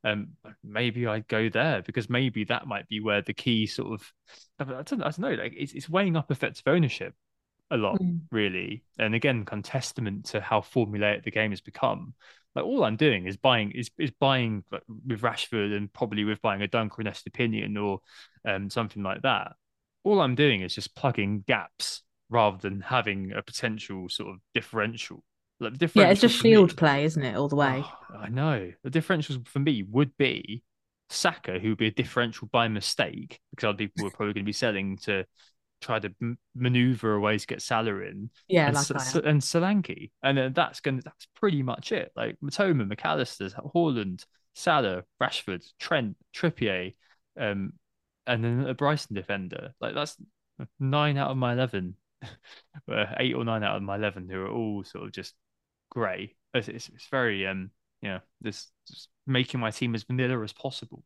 um, 0.06 0.30
maybe 0.64 1.08
I'd 1.08 1.28
go 1.28 1.50
there 1.50 1.82
because 1.82 2.10
maybe 2.10 2.44
that 2.46 2.68
might 2.68 2.88
be 2.88 3.00
where 3.00 3.22
the 3.22 3.34
key 3.34 3.66
sort 3.66 3.94
of 3.94 4.14
I 4.60 4.64
don't, 4.64 5.02
I 5.02 5.10
don't 5.10 5.20
know, 5.20 5.32
like 5.32 5.54
it's, 5.58 5.74
it's 5.74 5.90
weighing 5.90 6.16
up 6.16 6.32
effective 6.32 6.64
ownership 6.68 7.16
a 7.72 7.78
lot, 7.78 8.00
mm. 8.00 8.22
really. 8.32 8.84
And 8.98 9.16
again, 9.16 9.46
kind 9.46 9.66
of 9.66 9.70
testament 9.70 10.26
to 10.28 10.42
how 10.42 10.62
formulaic 10.62 11.24
the 11.24 11.32
game 11.32 11.52
has 11.52 11.62
become. 11.62 12.14
Like 12.56 12.66
all 12.66 12.84
I'm 12.84 12.96
doing 12.96 13.28
is 13.28 13.36
buying 13.36 13.72
is 13.72 13.90
is 14.00 14.12
buying 14.12 14.64
like, 14.72 14.84
with 14.88 15.22
Rashford 15.22 15.76
and 15.76 15.92
probably 15.92 16.24
with 16.24 16.42
buying 16.42 16.62
a 16.62 16.68
Dunker 16.68 17.02
and 17.02 17.10
Estupiñán 17.10 17.82
or 17.82 18.00
um, 18.50 18.70
something 18.70 19.04
like 19.04 19.24
that. 19.24 19.54
All 20.04 20.22
I'm 20.22 20.36
doing 20.36 20.62
is 20.62 20.76
just 20.76 20.96
plugging 20.96 21.44
gaps 21.46 22.04
rather 22.30 22.58
than 22.58 22.82
having 22.82 23.34
a 23.34 23.42
potential 23.42 24.08
sort 24.10 24.34
of 24.34 24.40
differential 24.54 25.24
like 25.60 25.78
the 25.78 25.90
yeah, 25.94 26.10
it's 26.10 26.22
just 26.22 26.42
shield 26.42 26.72
me, 26.72 26.76
play, 26.76 27.06
isn't 27.06 27.24
it, 27.24 27.36
all 27.36 27.48
the 27.48 27.56
way? 27.56 27.84
Oh, 27.86 28.18
I 28.18 28.30
know. 28.30 28.72
The 28.84 28.90
differentials 28.90 29.48
for 29.48 29.60
me 29.60 29.84
would 29.90 30.16
be 30.18 30.64
Saka, 31.10 31.60
who 31.60 31.70
would 31.70 31.78
be 31.78 31.88
a 31.88 31.92
differential 31.92 32.50
by 32.52 32.68
mistake, 32.68 33.40
because 33.52 33.70
other 33.70 33.78
people 33.78 34.04
were 34.04 34.12
probably 34.12 34.34
going 34.34 34.44
to 34.44 34.50
be 34.50 34.54
selling 34.54 34.98
to 35.04 35.26
try 35.82 36.00
to 36.00 36.14
m- 36.22 36.38
maneuver 36.56 37.14
a 37.14 37.20
way 37.20 37.38
to 37.38 37.48
get 37.48 37.62
Salah 37.62 38.00
in. 38.02 38.30
Yeah, 38.48 38.68
and, 38.68 38.76
like 38.76 38.92
S- 38.92 39.16
and 39.16 39.42
Solanke, 39.42 40.12
and 40.24 40.38
then 40.38 40.54
that's 40.54 40.80
going. 40.80 40.98
to 40.98 41.04
That's 41.04 41.28
pretty 41.36 41.64
much 41.64 41.92
it. 41.92 42.12
Like 42.16 42.38
Mitoma, 42.44 42.88
Mac 42.88 43.06
Allister, 43.06 43.50
Haaland, 43.50 44.26
Salah, 44.54 45.04
Rashford, 45.22 45.66
Trent, 45.80 46.18
Trippier, 46.36 46.94
um, 47.40 47.74
and 48.28 48.44
then 48.44 48.68
a 48.68 48.74
Brighton 48.74 49.16
defender. 49.16 49.74
Like 49.80 49.96
that's 49.96 50.18
nine 50.80 51.18
out 51.18 51.32
of 51.32 51.38
my 51.38 51.54
eleven, 51.54 51.96
eight 53.18 53.36
or 53.36 53.46
nine 53.46 53.64
out 53.64 53.76
of 53.76 53.84
my 53.84 53.96
eleven 53.96 54.30
who 54.30 54.40
are 54.42 54.50
all 54.50 54.84
sort 54.84 55.06
of 55.06 55.12
just 55.12 55.34
grey. 55.92 56.36
It's, 56.54 56.68
it's, 56.68 56.90
it's 56.90 57.08
very 57.08 57.46
um 57.48 57.72
you 58.02 58.10
know 58.10 58.20
this 58.42 58.72
making 59.28 59.60
my 59.60 59.72
team 59.72 59.96
as 59.96 60.04
vanilla 60.04 60.42
as 60.44 60.54
possible 60.54 61.04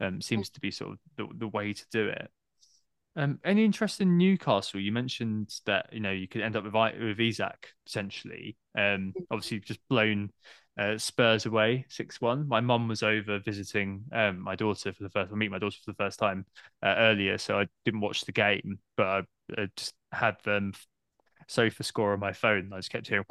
um 0.00 0.20
seems 0.20 0.50
to 0.50 0.60
be 0.60 0.70
sort 0.70 0.92
of 0.92 0.98
the, 1.16 1.26
the 1.38 1.48
way 1.48 1.72
to 1.72 1.84
do 1.90 2.08
it. 2.08 2.30
Um, 3.16 3.40
any 3.44 3.64
interest 3.64 4.00
in 4.00 4.18
Newcastle? 4.18 4.78
You 4.80 4.92
mentioned 4.92 5.54
that 5.64 5.88
you 5.92 6.00
know 6.00 6.10
you 6.10 6.28
could 6.28 6.42
end 6.42 6.54
up 6.54 6.64
with 6.64 6.74
with 6.74 7.20
Isak 7.20 7.72
potentially. 7.86 8.56
Um, 8.76 9.14
obviously 9.30 9.60
just 9.60 9.80
blown 9.88 10.30
uh, 10.78 10.98
Spurs 10.98 11.46
away 11.46 11.86
six 11.88 12.20
one. 12.20 12.46
My 12.46 12.60
mum 12.60 12.88
was 12.88 13.02
over 13.02 13.38
visiting 13.38 14.04
um 14.12 14.40
my 14.40 14.54
daughter 14.54 14.92
for 14.92 15.02
the 15.02 15.10
first. 15.10 15.32
I 15.32 15.36
meet 15.36 15.50
my 15.50 15.58
daughter 15.58 15.78
for 15.82 15.90
the 15.92 15.96
first 15.96 16.18
time 16.18 16.44
uh, 16.82 16.94
earlier, 16.98 17.38
so 17.38 17.58
I 17.58 17.66
didn't 17.84 18.02
watch 18.02 18.26
the 18.26 18.32
game, 18.32 18.78
but 18.96 19.06
I, 19.06 19.22
I 19.62 19.68
just 19.76 19.94
had 20.12 20.36
them 20.44 20.74
sofa 21.48 21.82
score 21.82 22.12
on 22.12 22.20
my 22.20 22.32
phone. 22.32 22.72
I 22.72 22.76
just 22.78 22.90
kept 22.90 23.08
hearing. 23.08 23.24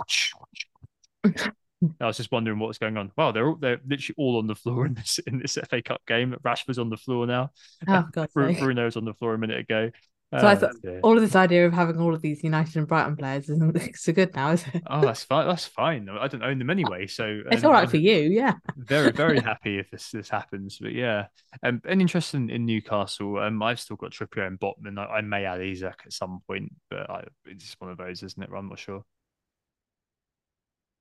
Whoosh, 1.81 1.89
whoosh, 1.89 1.97
I 2.01 2.05
was 2.07 2.17
just 2.17 2.31
wondering 2.31 2.59
what's 2.59 2.77
going 2.77 2.97
on. 2.97 3.11
Wow, 3.17 3.31
they're 3.31 3.47
all, 3.47 3.55
they're 3.55 3.79
literally 3.85 4.15
all 4.17 4.37
on 4.37 4.47
the 4.47 4.55
floor 4.55 4.85
in 4.85 4.93
this 4.93 5.19
in 5.27 5.39
this 5.39 5.57
FA 5.69 5.81
Cup 5.81 6.01
game. 6.07 6.35
Rashford's 6.43 6.79
on 6.79 6.89
the 6.89 6.97
floor 6.97 7.27
now. 7.27 7.51
Oh 7.87 8.05
God, 8.11 8.29
Bruno's 8.33 8.97
on 8.97 9.05
the 9.05 9.13
floor 9.13 9.33
a 9.33 9.37
minute 9.37 9.59
ago. 9.59 9.91
So 10.33 10.47
oh, 10.47 10.47
I 10.47 10.55
thought 10.55 10.73
dear. 10.81 10.99
all 11.01 11.15
of 11.15 11.21
this 11.21 11.35
idea 11.35 11.65
of 11.65 11.71
having 11.71 11.99
all 11.99 12.13
of 12.13 12.21
these 12.21 12.43
United 12.43 12.75
and 12.75 12.87
Brighton 12.87 13.15
players 13.15 13.47
isn't 13.47 13.95
so 13.95 14.11
good 14.13 14.35
now, 14.35 14.51
is 14.51 14.65
it? 14.73 14.81
Oh, 14.87 15.01
that's 15.01 15.23
fine. 15.23 15.47
That's 15.47 15.67
fine. 15.67 16.09
I 16.09 16.27
don't 16.27 16.43
own 16.43 16.57
them 16.57 16.71
anyway, 16.71 17.07
so 17.07 17.41
it's 17.51 17.63
all 17.63 17.71
right 17.71 17.83
I'm 17.83 17.89
for 17.89 17.97
you. 17.97 18.17
Yeah. 18.17 18.53
very, 18.75 19.11
very 19.11 19.39
happy 19.41 19.77
if 19.77 19.89
this 19.91 20.11
this 20.11 20.27
happens. 20.27 20.79
But 20.81 20.93
yeah, 20.93 21.27
um, 21.63 21.79
an 21.85 22.01
interest 22.01 22.33
in, 22.33 22.49
in 22.49 22.65
Newcastle. 22.65 23.37
Um, 23.37 23.61
I've 23.61 23.79
still 23.79 23.97
got 23.97 24.11
Trippier 24.11 24.47
and 24.47 24.59
Botman. 24.59 24.97
I, 24.97 25.17
I 25.17 25.21
may 25.21 25.45
add 25.45 25.61
Isak 25.61 26.01
at 26.05 26.11
some 26.11 26.41
point, 26.47 26.73
but 26.89 27.09
I, 27.09 27.23
it's 27.45 27.63
just 27.63 27.79
one 27.79 27.91
of 27.91 27.97
those, 27.97 28.23
isn't 28.23 28.41
it? 28.41 28.49
I'm 28.53 28.67
not 28.67 28.79
sure 28.79 29.03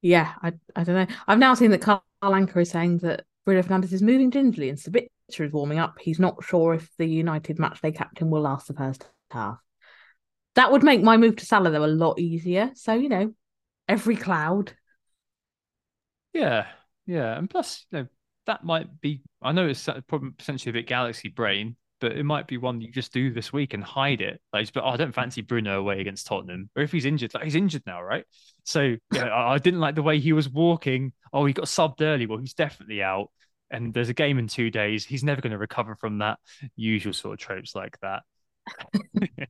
yeah, 0.04 0.34
I 0.42 0.52
I 0.76 0.84
don't 0.84 0.96
know. 0.96 1.16
I've 1.26 1.38
now 1.38 1.54
seen 1.54 1.70
that 1.70 1.80
Carl 1.80 2.04
Anka 2.22 2.58
is 2.58 2.68
saying 2.68 2.98
that 2.98 3.24
Bruno 3.46 3.62
Fernandes 3.62 3.90
is 3.90 4.02
moving 4.02 4.30
gingerly 4.30 4.68
and 4.68 4.76
Sabitzer 4.76 5.08
is 5.46 5.52
warming 5.52 5.78
up. 5.78 5.96
He's 5.98 6.20
not 6.20 6.44
sure 6.44 6.74
if 6.74 6.90
the 6.98 7.06
United 7.06 7.56
matchday 7.56 7.96
captain 7.96 8.28
will 8.28 8.42
last 8.42 8.68
the 8.68 8.74
first 8.74 9.08
half. 9.30 9.58
That 10.56 10.70
would 10.70 10.82
make 10.82 11.02
my 11.02 11.16
move 11.16 11.36
to 11.36 11.46
Salah 11.46 11.70
though 11.70 11.86
a 11.86 11.86
lot 11.86 12.18
easier. 12.18 12.70
So 12.74 12.92
you 12.92 13.08
know, 13.08 13.34
every 13.88 14.16
cloud. 14.16 14.74
Yeah, 16.34 16.66
yeah, 17.06 17.38
and 17.38 17.48
plus, 17.48 17.86
you 17.90 18.00
know, 18.00 18.06
that 18.44 18.62
might 18.62 19.00
be. 19.00 19.22
I 19.40 19.52
know 19.52 19.68
it's 19.68 19.88
potentially 20.08 20.68
a 20.68 20.74
bit 20.74 20.86
galaxy 20.86 21.30
brain, 21.30 21.76
but 22.04 22.18
it 22.18 22.24
might 22.24 22.46
be 22.46 22.58
one 22.58 22.82
you 22.82 22.92
just 22.92 23.14
do 23.14 23.32
this 23.32 23.50
week 23.50 23.72
and 23.72 23.82
hide 23.82 24.20
it. 24.20 24.38
Like, 24.52 24.70
but 24.74 24.84
oh, 24.84 24.88
I 24.88 24.98
don't 24.98 25.14
fancy 25.14 25.40
Bruno 25.40 25.80
away 25.80 26.02
against 26.02 26.26
Tottenham, 26.26 26.68
or 26.76 26.82
if 26.82 26.92
he's 26.92 27.06
injured, 27.06 27.32
like 27.32 27.44
he's 27.44 27.54
injured 27.54 27.82
now, 27.86 28.02
right? 28.02 28.26
So 28.64 28.96
yeah, 29.10 29.34
I 29.34 29.56
didn't 29.56 29.80
like 29.80 29.94
the 29.94 30.02
way 30.02 30.20
he 30.20 30.34
was 30.34 30.46
walking. 30.46 31.14
Oh, 31.32 31.46
he 31.46 31.54
got 31.54 31.64
subbed 31.64 32.02
early. 32.02 32.26
Well, 32.26 32.36
he's 32.36 32.52
definitely 32.52 33.02
out. 33.02 33.30
And 33.70 33.94
there's 33.94 34.10
a 34.10 34.14
game 34.14 34.38
in 34.38 34.48
two 34.48 34.70
days. 34.70 35.06
He's 35.06 35.24
never 35.24 35.40
going 35.40 35.52
to 35.52 35.58
recover 35.58 35.96
from 35.96 36.18
that. 36.18 36.40
Usual 36.76 37.14
sort 37.14 37.32
of 37.32 37.38
tropes 37.38 37.74
like 37.74 37.98
that. 38.00 38.22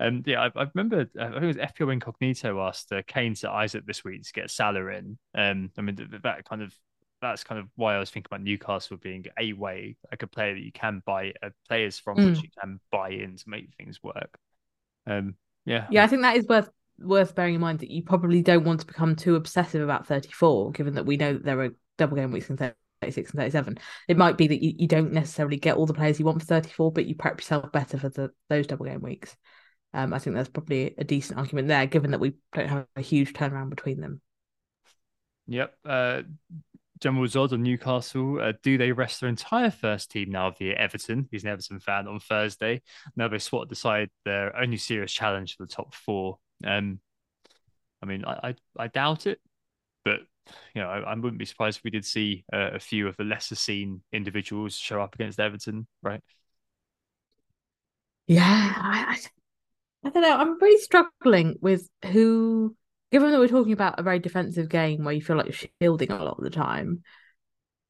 And 0.00 0.26
yeah, 0.26 0.40
I, 0.40 0.62
I, 0.62 0.66
remember 0.74 1.06
I 1.20 1.30
think 1.30 1.42
it 1.42 1.46
was 1.46 1.56
FPL 1.56 1.92
Incognito 1.92 2.66
asked 2.66 2.90
uh, 2.92 3.02
Kane 3.06 3.34
to 3.34 3.62
Isak 3.62 3.84
this 3.84 4.02
week 4.02 4.22
to 4.22 4.32
get 4.32 4.50
Salah 4.50 4.86
in. 4.86 5.18
Um, 5.36 5.70
I 5.76 5.82
mean 5.82 5.96
that 6.22 6.48
kind 6.48 6.62
of 6.62 6.74
that's 7.22 7.44
kind 7.44 7.58
of 7.58 7.68
why 7.76 7.94
I 7.94 7.98
was 7.98 8.10
thinking 8.10 8.28
about 8.30 8.42
Newcastle 8.42 8.98
being 8.98 9.24
a 9.38 9.54
way, 9.54 9.96
like 10.10 10.22
a 10.22 10.26
player 10.26 10.54
that 10.54 10.60
you 10.60 10.72
can 10.72 11.02
buy, 11.06 11.32
uh, 11.42 11.50
players 11.68 11.98
from 11.98 12.18
mm. 12.18 12.30
which 12.30 12.42
you 12.42 12.48
can 12.60 12.80
buy 12.90 13.10
in 13.10 13.36
to 13.36 13.48
make 13.48 13.70
things 13.78 14.02
work. 14.02 14.38
Um, 15.06 15.36
yeah, 15.64 15.86
yeah, 15.90 16.04
I 16.04 16.08
think 16.08 16.22
that 16.22 16.36
is 16.36 16.46
worth 16.46 16.68
worth 16.98 17.34
bearing 17.34 17.54
in 17.54 17.60
mind 17.60 17.78
that 17.78 17.90
you 17.90 18.02
probably 18.02 18.42
don't 18.42 18.64
want 18.64 18.80
to 18.80 18.86
become 18.86 19.16
too 19.16 19.36
obsessive 19.36 19.82
about 19.82 20.06
34, 20.06 20.72
given 20.72 20.94
that 20.94 21.06
we 21.06 21.16
know 21.16 21.32
that 21.32 21.44
there 21.44 21.60
are 21.60 21.70
double 21.96 22.16
game 22.16 22.32
weeks 22.32 22.50
in 22.50 22.56
36 22.56 23.30
and 23.30 23.40
37. 23.40 23.78
It 24.08 24.16
might 24.16 24.36
be 24.36 24.48
that 24.48 24.62
you, 24.62 24.74
you 24.76 24.88
don't 24.88 25.12
necessarily 25.12 25.56
get 25.56 25.76
all 25.76 25.86
the 25.86 25.94
players 25.94 26.18
you 26.18 26.26
want 26.26 26.40
for 26.40 26.46
34, 26.46 26.92
but 26.92 27.06
you 27.06 27.14
prep 27.14 27.38
yourself 27.38 27.70
better 27.72 27.98
for 27.98 28.08
the, 28.08 28.30
those 28.48 28.66
double 28.66 28.84
game 28.86 29.00
weeks. 29.00 29.36
Um, 29.94 30.12
I 30.12 30.18
think 30.18 30.36
that's 30.36 30.48
probably 30.48 30.94
a 30.98 31.04
decent 31.04 31.38
argument 31.38 31.68
there, 31.68 31.86
given 31.86 32.12
that 32.12 32.20
we 32.20 32.34
don't 32.52 32.68
have 32.68 32.86
a 32.96 33.00
huge 33.00 33.32
turnaround 33.32 33.70
between 33.70 34.00
them. 34.00 34.20
Yep. 35.48 35.74
Uh, 35.84 36.22
General 37.02 37.26
Zod 37.26 37.52
on 37.52 37.64
Newcastle. 37.64 38.40
Uh, 38.40 38.52
do 38.62 38.78
they 38.78 38.92
rest 38.92 39.20
their 39.20 39.28
entire 39.28 39.70
first 39.70 40.10
team 40.12 40.30
now 40.30 40.52
via 40.52 40.74
Everton? 40.74 41.28
He's 41.32 41.42
an 41.42 41.50
Everton 41.50 41.80
fan 41.80 42.06
on 42.06 42.20
Thursday. 42.20 42.80
Now 43.16 43.26
they 43.26 43.38
swat 43.38 43.70
aside 43.72 44.08
their 44.24 44.56
only 44.56 44.76
serious 44.76 45.12
challenge 45.12 45.56
for 45.56 45.66
the 45.66 45.72
top 45.72 45.94
four. 45.94 46.38
Um, 46.64 47.00
I 48.00 48.06
mean, 48.06 48.24
I, 48.24 48.50
I, 48.50 48.54
I 48.78 48.86
doubt 48.86 49.26
it, 49.26 49.40
but 50.04 50.20
you 50.74 50.82
know, 50.82 50.88
I, 50.88 51.00
I, 51.00 51.14
wouldn't 51.14 51.38
be 51.38 51.44
surprised 51.44 51.78
if 51.78 51.84
we 51.84 51.90
did 51.90 52.04
see 52.04 52.44
uh, 52.52 52.70
a 52.74 52.78
few 52.78 53.08
of 53.08 53.16
the 53.16 53.24
lesser 53.24 53.56
seen 53.56 54.02
individuals 54.12 54.76
show 54.76 55.00
up 55.02 55.14
against 55.16 55.40
Everton, 55.40 55.88
right? 56.02 56.20
Yeah, 58.28 58.44
I, 58.44 59.16
I, 60.04 60.06
I 60.06 60.10
don't 60.10 60.22
know. 60.22 60.36
I'm 60.36 60.58
really 60.60 60.80
struggling 60.80 61.56
with 61.60 61.88
who 62.12 62.76
given 63.12 63.30
that 63.30 63.38
we're 63.38 63.48
talking 63.48 63.72
about 63.72 64.00
a 64.00 64.02
very 64.02 64.18
defensive 64.18 64.68
game 64.68 65.04
where 65.04 65.14
you 65.14 65.20
feel 65.22 65.36
like 65.36 65.46
you're 65.46 65.68
shielding 65.80 66.10
a 66.10 66.24
lot 66.24 66.38
of 66.38 66.44
the 66.44 66.50
time, 66.50 67.02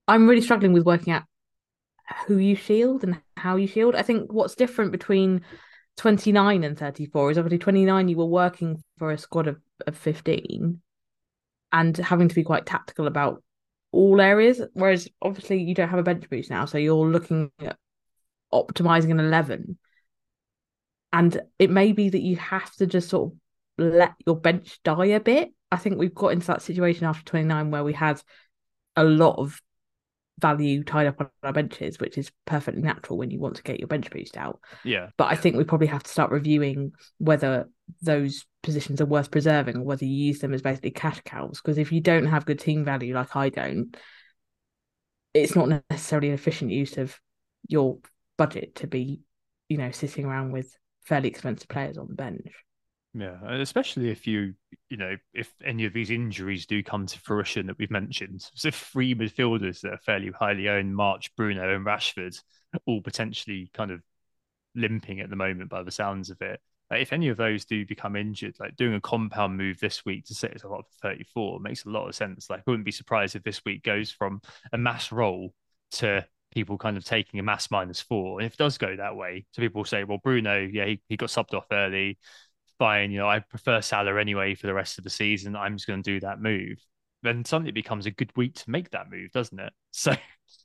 I'm 0.09 0.29
really 0.29 0.43
struggling 0.43 0.73
with 0.73 0.85
working 0.85 1.12
out 1.12 1.23
who 2.27 2.37
you 2.37 2.57
shield 2.57 3.05
and 3.05 3.20
how 3.37 3.57
you 3.57 3.66
shield. 3.66 3.95
I 3.95 4.03
think 4.03 4.33
what's 4.33 4.57
different 4.57 4.93
between 4.93 5.43
29 5.97 6.64
and 6.64 6.79
34 6.79 7.31
is 7.31 7.39
obviously 7.39 7.59
29 7.59 8.09
you 8.09 8.16
were 8.16 8.27
working 8.27 8.83
for 8.99 9.12
a 9.12 9.18
squad 9.18 9.47
of, 9.47 9.59
of 9.87 9.97
15 9.97 10.81
and 11.73 11.97
having 11.97 12.29
to 12.29 12.35
be 12.35 12.43
quite 12.43 12.66
tactical 12.66 13.07
about 13.07 13.43
all 13.93 14.20
areas 14.20 14.62
whereas 14.73 15.07
obviously 15.20 15.62
you 15.62 15.75
don't 15.75 15.91
have 15.91 15.99
a 15.99 16.03
bench 16.03 16.29
boost 16.31 16.51
now 16.51 16.64
so 16.64 16.79
you're 16.79 17.07
looking 17.07 17.51
at 17.61 17.77
optimizing 18.53 19.11
an 19.11 19.20
11 19.20 19.79
and 21.12 21.43
it 21.59 21.70
may 21.70 21.93
be 21.93 22.09
that 22.09 22.23
you 22.23 22.37
have 22.37 22.73
to 22.77 22.87
just 22.87 23.11
sort 23.11 23.31
of 23.31 23.39
let 23.79 24.14
your 24.27 24.37
bench 24.37 24.79
die 24.85 25.07
a 25.07 25.20
bit. 25.20 25.51
I 25.70 25.77
think 25.77 25.99
we've 25.99 26.14
got 26.14 26.33
into 26.33 26.47
that 26.49 26.62
situation 26.62 27.07
after 27.07 27.25
29 27.25 27.70
where 27.70 27.85
we 27.85 27.93
had 27.93 28.20
a 28.97 29.05
lot 29.05 29.39
of 29.39 29.61
value 30.39 30.83
tied 30.83 31.07
up 31.07 31.20
on 31.20 31.31
our 31.43 31.53
benches, 31.53 31.99
which 31.99 32.18
is 32.18 32.31
perfectly 32.45 32.83
natural 32.83 33.16
when 33.16 33.31
you 33.31 33.39
want 33.39 33.57
to 33.57 33.62
get 33.62 33.79
your 33.79 33.89
bench 33.89 34.11
boost 34.11 34.37
out. 34.37 34.61
Yeah. 34.85 35.09
But 35.16 35.31
I 35.31 35.37
think 35.37 35.57
we 35.57 35.64
probably 35.64 35.87
have 35.87 36.03
to 36.03 36.11
start 36.11 36.31
reviewing 36.31 36.93
whether 37.18 37.68
those 38.03 38.45
positions 38.62 39.01
are 39.01 39.07
worth 39.07 39.31
preserving 39.31 39.77
or 39.77 39.83
whether 39.83 40.05
you 40.05 40.27
use 40.27 40.41
them 40.41 40.53
as 40.53 40.62
basically 40.62 40.91
cash 40.91 41.20
cows. 41.25 41.61
Because 41.62 41.79
if 41.79 41.93
you 41.93 42.01
don't 42.01 42.27
have 42.27 42.45
good 42.45 42.59
team 42.59 42.85
value, 42.85 43.14
like 43.14 43.35
I 43.37 43.49
don't, 43.49 43.97
it's 45.33 45.57
not 45.57 45.68
necessarily 45.91 46.29
an 46.29 46.35
efficient 46.35 46.70
use 46.70 46.99
of 46.99 47.18
your 47.68 47.99
budget 48.37 48.75
to 48.77 48.87
be, 48.87 49.20
you 49.68 49.79
know, 49.79 49.91
sitting 49.91 50.25
around 50.25 50.53
with 50.53 50.77
fairly 51.05 51.29
expensive 51.29 51.68
players 51.68 51.97
on 51.97 52.09
the 52.09 52.14
bench. 52.14 52.53
Yeah, 53.14 53.36
especially 53.56 54.10
if 54.10 54.26
you, 54.26 54.54
you 54.88 54.96
know, 54.96 55.16
if 55.34 55.52
any 55.62 55.84
of 55.84 55.92
these 55.92 56.10
injuries 56.10 56.64
do 56.64 56.82
come 56.82 57.06
to 57.06 57.18
fruition 57.18 57.66
that 57.66 57.76
we've 57.78 57.90
mentioned, 57.90 58.48
so 58.54 58.70
three 58.70 59.14
midfielders 59.14 59.82
that 59.82 59.92
are 59.92 59.98
fairly 59.98 60.30
highly 60.30 60.68
owned, 60.68 60.96
March, 60.96 61.34
Bruno, 61.36 61.74
and 61.74 61.84
Rashford, 61.84 62.40
all 62.86 63.02
potentially 63.02 63.70
kind 63.74 63.90
of 63.90 64.00
limping 64.74 65.20
at 65.20 65.30
the 65.30 65.36
moment 65.36 65.70
by 65.70 65.82
the 65.82 65.90
sounds 65.90 66.30
of 66.30 66.40
it. 66.40 66.60
Like 66.90 67.02
if 67.02 67.12
any 67.12 67.28
of 67.28 67.36
those 67.36 67.66
do 67.66 67.86
become 67.86 68.16
injured, 68.16 68.56
like 68.58 68.76
doing 68.76 68.94
a 68.94 69.00
compound 69.00 69.58
move 69.58 69.78
this 69.78 70.04
week 70.06 70.24
to 70.26 70.34
set 70.34 70.52
yourself 70.52 70.80
up 70.80 70.86
for 70.90 71.08
34 71.08 71.60
makes 71.60 71.84
a 71.84 71.90
lot 71.90 72.08
of 72.08 72.14
sense. 72.14 72.48
Like 72.48 72.60
I 72.60 72.70
wouldn't 72.70 72.84
be 72.86 72.92
surprised 72.92 73.36
if 73.36 73.42
this 73.42 73.62
week 73.64 73.82
goes 73.82 74.10
from 74.10 74.40
a 74.72 74.78
mass 74.78 75.12
roll 75.12 75.54
to 75.92 76.26
people 76.54 76.78
kind 76.78 76.96
of 76.96 77.04
taking 77.04 77.40
a 77.40 77.42
mass 77.42 77.70
minus 77.70 78.00
four. 78.00 78.40
And 78.40 78.46
if 78.46 78.54
it 78.54 78.58
does 78.58 78.78
go 78.78 78.94
that 78.96 79.16
way, 79.16 79.46
so 79.52 79.62
people 79.62 79.84
say, 79.84 80.04
well, 80.04 80.18
Bruno, 80.22 80.58
yeah, 80.60 80.86
he, 80.86 81.02
he 81.08 81.16
got 81.16 81.30
subbed 81.30 81.54
off 81.54 81.66
early 81.72 82.18
fine, 82.79 83.11
you 83.11 83.18
know, 83.18 83.29
I 83.29 83.41
prefer 83.41 83.81
Salah 83.81 84.18
anyway 84.20 84.55
for 84.55 84.66
the 84.66 84.75
rest 84.75 84.99
of 84.99 85.05
the 85.05 85.11
season. 85.11 85.57
I'm 85.57 85.77
just 85.77 85.87
going 85.87 86.03
to 86.03 86.11
do 86.11 86.20
that 86.20 86.41
move. 86.41 86.79
Then 87.23 87.45
suddenly 87.45 87.70
it 87.70 87.75
becomes 87.75 88.07
a 88.07 88.11
good 88.11 88.33
week 88.37 88.55
to 88.57 88.70
make 88.70 88.91
that 88.91 89.11
move, 89.11 89.31
doesn't 89.33 89.59
it? 89.59 89.73
So, 89.95 90.14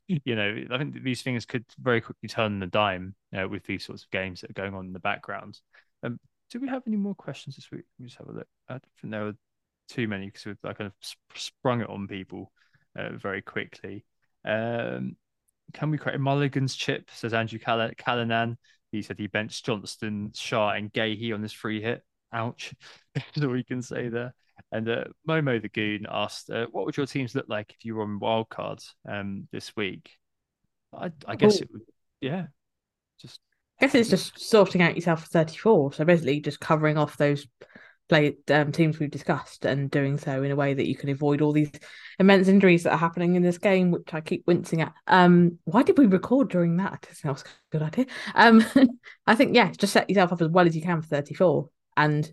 you 0.08 0.36
know, 0.36 0.64
I 0.72 0.78
think 0.78 1.04
these 1.04 1.22
things 1.22 1.46
could 1.46 1.66
very 1.80 2.00
quickly 2.00 2.30
turn 2.30 2.60
the 2.60 2.68
dime 2.68 3.14
uh, 3.38 3.48
with 3.48 3.64
these 3.66 3.86
sorts 3.86 4.04
of 4.04 4.10
games 4.10 4.40
that 4.40 4.50
are 4.50 4.54
going 4.54 4.74
on 4.74 4.86
in 4.86 4.94
the 4.94 5.00
background. 5.00 5.60
Um, 6.02 6.18
do 6.50 6.62
we 6.62 6.70
have 6.70 6.84
any 6.88 6.96
more 6.96 7.14
questions 7.14 7.58
this 7.58 7.70
week? 7.72 7.84
Let 8.00 8.04
me 8.04 8.08
just 8.08 8.18
have 8.20 8.30
a 8.30 8.32
look. 8.32 8.48
I 8.70 8.74
don't 8.74 8.84
think 9.02 9.12
there 9.12 9.26
were 9.26 9.36
too 9.90 10.08
many 10.08 10.28
because 10.28 10.46
we've 10.46 10.58
I 10.64 10.74
kind 10.74 10.88
of 10.88 10.94
sprung 11.36 11.82
it 11.82 11.90
on 11.90 12.08
people 12.08 12.52
uh, 12.98 13.18
very 13.18 13.42
quickly. 13.42 14.06
Um, 14.46 15.18
can 15.74 15.92
we 15.92 15.98
create 15.98 16.16
a 16.16 16.20
Mulligan's 16.20 16.76
chip? 16.76 17.10
Says 17.14 17.34
Andrew 17.34 17.60
Call- 17.60 17.92
Callanan. 17.98 18.58
He 18.92 19.02
said 19.02 19.20
he 19.20 19.28
benched 19.28 19.66
Johnston, 19.66 20.32
Schär, 20.34 20.78
and 20.78 20.92
Guéhi 20.92 21.34
on 21.34 21.42
this 21.42 21.54
free 21.54 21.82
hit. 21.82 22.04
Ouch. 22.34 22.74
That's 23.16 23.42
all 23.42 23.50
we 23.50 23.64
can 23.64 23.82
say 23.82 24.10
there. 24.10 24.34
And 24.72 24.90
uh, 24.90 25.06
Momo 25.28 25.62
the 25.62 25.70
Goon 25.70 26.06
asked, 26.10 26.50
uh, 26.50 26.68
"What 26.72 26.86
would 26.86 26.98
your 26.98 27.06
teams 27.06 27.36
look 27.36 27.46
like 27.48 27.74
if 27.78 27.86
you 27.86 27.96
were 27.96 28.04
on 28.04 28.20
wildcards 28.20 28.94
um, 29.08 29.48
this 29.52 29.76
week?" 29.76 30.12
I, 30.94 31.12
I 31.28 31.36
guess 31.36 31.62
it 31.62 31.70
would, 31.72 31.84
yeah. 32.22 32.48
Just 33.22 33.40
I 33.80 33.86
guess 33.86 33.96
it's 33.96 34.10
just 34.10 34.40
sorting 34.40 34.82
out 34.82 34.96
yourself 34.96 35.24
for 35.24 35.30
34. 35.30 35.94
So 35.94 36.06
basically, 36.06 36.40
just 36.40 36.60
covering 36.60 36.98
off 36.98 37.18
those 37.18 37.48
play 38.10 38.38
um, 38.50 38.72
teams 38.72 39.00
we've 39.00 39.12
discussed 39.12 39.66
and 39.66 39.92
doing 39.92 40.18
so 40.18 40.44
in 40.44 40.52
a 40.52 40.56
way 40.56 40.74
that 40.74 40.88
you 40.88 40.96
can 40.96 41.10
avoid 41.10 41.42
all 41.42 41.52
these 41.52 41.72
immense 42.20 42.48
injuries 42.48 42.84
that 42.84 42.94
are 42.94 42.98
happening 42.98 43.36
in 43.36 43.42
this 43.42 43.58
game, 43.58 43.92
which 43.92 44.14
I 44.14 44.22
keep 44.22 44.46
wincing 44.48 44.82
at. 44.82 44.94
Um, 45.08 45.60
why 45.66 45.84
did 45.84 45.98
we 45.98 46.06
record 46.06 46.50
during 46.50 46.78
that? 46.78 47.08
That 47.24 47.32
was 47.32 47.44
a 47.44 47.46
good 47.72 47.82
idea. 47.82 48.06
Um, 48.36 48.66
I 49.28 49.36
think 49.36 49.56
yeah, 49.56 49.72
just 49.72 49.94
set 49.94 50.10
yourself 50.10 50.34
up 50.34 50.42
as 50.42 50.50
well 50.50 50.68
as 50.68 50.76
you 50.76 50.82
can 50.82 51.02
for 51.02 51.08
34 51.08 51.70
and 51.98 52.32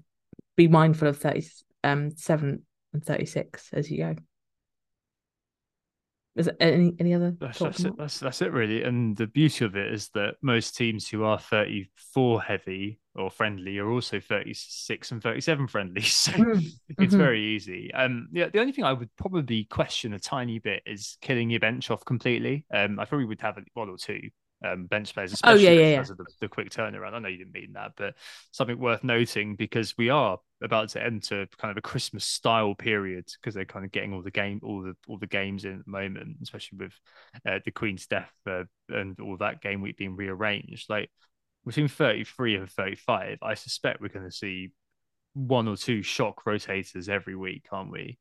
be 0.56 0.68
mindful 0.68 1.08
of 1.08 1.18
37 1.18 1.64
um, 1.82 2.62
and 2.92 3.04
36 3.04 3.70
as 3.72 3.90
you 3.90 3.98
go. 3.98 4.16
Is 6.36 6.46
there 6.46 6.56
any 6.58 6.92
any 6.98 7.14
other? 7.14 7.36
That's, 7.38 7.60
that's 7.60 7.84
it. 7.84 7.96
That's 7.96 8.18
that's 8.18 8.42
it 8.42 8.52
really. 8.52 8.82
And 8.82 9.16
the 9.16 9.28
beauty 9.28 9.64
of 9.64 9.76
it 9.76 9.92
is 9.92 10.08
that 10.10 10.34
most 10.42 10.76
teams 10.76 11.08
who 11.08 11.22
are 11.24 11.38
34 11.38 12.42
heavy 12.42 12.98
or 13.14 13.30
friendly 13.30 13.78
are 13.78 13.88
also 13.88 14.18
36 14.18 15.12
and 15.12 15.22
37 15.22 15.68
friendly. 15.68 16.00
So 16.24 16.32
mm-hmm. 16.32 16.58
it's 16.58 16.98
mm-hmm. 16.98 17.16
very 17.16 17.54
easy. 17.54 17.94
Um 17.94 18.28
yeah, 18.32 18.48
the 18.48 18.58
only 18.58 18.72
thing 18.72 18.84
I 18.84 18.92
would 18.92 19.14
probably 19.16 19.64
question 19.64 20.14
a 20.14 20.18
tiny 20.18 20.58
bit 20.58 20.82
is 20.86 21.18
killing 21.20 21.50
your 21.50 21.60
bench 21.60 21.90
off 21.90 22.04
completely. 22.04 22.66
Um 22.74 22.98
I 22.98 23.04
probably 23.04 23.26
would 23.26 23.40
have 23.40 23.56
one 23.74 23.88
or 23.88 23.96
two 23.96 24.30
um, 24.64 24.86
bench 24.86 25.12
players, 25.14 25.32
especially 25.32 25.68
oh, 25.68 25.70
yeah, 25.70 25.80
yeah, 25.80 25.96
because 25.96 26.08
yeah. 26.08 26.12
of 26.12 26.18
the, 26.18 26.26
the, 26.40 26.48
quick 26.48 26.70
turnaround. 26.70 27.12
I 27.12 27.18
know 27.18 27.28
you 27.28 27.38
didn't 27.38 27.52
mean 27.52 27.72
that, 27.74 27.92
but 27.96 28.14
something 28.50 28.78
worth 28.78 29.04
noting 29.04 29.56
because 29.56 29.96
we 29.98 30.08
are 30.08 30.38
about 30.62 30.88
to 30.90 31.02
enter 31.02 31.46
kind 31.58 31.70
of 31.70 31.76
a 31.76 31.82
Christmas 31.82 32.24
style 32.24 32.74
period 32.74 33.26
because 33.40 33.54
they're 33.54 33.64
kind 33.64 33.84
of 33.84 33.92
getting 33.92 34.14
all 34.14 34.22
the 34.22 34.30
game, 34.30 34.60
all 34.62 34.82
the 34.82 34.96
all 35.06 35.18
the 35.18 35.26
games 35.26 35.64
in 35.64 35.78
at 35.78 35.84
the 35.84 35.90
moment, 35.90 36.38
especially 36.42 36.78
with 36.78 36.92
uh, 37.46 37.58
the 37.64 37.70
Queen's 37.70 38.06
death 38.06 38.32
uh, 38.48 38.64
and 38.88 39.18
all 39.20 39.36
that 39.36 39.60
game 39.60 39.82
week 39.82 39.98
being 39.98 40.16
rearranged. 40.16 40.88
Like 40.88 41.10
between 41.66 41.88
33 41.88 42.56
and 42.56 42.70
35, 42.70 43.38
I 43.42 43.54
suspect 43.54 44.00
we're 44.00 44.08
going 44.08 44.28
to 44.28 44.34
see 44.34 44.70
one 45.34 45.68
or 45.68 45.76
two 45.76 46.02
shock 46.02 46.44
rotators 46.44 47.08
every 47.08 47.36
week, 47.36 47.66
aren't 47.70 47.90
we? 47.90 48.18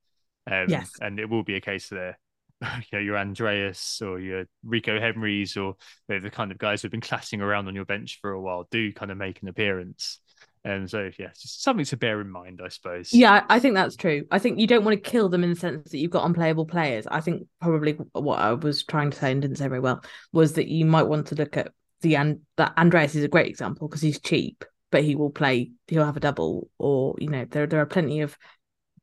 Um, 0.49 0.65
yes. 0.67 0.91
And 0.99 1.19
it 1.19 1.29
will 1.29 1.43
be 1.43 1.55
a 1.55 1.61
case 1.61 1.87
there 1.87 2.17
you 2.91 2.97
know, 2.97 2.99
your 2.99 3.17
Andreas 3.17 4.01
or 4.01 4.19
your 4.19 4.45
Rico 4.63 4.99
Henrys 4.99 5.57
or 5.57 5.75
you 6.07 6.15
know, 6.15 6.19
the 6.19 6.29
kind 6.29 6.51
of 6.51 6.57
guys 6.57 6.81
who've 6.81 6.91
been 6.91 7.01
classing 7.01 7.41
around 7.41 7.67
on 7.67 7.75
your 7.75 7.85
bench 7.85 8.19
for 8.21 8.31
a 8.31 8.41
while 8.41 8.67
do 8.71 8.91
kind 8.93 9.11
of 9.11 9.17
make 9.17 9.41
an 9.41 9.47
appearance. 9.47 10.19
And 10.65 10.89
so, 10.89 11.09
yeah, 11.19 11.27
just 11.37 11.61
something 11.61 11.83
to 11.85 11.97
bear 11.97 12.21
in 12.21 12.29
mind, 12.29 12.61
I 12.63 12.69
suppose. 12.69 13.11
Yeah, 13.11 13.43
I 13.49 13.59
think 13.59 13.75
that's 13.75 13.97
true. 13.97 14.25
I 14.31 14.39
think 14.39 14.59
you 14.59 14.67
don't 14.67 14.85
want 14.85 15.03
to 15.03 15.09
kill 15.09 15.27
them 15.27 15.43
in 15.43 15.49
the 15.49 15.59
sense 15.59 15.91
that 15.91 15.97
you've 15.97 16.11
got 16.11 16.25
unplayable 16.25 16.65
players. 16.65 17.05
I 17.05 17.19
think 17.19 17.47
probably 17.59 17.97
what 18.13 18.39
I 18.39 18.53
was 18.53 18.83
trying 18.85 19.11
to 19.11 19.17
say 19.17 19.31
and 19.31 19.41
didn't 19.41 19.57
say 19.57 19.67
very 19.67 19.81
well 19.81 20.01
was 20.31 20.53
that 20.53 20.69
you 20.69 20.85
might 20.85 21.03
want 21.03 21.27
to 21.27 21.35
look 21.35 21.57
at 21.57 21.73
the 21.99 22.15
and 22.15 22.41
that 22.57 22.77
Andreas 22.77 23.15
is 23.15 23.25
a 23.25 23.29
great 23.29 23.47
example 23.47 23.89
because 23.89 24.01
he's 24.01 24.21
cheap, 24.21 24.63
but 24.89 25.03
he 25.03 25.15
will 25.15 25.31
play. 25.31 25.71
He'll 25.87 26.05
have 26.05 26.17
a 26.17 26.21
double, 26.21 26.69
or 26.77 27.15
you 27.17 27.27
know, 27.27 27.45
there 27.49 27.67
there 27.67 27.81
are 27.81 27.85
plenty 27.85 28.21
of 28.21 28.37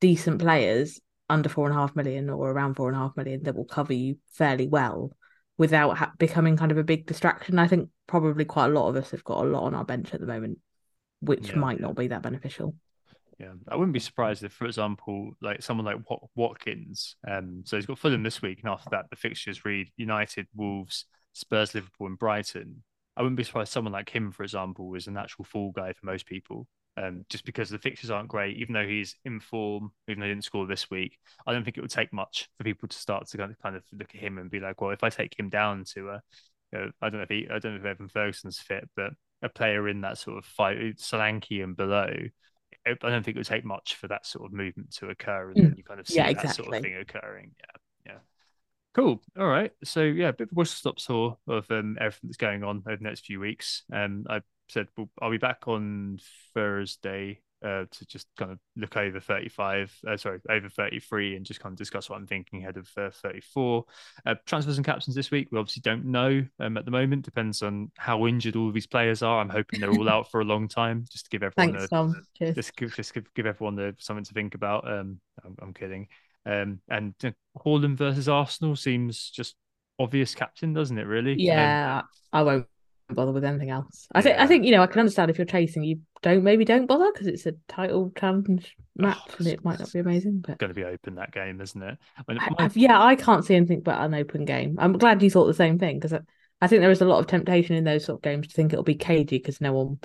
decent 0.01 0.41
players 0.41 0.99
under 1.31 1.49
four 1.49 1.67
and 1.67 1.77
a 1.77 1.79
half 1.79 1.97
million 1.97 2.29
or 2.29 2.51
around 2.51 2.75
four 2.75 2.89
and 2.89 2.97
a 2.97 3.01
half 3.01 3.17
million 3.17 3.43
that 3.45 3.55
will 3.55 3.65
cover 3.65 3.93
you 3.93 4.19
fairly 4.33 4.67
well 4.67 5.17
without 5.57 5.97
ha- 5.97 6.13
becoming 6.19 6.57
kind 6.57 6.73
of 6.73 6.79
a 6.79 6.85
big 6.85 7.07
distraction. 7.07 7.59
I 7.59 7.69
think 7.69 7.89
probably 8.07 8.45
quite 8.45 8.67
a 8.67 8.73
lot 8.73 8.89
of 8.89 8.97
us 8.97 9.11
have 9.13 9.25
got 9.25 9.45
a 9.45 9.49
lot 9.49 9.65
on 9.65 9.75
our 9.75 9.85
bench 9.85 10.13
at 10.13 10.21
the 10.21 10.27
moment, 10.27 10.59
which 11.21 11.51
yeah, 11.51 11.57
might 11.57 11.79
yeah. 11.79 11.87
not 11.87 11.97
be 11.97 12.09
that 12.09 12.23
beneficial. 12.23 12.75
Yeah, 13.39 13.53
I 13.69 13.77
wouldn't 13.77 13.95
be 13.95 14.01
surprised 14.01 14.43
if, 14.43 14.53
for 14.53 14.67
example, 14.67 15.33
like 15.41 15.63
someone 15.63 15.87
like 15.87 15.97
Watkins, 16.37 17.17
um, 17.27 17.63
so 17.65 17.77
he's 17.77 17.87
got 17.87 17.99
Fulham 17.99 18.23
this 18.23 18.43
week, 18.43 18.61
and 18.61 18.71
after 18.71 18.91
that, 18.91 19.07
the 19.09 19.17
fixtures 19.17 19.65
read 19.65 19.89
United, 19.97 20.47
Wolves, 20.55 21.07
Spurs, 21.33 21.75
Liverpool, 21.75 22.09
and 22.09 22.19
Brighton. 22.19 22.83
I 23.17 23.23
wouldn't 23.23 23.39
be 23.39 23.45
surprised 23.45 23.73
someone 23.73 23.95
like 23.95 24.11
him, 24.11 24.31
for 24.31 24.43
example, 24.43 24.95
is 24.95 25.07
a 25.07 25.11
natural 25.11 25.47
fall 25.47 25.73
guy 25.73 25.95
for 25.95 26.07
most 26.07 26.27
people 26.27 26.67
um, 26.97 27.25
just 27.29 27.45
because 27.45 27.71
the 27.71 27.79
fixtures 27.79 28.11
aren't 28.11 28.29
great, 28.29 28.57
even 28.57 28.73
though 28.73 28.87
he's 28.87 29.17
in 29.25 29.41
form, 29.41 29.93
even 30.09 30.21
though 30.21 30.27
he 30.27 30.33
didn't 30.33 30.45
score 30.45 30.67
this 30.67 30.91
week. 30.91 31.19
I 31.47 31.53
don't 31.53 31.65
think 31.65 31.79
it 31.79 31.83
would 31.83 31.91
take 31.91 32.13
much 32.13 32.49
for 32.59 32.65
people 32.65 32.89
to 32.89 32.97
start 32.97 33.27
to 33.29 33.37
kind 33.37 33.51
of, 33.51 33.59
kind 33.61 33.77
of 33.77 33.83
look 33.93 34.15
at 34.15 34.21
him 34.21 34.39
and 34.39 34.51
be 34.51 34.61
like, 34.61 34.81
well, 34.81 34.91
if 34.91 35.05
I 35.05 35.11
take 35.11 35.39
him 35.39 35.49
down 35.49 35.85
to 35.95 36.11
a, 36.11 36.23
you 36.73 36.79
know, 36.79 36.91
I 37.01 37.11
don't 37.11 37.19
know 37.19 37.25
if 37.25 37.29
he, 37.29 37.49
I 37.51 37.59
don't 37.59 37.75
know 37.75 37.81
if 37.81 37.87
Evan 37.87 38.09
Ferguson's 38.09 38.61
fit, 38.61 38.89
but 38.97 39.13
a 39.43 39.49
player 39.49 39.89
in 39.89 40.03
that 40.03 40.19
sort 40.19 40.39
of 40.39 40.45
fight, 40.45 40.79
Solanke 40.99 41.63
and 41.65 41.77
below, 41.77 42.13
I 42.87 42.95
don't 42.95 43.23
think 43.23 43.37
it 43.37 43.41
would 43.41 43.47
take 43.47 43.65
much 43.65 43.95
for 43.97 44.09
that 44.09 44.27
sort 44.27 44.47
of 44.47 44.53
movement 44.53 44.95
to 44.97 45.11
occur, 45.11 45.51
and 45.51 45.57
mm. 45.57 45.63
then 45.63 45.75
you 45.77 45.85
kind 45.85 46.01
of 46.01 46.09
see 46.09 46.17
yeah, 46.17 46.33
that 46.33 46.55
sort 46.55 46.75
of 46.75 46.83
thing 46.83 46.97
occurring. 46.97 47.53
Yeah, 47.59 48.13
yeah. 48.13 48.19
Cool. 48.95 49.23
All 49.39 49.47
right. 49.47 49.71
So 49.85 50.03
yeah, 50.03 50.29
a 50.29 50.33
bit 50.33 50.49
of 50.49 50.53
a 50.53 50.55
whistle 50.55 50.77
stop 50.77 50.97
tour 50.97 51.37
of 51.47 51.71
um, 51.71 51.99
everything 52.01 52.29
that's 52.29 52.37
going 52.37 52.65
on 52.65 52.83
over 52.87 52.97
the 52.97 53.05
next 53.05 53.27
few 53.27 53.39
weeks. 53.39 53.83
Um, 53.93 54.25
I 54.29 54.41
said 54.71 54.89
well, 54.97 55.09
I'll 55.21 55.31
be 55.31 55.39
back 55.39 55.69
on 55.69 56.19
Thursday 56.55 57.41
uh, 57.63 57.85
to 57.91 58.07
just 58.07 58.27
kind 58.39 58.53
of 58.53 58.59
look 58.77 58.97
over 58.97 59.21
35, 59.21 59.95
uh, 60.09 60.17
sorry, 60.17 60.41
over 60.49 60.69
33 60.69 61.37
and 61.37 61.45
just 61.45 61.61
kind 61.61 61.73
of 61.73 61.79
discuss 61.79 62.09
what 62.09 62.17
I'm 62.17 62.27
thinking 62.27 62.63
ahead 62.63 62.77
of 62.77 62.89
uh, 62.97 63.11
34. 63.11 63.85
Uh, 64.25 64.35
transfers 64.47 64.79
and 64.79 64.87
captains 64.87 65.15
this 65.15 65.31
week, 65.31 65.49
we 65.51 65.59
obviously 65.59 65.83
don't 65.83 66.07
know 66.07 66.45
um, 66.59 66.77
at 66.77 66.85
the 66.85 66.91
moment. 66.91 67.25
Depends 67.25 67.63
on 67.63 67.91
how 67.99 68.27
injured 68.27 68.57
all 68.57 68.69
of 68.69 68.75
these 68.75 68.87
players 68.87 69.23
are. 69.23 69.41
I'm 69.41 69.51
hoping 69.51 69.81
they're 69.81 69.91
all 69.91 70.09
out 70.09 70.31
for 70.31 70.41
a 70.41 70.45
long 70.45 70.69
time 70.69 71.05
just 71.11 71.27
to 71.27 71.31
give 71.31 71.43
everyone 71.59 71.75
Thanks, 71.75 71.85
a, 71.85 71.89
Tom. 71.89 72.23
Just, 72.39 72.77
give, 72.77 72.95
just 72.95 73.13
give, 73.13 73.33
give 73.35 73.47
everyone 73.47 73.79
a, 73.79 73.93
something 73.99 74.25
to 74.25 74.33
think 74.33 74.55
about. 74.55 74.91
Um, 74.91 75.21
I'm, 75.45 75.57
I'm 75.61 75.75
kidding. 75.75 76.09
Um, 76.47 76.81
and 76.89 77.15
uh, 77.23 77.33
Haaland 77.59 77.97
versus 77.97 78.29
Arsenal 78.29 78.75
seems 78.75 79.31
just 79.31 79.55
obvious 79.99 80.35
captain, 80.35 80.73
doesn't 80.73 80.97
it? 80.97 81.07
Really? 81.07 81.35
Yeah, 81.39 81.99
um, 81.99 82.09
I 82.33 82.43
won't 82.43 82.67
bother 83.15 83.33
with 83.33 83.45
anything 83.45 83.71
else. 83.71 84.07
I 84.15 84.23
think 84.23 84.39
I 84.39 84.47
think 84.47 84.65
you 84.65 84.73
know 84.73 84.83
I 84.83 84.87
can 84.87 85.01
understand 85.01 85.31
if 85.31 85.39
you're 85.39 85.45
chasing, 85.45 85.83
you 85.83 86.01
don't 86.23 86.43
maybe 86.43 86.65
don't 86.65 86.87
bother 86.87 87.11
because 87.13 87.27
it's 87.27 87.47
a 87.47 87.53
title 87.69 88.13
challenge 88.17 88.77
match 88.97 89.19
oh, 89.21 89.35
and 89.39 89.47
it 89.47 89.65
might 89.65 89.79
not 89.79 89.93
be 89.93 89.99
amazing. 89.99 90.41
But 90.47 90.59
going 90.59 90.69
to 90.69 90.75
be 90.75 90.85
open 90.85 91.17
that 91.17 91.33
game, 91.33 91.61
isn't 91.61 91.83
it? 91.83 91.99
I 92.17 92.23
mean, 92.27 92.39
my... 92.59 92.71
yeah, 92.75 93.03
I 93.03 93.17
can't 93.17 93.45
see 93.45 93.55
anything 93.55 93.81
but 93.81 94.01
an 94.01 94.15
open 94.15 94.45
game. 94.45 94.77
I'm 94.79 94.95
glad 94.95 95.23
you 95.23 95.31
thought 95.31 95.47
the 95.47 95.55
same 95.55 95.79
thing 95.79 95.99
because 95.99 96.13
I, 96.13 96.21
I 96.61 96.67
think 96.67 96.81
there 96.81 96.91
is 96.91 97.01
a 97.01 97.07
lot 97.07 97.21
of 97.21 97.27
temptation 97.27 97.77
in 97.77 97.85
those 97.85 98.05
sort 98.05 98.19
of 98.19 98.23
games 98.23 98.49
to 98.49 98.55
think 98.55 98.73
it'll 98.73 98.83
be 98.83 98.95
cagey 98.95 99.39
because 99.39 99.61
no 99.61 99.73
one 99.73 99.99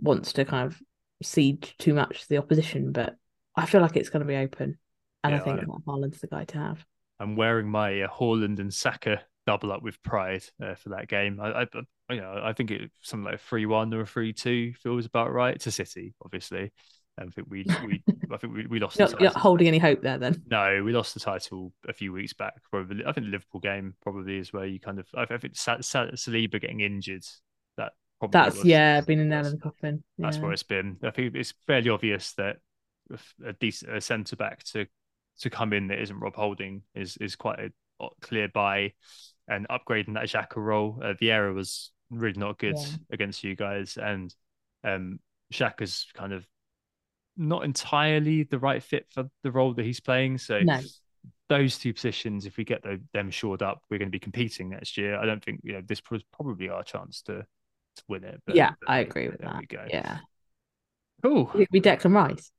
wants 0.00 0.34
to 0.34 0.44
kind 0.44 0.66
of 0.66 0.80
siege 1.22 1.74
too 1.78 1.94
much 1.94 2.22
to 2.22 2.28
the 2.28 2.38
opposition. 2.38 2.92
But 2.92 3.16
I 3.54 3.66
feel 3.66 3.80
like 3.80 3.96
it's 3.96 4.10
going 4.10 4.20
to 4.20 4.28
be 4.28 4.36
open, 4.36 4.78
and 5.24 5.32
yeah, 5.32 5.40
I 5.40 5.44
think 5.44 5.60
I... 5.60 5.64
Haaland's 5.64 6.20
the 6.20 6.26
guy 6.26 6.44
to 6.44 6.58
have. 6.58 6.84
I'm 7.18 7.36
wearing 7.36 7.68
my 7.68 8.02
uh, 8.02 8.08
Haaland 8.08 8.58
and 8.58 8.72
Saka 8.72 9.22
double 9.46 9.72
up 9.72 9.82
with 9.82 10.02
pride 10.02 10.44
uh, 10.62 10.74
for 10.74 10.90
that 10.90 11.08
game. 11.08 11.40
I, 11.40 11.62
I, 11.62 11.66
you 12.10 12.20
know, 12.20 12.40
I 12.42 12.52
think 12.52 12.70
it 12.70 12.90
something 13.02 13.24
like 13.24 13.34
a 13.34 13.38
three 13.38 13.66
one 13.66 13.92
or 13.92 14.02
a 14.02 14.06
three 14.06 14.32
two 14.32 14.72
feels 14.74 15.06
about 15.06 15.32
right 15.32 15.58
to 15.60 15.70
City, 15.70 16.14
obviously. 16.24 16.72
I 17.18 17.24
think 17.24 17.48
we, 17.48 17.64
we 17.86 18.02
I 18.32 18.36
think 18.36 18.54
we, 18.54 18.66
we 18.66 18.78
lost. 18.78 18.98
Not, 18.98 19.12
holding 19.34 19.68
any 19.68 19.78
hope 19.78 20.02
there, 20.02 20.18
then. 20.18 20.42
No, 20.50 20.82
we 20.84 20.92
lost 20.92 21.14
the 21.14 21.20
title 21.20 21.72
a 21.88 21.92
few 21.92 22.12
weeks 22.12 22.34
back. 22.34 22.54
Probably, 22.70 23.04
I 23.04 23.12
think 23.12 23.26
the 23.26 23.32
Liverpool 23.32 23.60
game 23.60 23.94
probably 24.02 24.38
is 24.38 24.52
where 24.52 24.66
you 24.66 24.78
kind 24.78 24.98
of. 24.98 25.06
I, 25.14 25.22
I 25.22 25.38
think 25.38 25.54
Saliba 25.54 26.60
getting 26.60 26.80
injured. 26.80 27.24
That 27.76 27.92
probably 28.18 28.32
that's 28.32 28.56
was, 28.56 28.64
yeah, 28.64 29.00
been 29.00 29.20
a 29.20 29.24
nail 29.24 29.46
in 29.46 29.52
the 29.52 29.58
coffin. 29.58 30.04
Yeah. 30.18 30.26
That's 30.26 30.38
where 30.38 30.52
it's 30.52 30.62
been. 30.62 30.98
I 31.02 31.10
think 31.10 31.34
it's 31.34 31.54
fairly 31.66 31.90
obvious 31.90 32.32
that 32.34 32.58
a 33.44 33.52
decent 33.54 33.96
a 33.96 34.00
centre 34.00 34.36
back 34.36 34.62
to 34.64 34.86
to 35.40 35.50
come 35.50 35.72
in 35.72 35.88
that 35.88 36.00
isn't 36.00 36.18
Rob 36.18 36.34
Holding 36.34 36.82
is 36.94 37.16
is 37.16 37.34
quite 37.34 37.58
a 37.58 38.08
clear 38.20 38.48
buy, 38.48 38.92
and 39.48 39.66
upgrading 39.68 40.14
that 40.14 40.24
Xhaka 40.24 40.56
role. 40.56 41.00
Uh, 41.02 41.14
Vieira 41.14 41.54
was 41.54 41.92
really 42.10 42.38
not 42.38 42.58
good 42.58 42.76
yeah. 42.76 42.96
against 43.10 43.44
you 43.44 43.54
guys, 43.54 43.96
and 43.96 44.34
um, 44.84 45.20
Xhaka's 45.52 46.06
kind 46.14 46.32
of 46.32 46.46
not 47.36 47.64
entirely 47.64 48.44
the 48.44 48.58
right 48.58 48.82
fit 48.82 49.06
for 49.10 49.28
the 49.42 49.50
role 49.50 49.74
that 49.74 49.84
he's 49.84 50.00
playing. 50.00 50.38
So 50.38 50.60
no. 50.60 50.80
those 51.48 51.78
two 51.78 51.92
positions, 51.92 52.46
if 52.46 52.56
we 52.56 52.64
get 52.64 52.84
them 53.12 53.30
shored 53.30 53.62
up, 53.62 53.82
we're 53.90 53.98
going 53.98 54.08
to 54.08 54.12
be 54.12 54.18
competing 54.18 54.70
next 54.70 54.96
year. 54.96 55.18
I 55.18 55.26
don't 55.26 55.44
think 55.44 55.60
you 55.62 55.72
know 55.72 55.82
this 55.86 56.02
was 56.10 56.22
probably 56.32 56.68
our 56.68 56.82
chance 56.82 57.22
to 57.22 57.44
to 57.96 58.02
win 58.08 58.24
it. 58.24 58.40
But, 58.46 58.56
yeah, 58.56 58.72
but 58.80 58.90
I 58.90 58.98
agree 58.98 59.28
with 59.28 59.40
that. 59.40 59.64
Yeah, 59.90 60.18
cool. 61.22 61.50
We 61.70 61.80
Declan 61.80 62.14
Rice. 62.14 62.50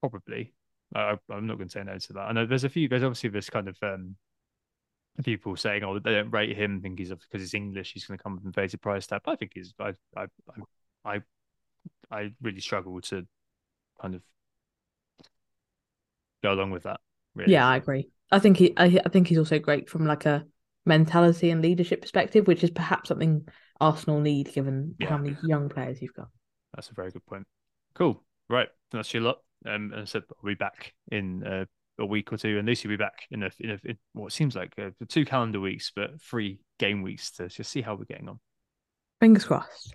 Probably. 0.00 0.52
I, 0.94 1.16
am 1.30 1.46
not 1.46 1.56
going 1.56 1.68
to 1.68 1.72
say 1.72 1.82
no 1.82 1.98
to 1.98 2.12
that. 2.12 2.20
I 2.20 2.32
know 2.32 2.46
there's 2.46 2.64
a 2.64 2.68
few. 2.68 2.88
There's 2.88 3.02
obviously 3.02 3.30
this 3.30 3.50
kind 3.50 3.68
of 3.68 3.76
um, 3.82 4.16
people 5.22 5.56
saying, 5.56 5.84
"Oh, 5.84 5.98
they 5.98 6.12
don't 6.12 6.30
rate 6.30 6.56
him. 6.56 6.80
Think 6.80 6.98
he's 6.98 7.10
because 7.10 7.40
he's 7.40 7.54
English. 7.54 7.92
He's 7.92 8.06
going 8.06 8.18
to 8.18 8.22
come 8.22 8.36
with 8.36 8.44
inflated 8.44 8.80
price 8.80 9.06
tag." 9.06 9.20
But 9.24 9.32
I 9.32 9.36
think 9.36 9.52
he's. 9.54 9.74
I. 9.78 9.94
I. 10.16 10.26
I. 11.04 11.22
I 12.10 12.32
really 12.42 12.60
struggle 12.60 13.00
to 13.00 13.26
kind 14.00 14.14
of 14.14 14.22
go 16.42 16.52
along 16.52 16.70
with 16.70 16.84
that. 16.84 17.00
Really. 17.34 17.52
Yeah, 17.52 17.68
I 17.68 17.76
agree. 17.76 18.08
I 18.30 18.38
think 18.38 18.56
he. 18.56 18.72
I, 18.76 19.00
I 19.04 19.08
think 19.08 19.28
he's 19.28 19.38
also 19.38 19.58
great 19.58 19.88
from 19.88 20.06
like 20.06 20.26
a 20.26 20.44
mentality 20.86 21.50
and 21.50 21.62
leadership 21.62 22.02
perspective, 22.02 22.46
which 22.46 22.64
is 22.64 22.70
perhaps 22.70 23.08
something 23.08 23.46
Arsenal 23.80 24.20
need 24.20 24.52
given 24.52 24.94
yeah. 24.98 25.08
how 25.08 25.18
many 25.18 25.36
young 25.42 25.68
players 25.68 26.00
you've 26.02 26.14
got. 26.14 26.28
That's 26.74 26.90
a 26.90 26.94
very 26.94 27.10
good 27.10 27.26
point. 27.26 27.46
Cool. 27.94 28.22
Right, 28.48 28.68
that's 28.90 29.14
your 29.14 29.22
lot. 29.22 29.38
Um, 29.66 29.92
and 29.92 30.02
I 30.02 30.04
said 30.04 30.22
I'll 30.30 30.46
be 30.46 30.54
back 30.54 30.92
in 31.10 31.46
uh, 31.46 31.64
a 31.98 32.06
week 32.06 32.32
or 32.32 32.36
two, 32.36 32.58
and 32.58 32.66
Lucy 32.66 32.88
will 32.88 32.94
be 32.94 33.02
back 33.02 33.26
in 33.30 33.42
a 33.42 33.50
in, 33.60 33.70
a, 33.70 33.78
in 33.84 33.98
what 34.12 34.32
seems 34.32 34.56
like 34.56 34.72
uh, 34.78 34.90
two 35.08 35.24
calendar 35.24 35.60
weeks, 35.60 35.92
but 35.94 36.20
three 36.20 36.60
game 36.78 37.02
weeks 37.02 37.30
to 37.32 37.48
just 37.48 37.70
see 37.70 37.82
how 37.82 37.94
we're 37.94 38.04
getting 38.04 38.28
on. 38.28 38.40
Fingers 39.20 39.44
crossed. 39.44 39.94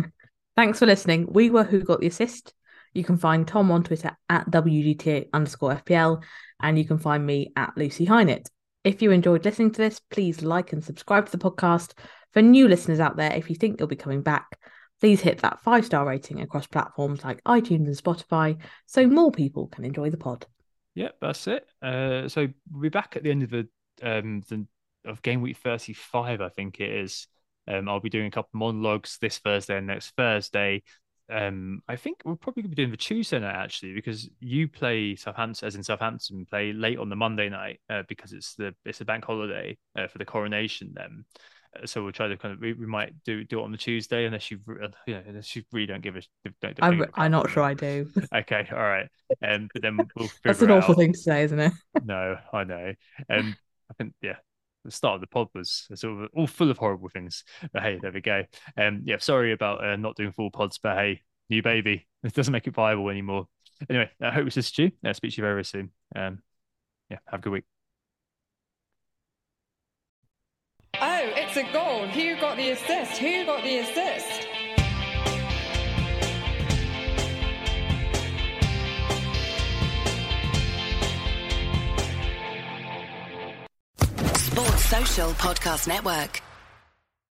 Thanks 0.56 0.78
for 0.78 0.86
listening. 0.86 1.28
We 1.30 1.50
were 1.50 1.64
Who 1.64 1.82
Got 1.82 2.00
the 2.00 2.06
Assist. 2.06 2.52
You 2.94 3.04
can 3.04 3.18
find 3.18 3.46
Tom 3.46 3.70
on 3.70 3.84
Twitter 3.84 4.16
at 4.28 4.50
WGTA 4.50 5.28
underscore 5.32 5.76
FPL, 5.76 6.22
and 6.62 6.78
you 6.78 6.84
can 6.84 6.98
find 6.98 7.24
me 7.24 7.52
at 7.56 7.76
Lucy 7.76 8.06
Hynett. 8.06 8.46
If 8.84 9.02
you 9.02 9.10
enjoyed 9.10 9.44
listening 9.44 9.72
to 9.72 9.82
this, 9.82 10.00
please 10.00 10.42
like 10.42 10.72
and 10.72 10.82
subscribe 10.82 11.26
to 11.26 11.32
the 11.32 11.50
podcast. 11.50 11.92
For 12.32 12.40
new 12.40 12.68
listeners 12.68 13.00
out 13.00 13.16
there, 13.16 13.32
if 13.32 13.50
you 13.50 13.56
think 13.56 13.78
you'll 13.78 13.88
be 13.88 13.96
coming 13.96 14.22
back, 14.22 14.58
please 15.00 15.20
hit 15.20 15.38
that 15.38 15.60
five 15.60 15.84
star 15.84 16.06
rating 16.06 16.40
across 16.40 16.66
platforms 16.66 17.24
like 17.24 17.42
iTunes 17.44 17.86
and 17.86 17.96
Spotify 17.96 18.56
so 18.86 19.06
more 19.06 19.32
people 19.32 19.66
can 19.68 19.84
enjoy 19.84 20.10
the 20.10 20.16
pod. 20.16 20.46
Yep, 20.96 21.16
that's 21.20 21.46
it. 21.46 21.68
Uh, 21.82 22.28
so 22.28 22.48
we'll 22.72 22.82
be 22.82 22.88
back 22.88 23.16
at 23.16 23.22
the 23.22 23.30
end 23.30 23.44
of 23.44 23.50
the 23.50 23.68
um 24.02 24.42
the 24.48 24.66
of 25.04 25.22
game 25.22 25.40
week 25.40 25.58
35, 25.58 26.40
I 26.40 26.48
think 26.48 26.80
it 26.80 26.90
is. 26.90 27.28
Um, 27.68 27.88
I'll 27.88 28.00
be 28.00 28.10
doing 28.10 28.26
a 28.26 28.30
couple 28.30 28.50
of 28.54 28.58
monologues 28.58 29.18
this 29.20 29.38
Thursday 29.38 29.76
and 29.78 29.86
next 29.86 30.10
Thursday. 30.16 30.82
Um, 31.30 31.82
I 31.88 31.96
think 31.96 32.22
we'll 32.24 32.36
probably 32.36 32.62
be 32.64 32.74
doing 32.74 32.90
the 32.92 32.96
Tuesday 32.96 33.38
night 33.38 33.54
actually 33.56 33.94
because 33.94 34.28
you 34.40 34.68
play 34.68 35.16
Southampton, 35.16 35.66
as 35.66 35.76
in 35.76 35.82
Southampton, 35.84 36.46
play 36.46 36.72
late 36.72 36.98
on 36.98 37.08
the 37.08 37.16
Monday 37.16 37.48
night 37.48 37.80
uh, 37.90 38.02
because 38.08 38.32
it's 38.32 38.54
the 38.54 38.74
it's 38.84 39.00
a 39.00 39.04
bank 39.04 39.24
holiday 39.24 39.76
uh, 39.96 40.08
for 40.08 40.18
the 40.18 40.24
coronation. 40.24 40.92
Then, 40.94 41.24
so 41.84 42.02
we'll 42.02 42.12
try 42.12 42.28
to 42.28 42.36
kind 42.36 42.54
of 42.54 42.60
we, 42.60 42.72
we 42.72 42.86
might 42.86 43.12
do 43.24 43.44
do 43.44 43.60
it 43.60 43.62
on 43.62 43.72
the 43.72 43.78
Tuesday 43.78 44.24
unless 44.24 44.50
you 44.50 44.58
uh, 44.82 44.88
yeah 45.06 45.20
unless 45.26 45.54
you 45.54 45.62
really 45.72 45.86
don't 45.86 46.02
give 46.02 46.16
us. 46.16 46.26
Don't, 46.60 46.78
I'm 46.80 47.04
I'm 47.14 47.30
not 47.30 47.50
sure 47.50 47.62
I 47.62 47.74
do. 47.74 48.10
okay, 48.34 48.68
all 48.72 48.78
right, 48.78 49.08
um, 49.46 49.68
but 49.72 49.82
then 49.82 49.98
we'll. 50.16 50.28
That's 50.44 50.62
an 50.62 50.70
awful 50.70 50.92
out. 50.92 50.98
thing 50.98 51.12
to 51.12 51.18
say, 51.18 51.42
isn't 51.42 51.58
it? 51.58 51.72
no, 52.04 52.36
I 52.52 52.64
know. 52.64 52.92
Um, 53.30 53.56
I 53.90 53.94
think 53.94 54.14
yeah, 54.22 54.36
the 54.84 54.90
start 54.90 55.16
of 55.16 55.20
the 55.20 55.26
pod 55.26 55.48
was 55.54 55.86
sort 55.94 56.24
of 56.24 56.30
all 56.34 56.46
full 56.46 56.70
of 56.70 56.78
horrible 56.78 57.08
things. 57.08 57.44
But 57.72 57.82
hey, 57.82 57.98
there 58.00 58.12
we 58.12 58.20
go. 58.20 58.44
Um, 58.76 59.02
yeah, 59.04 59.18
sorry 59.18 59.52
about 59.52 59.84
uh, 59.84 59.96
not 59.96 60.16
doing 60.16 60.32
full 60.32 60.50
pods, 60.50 60.78
but 60.82 60.96
hey, 60.96 61.22
new 61.50 61.62
baby, 61.62 62.06
it 62.24 62.34
doesn't 62.34 62.52
make 62.52 62.66
it 62.66 62.74
viable 62.74 63.08
anymore. 63.10 63.46
Anyway, 63.90 64.10
I 64.20 64.30
hope 64.30 64.46
this 64.46 64.56
is 64.56 64.78
you. 64.78 64.90
I'll 65.04 65.14
speak 65.14 65.32
to 65.32 65.36
you 65.36 65.42
very, 65.42 65.54
very 65.54 65.64
soon. 65.64 65.90
Um, 66.14 66.38
yeah, 67.10 67.18
have 67.26 67.40
a 67.40 67.42
good 67.42 67.52
week. 67.52 67.75
A 71.56 71.62
goal. 71.72 72.06
Who 72.08 72.36
got 72.38 72.58
the 72.58 72.68
assist? 72.68 73.16
Who 73.16 73.46
got 73.46 73.62
the 73.62 73.78
assist? 73.78 74.46
Sports 84.38 84.84
Social 84.84 85.30
Podcast 85.30 85.88
Network. 85.88 86.45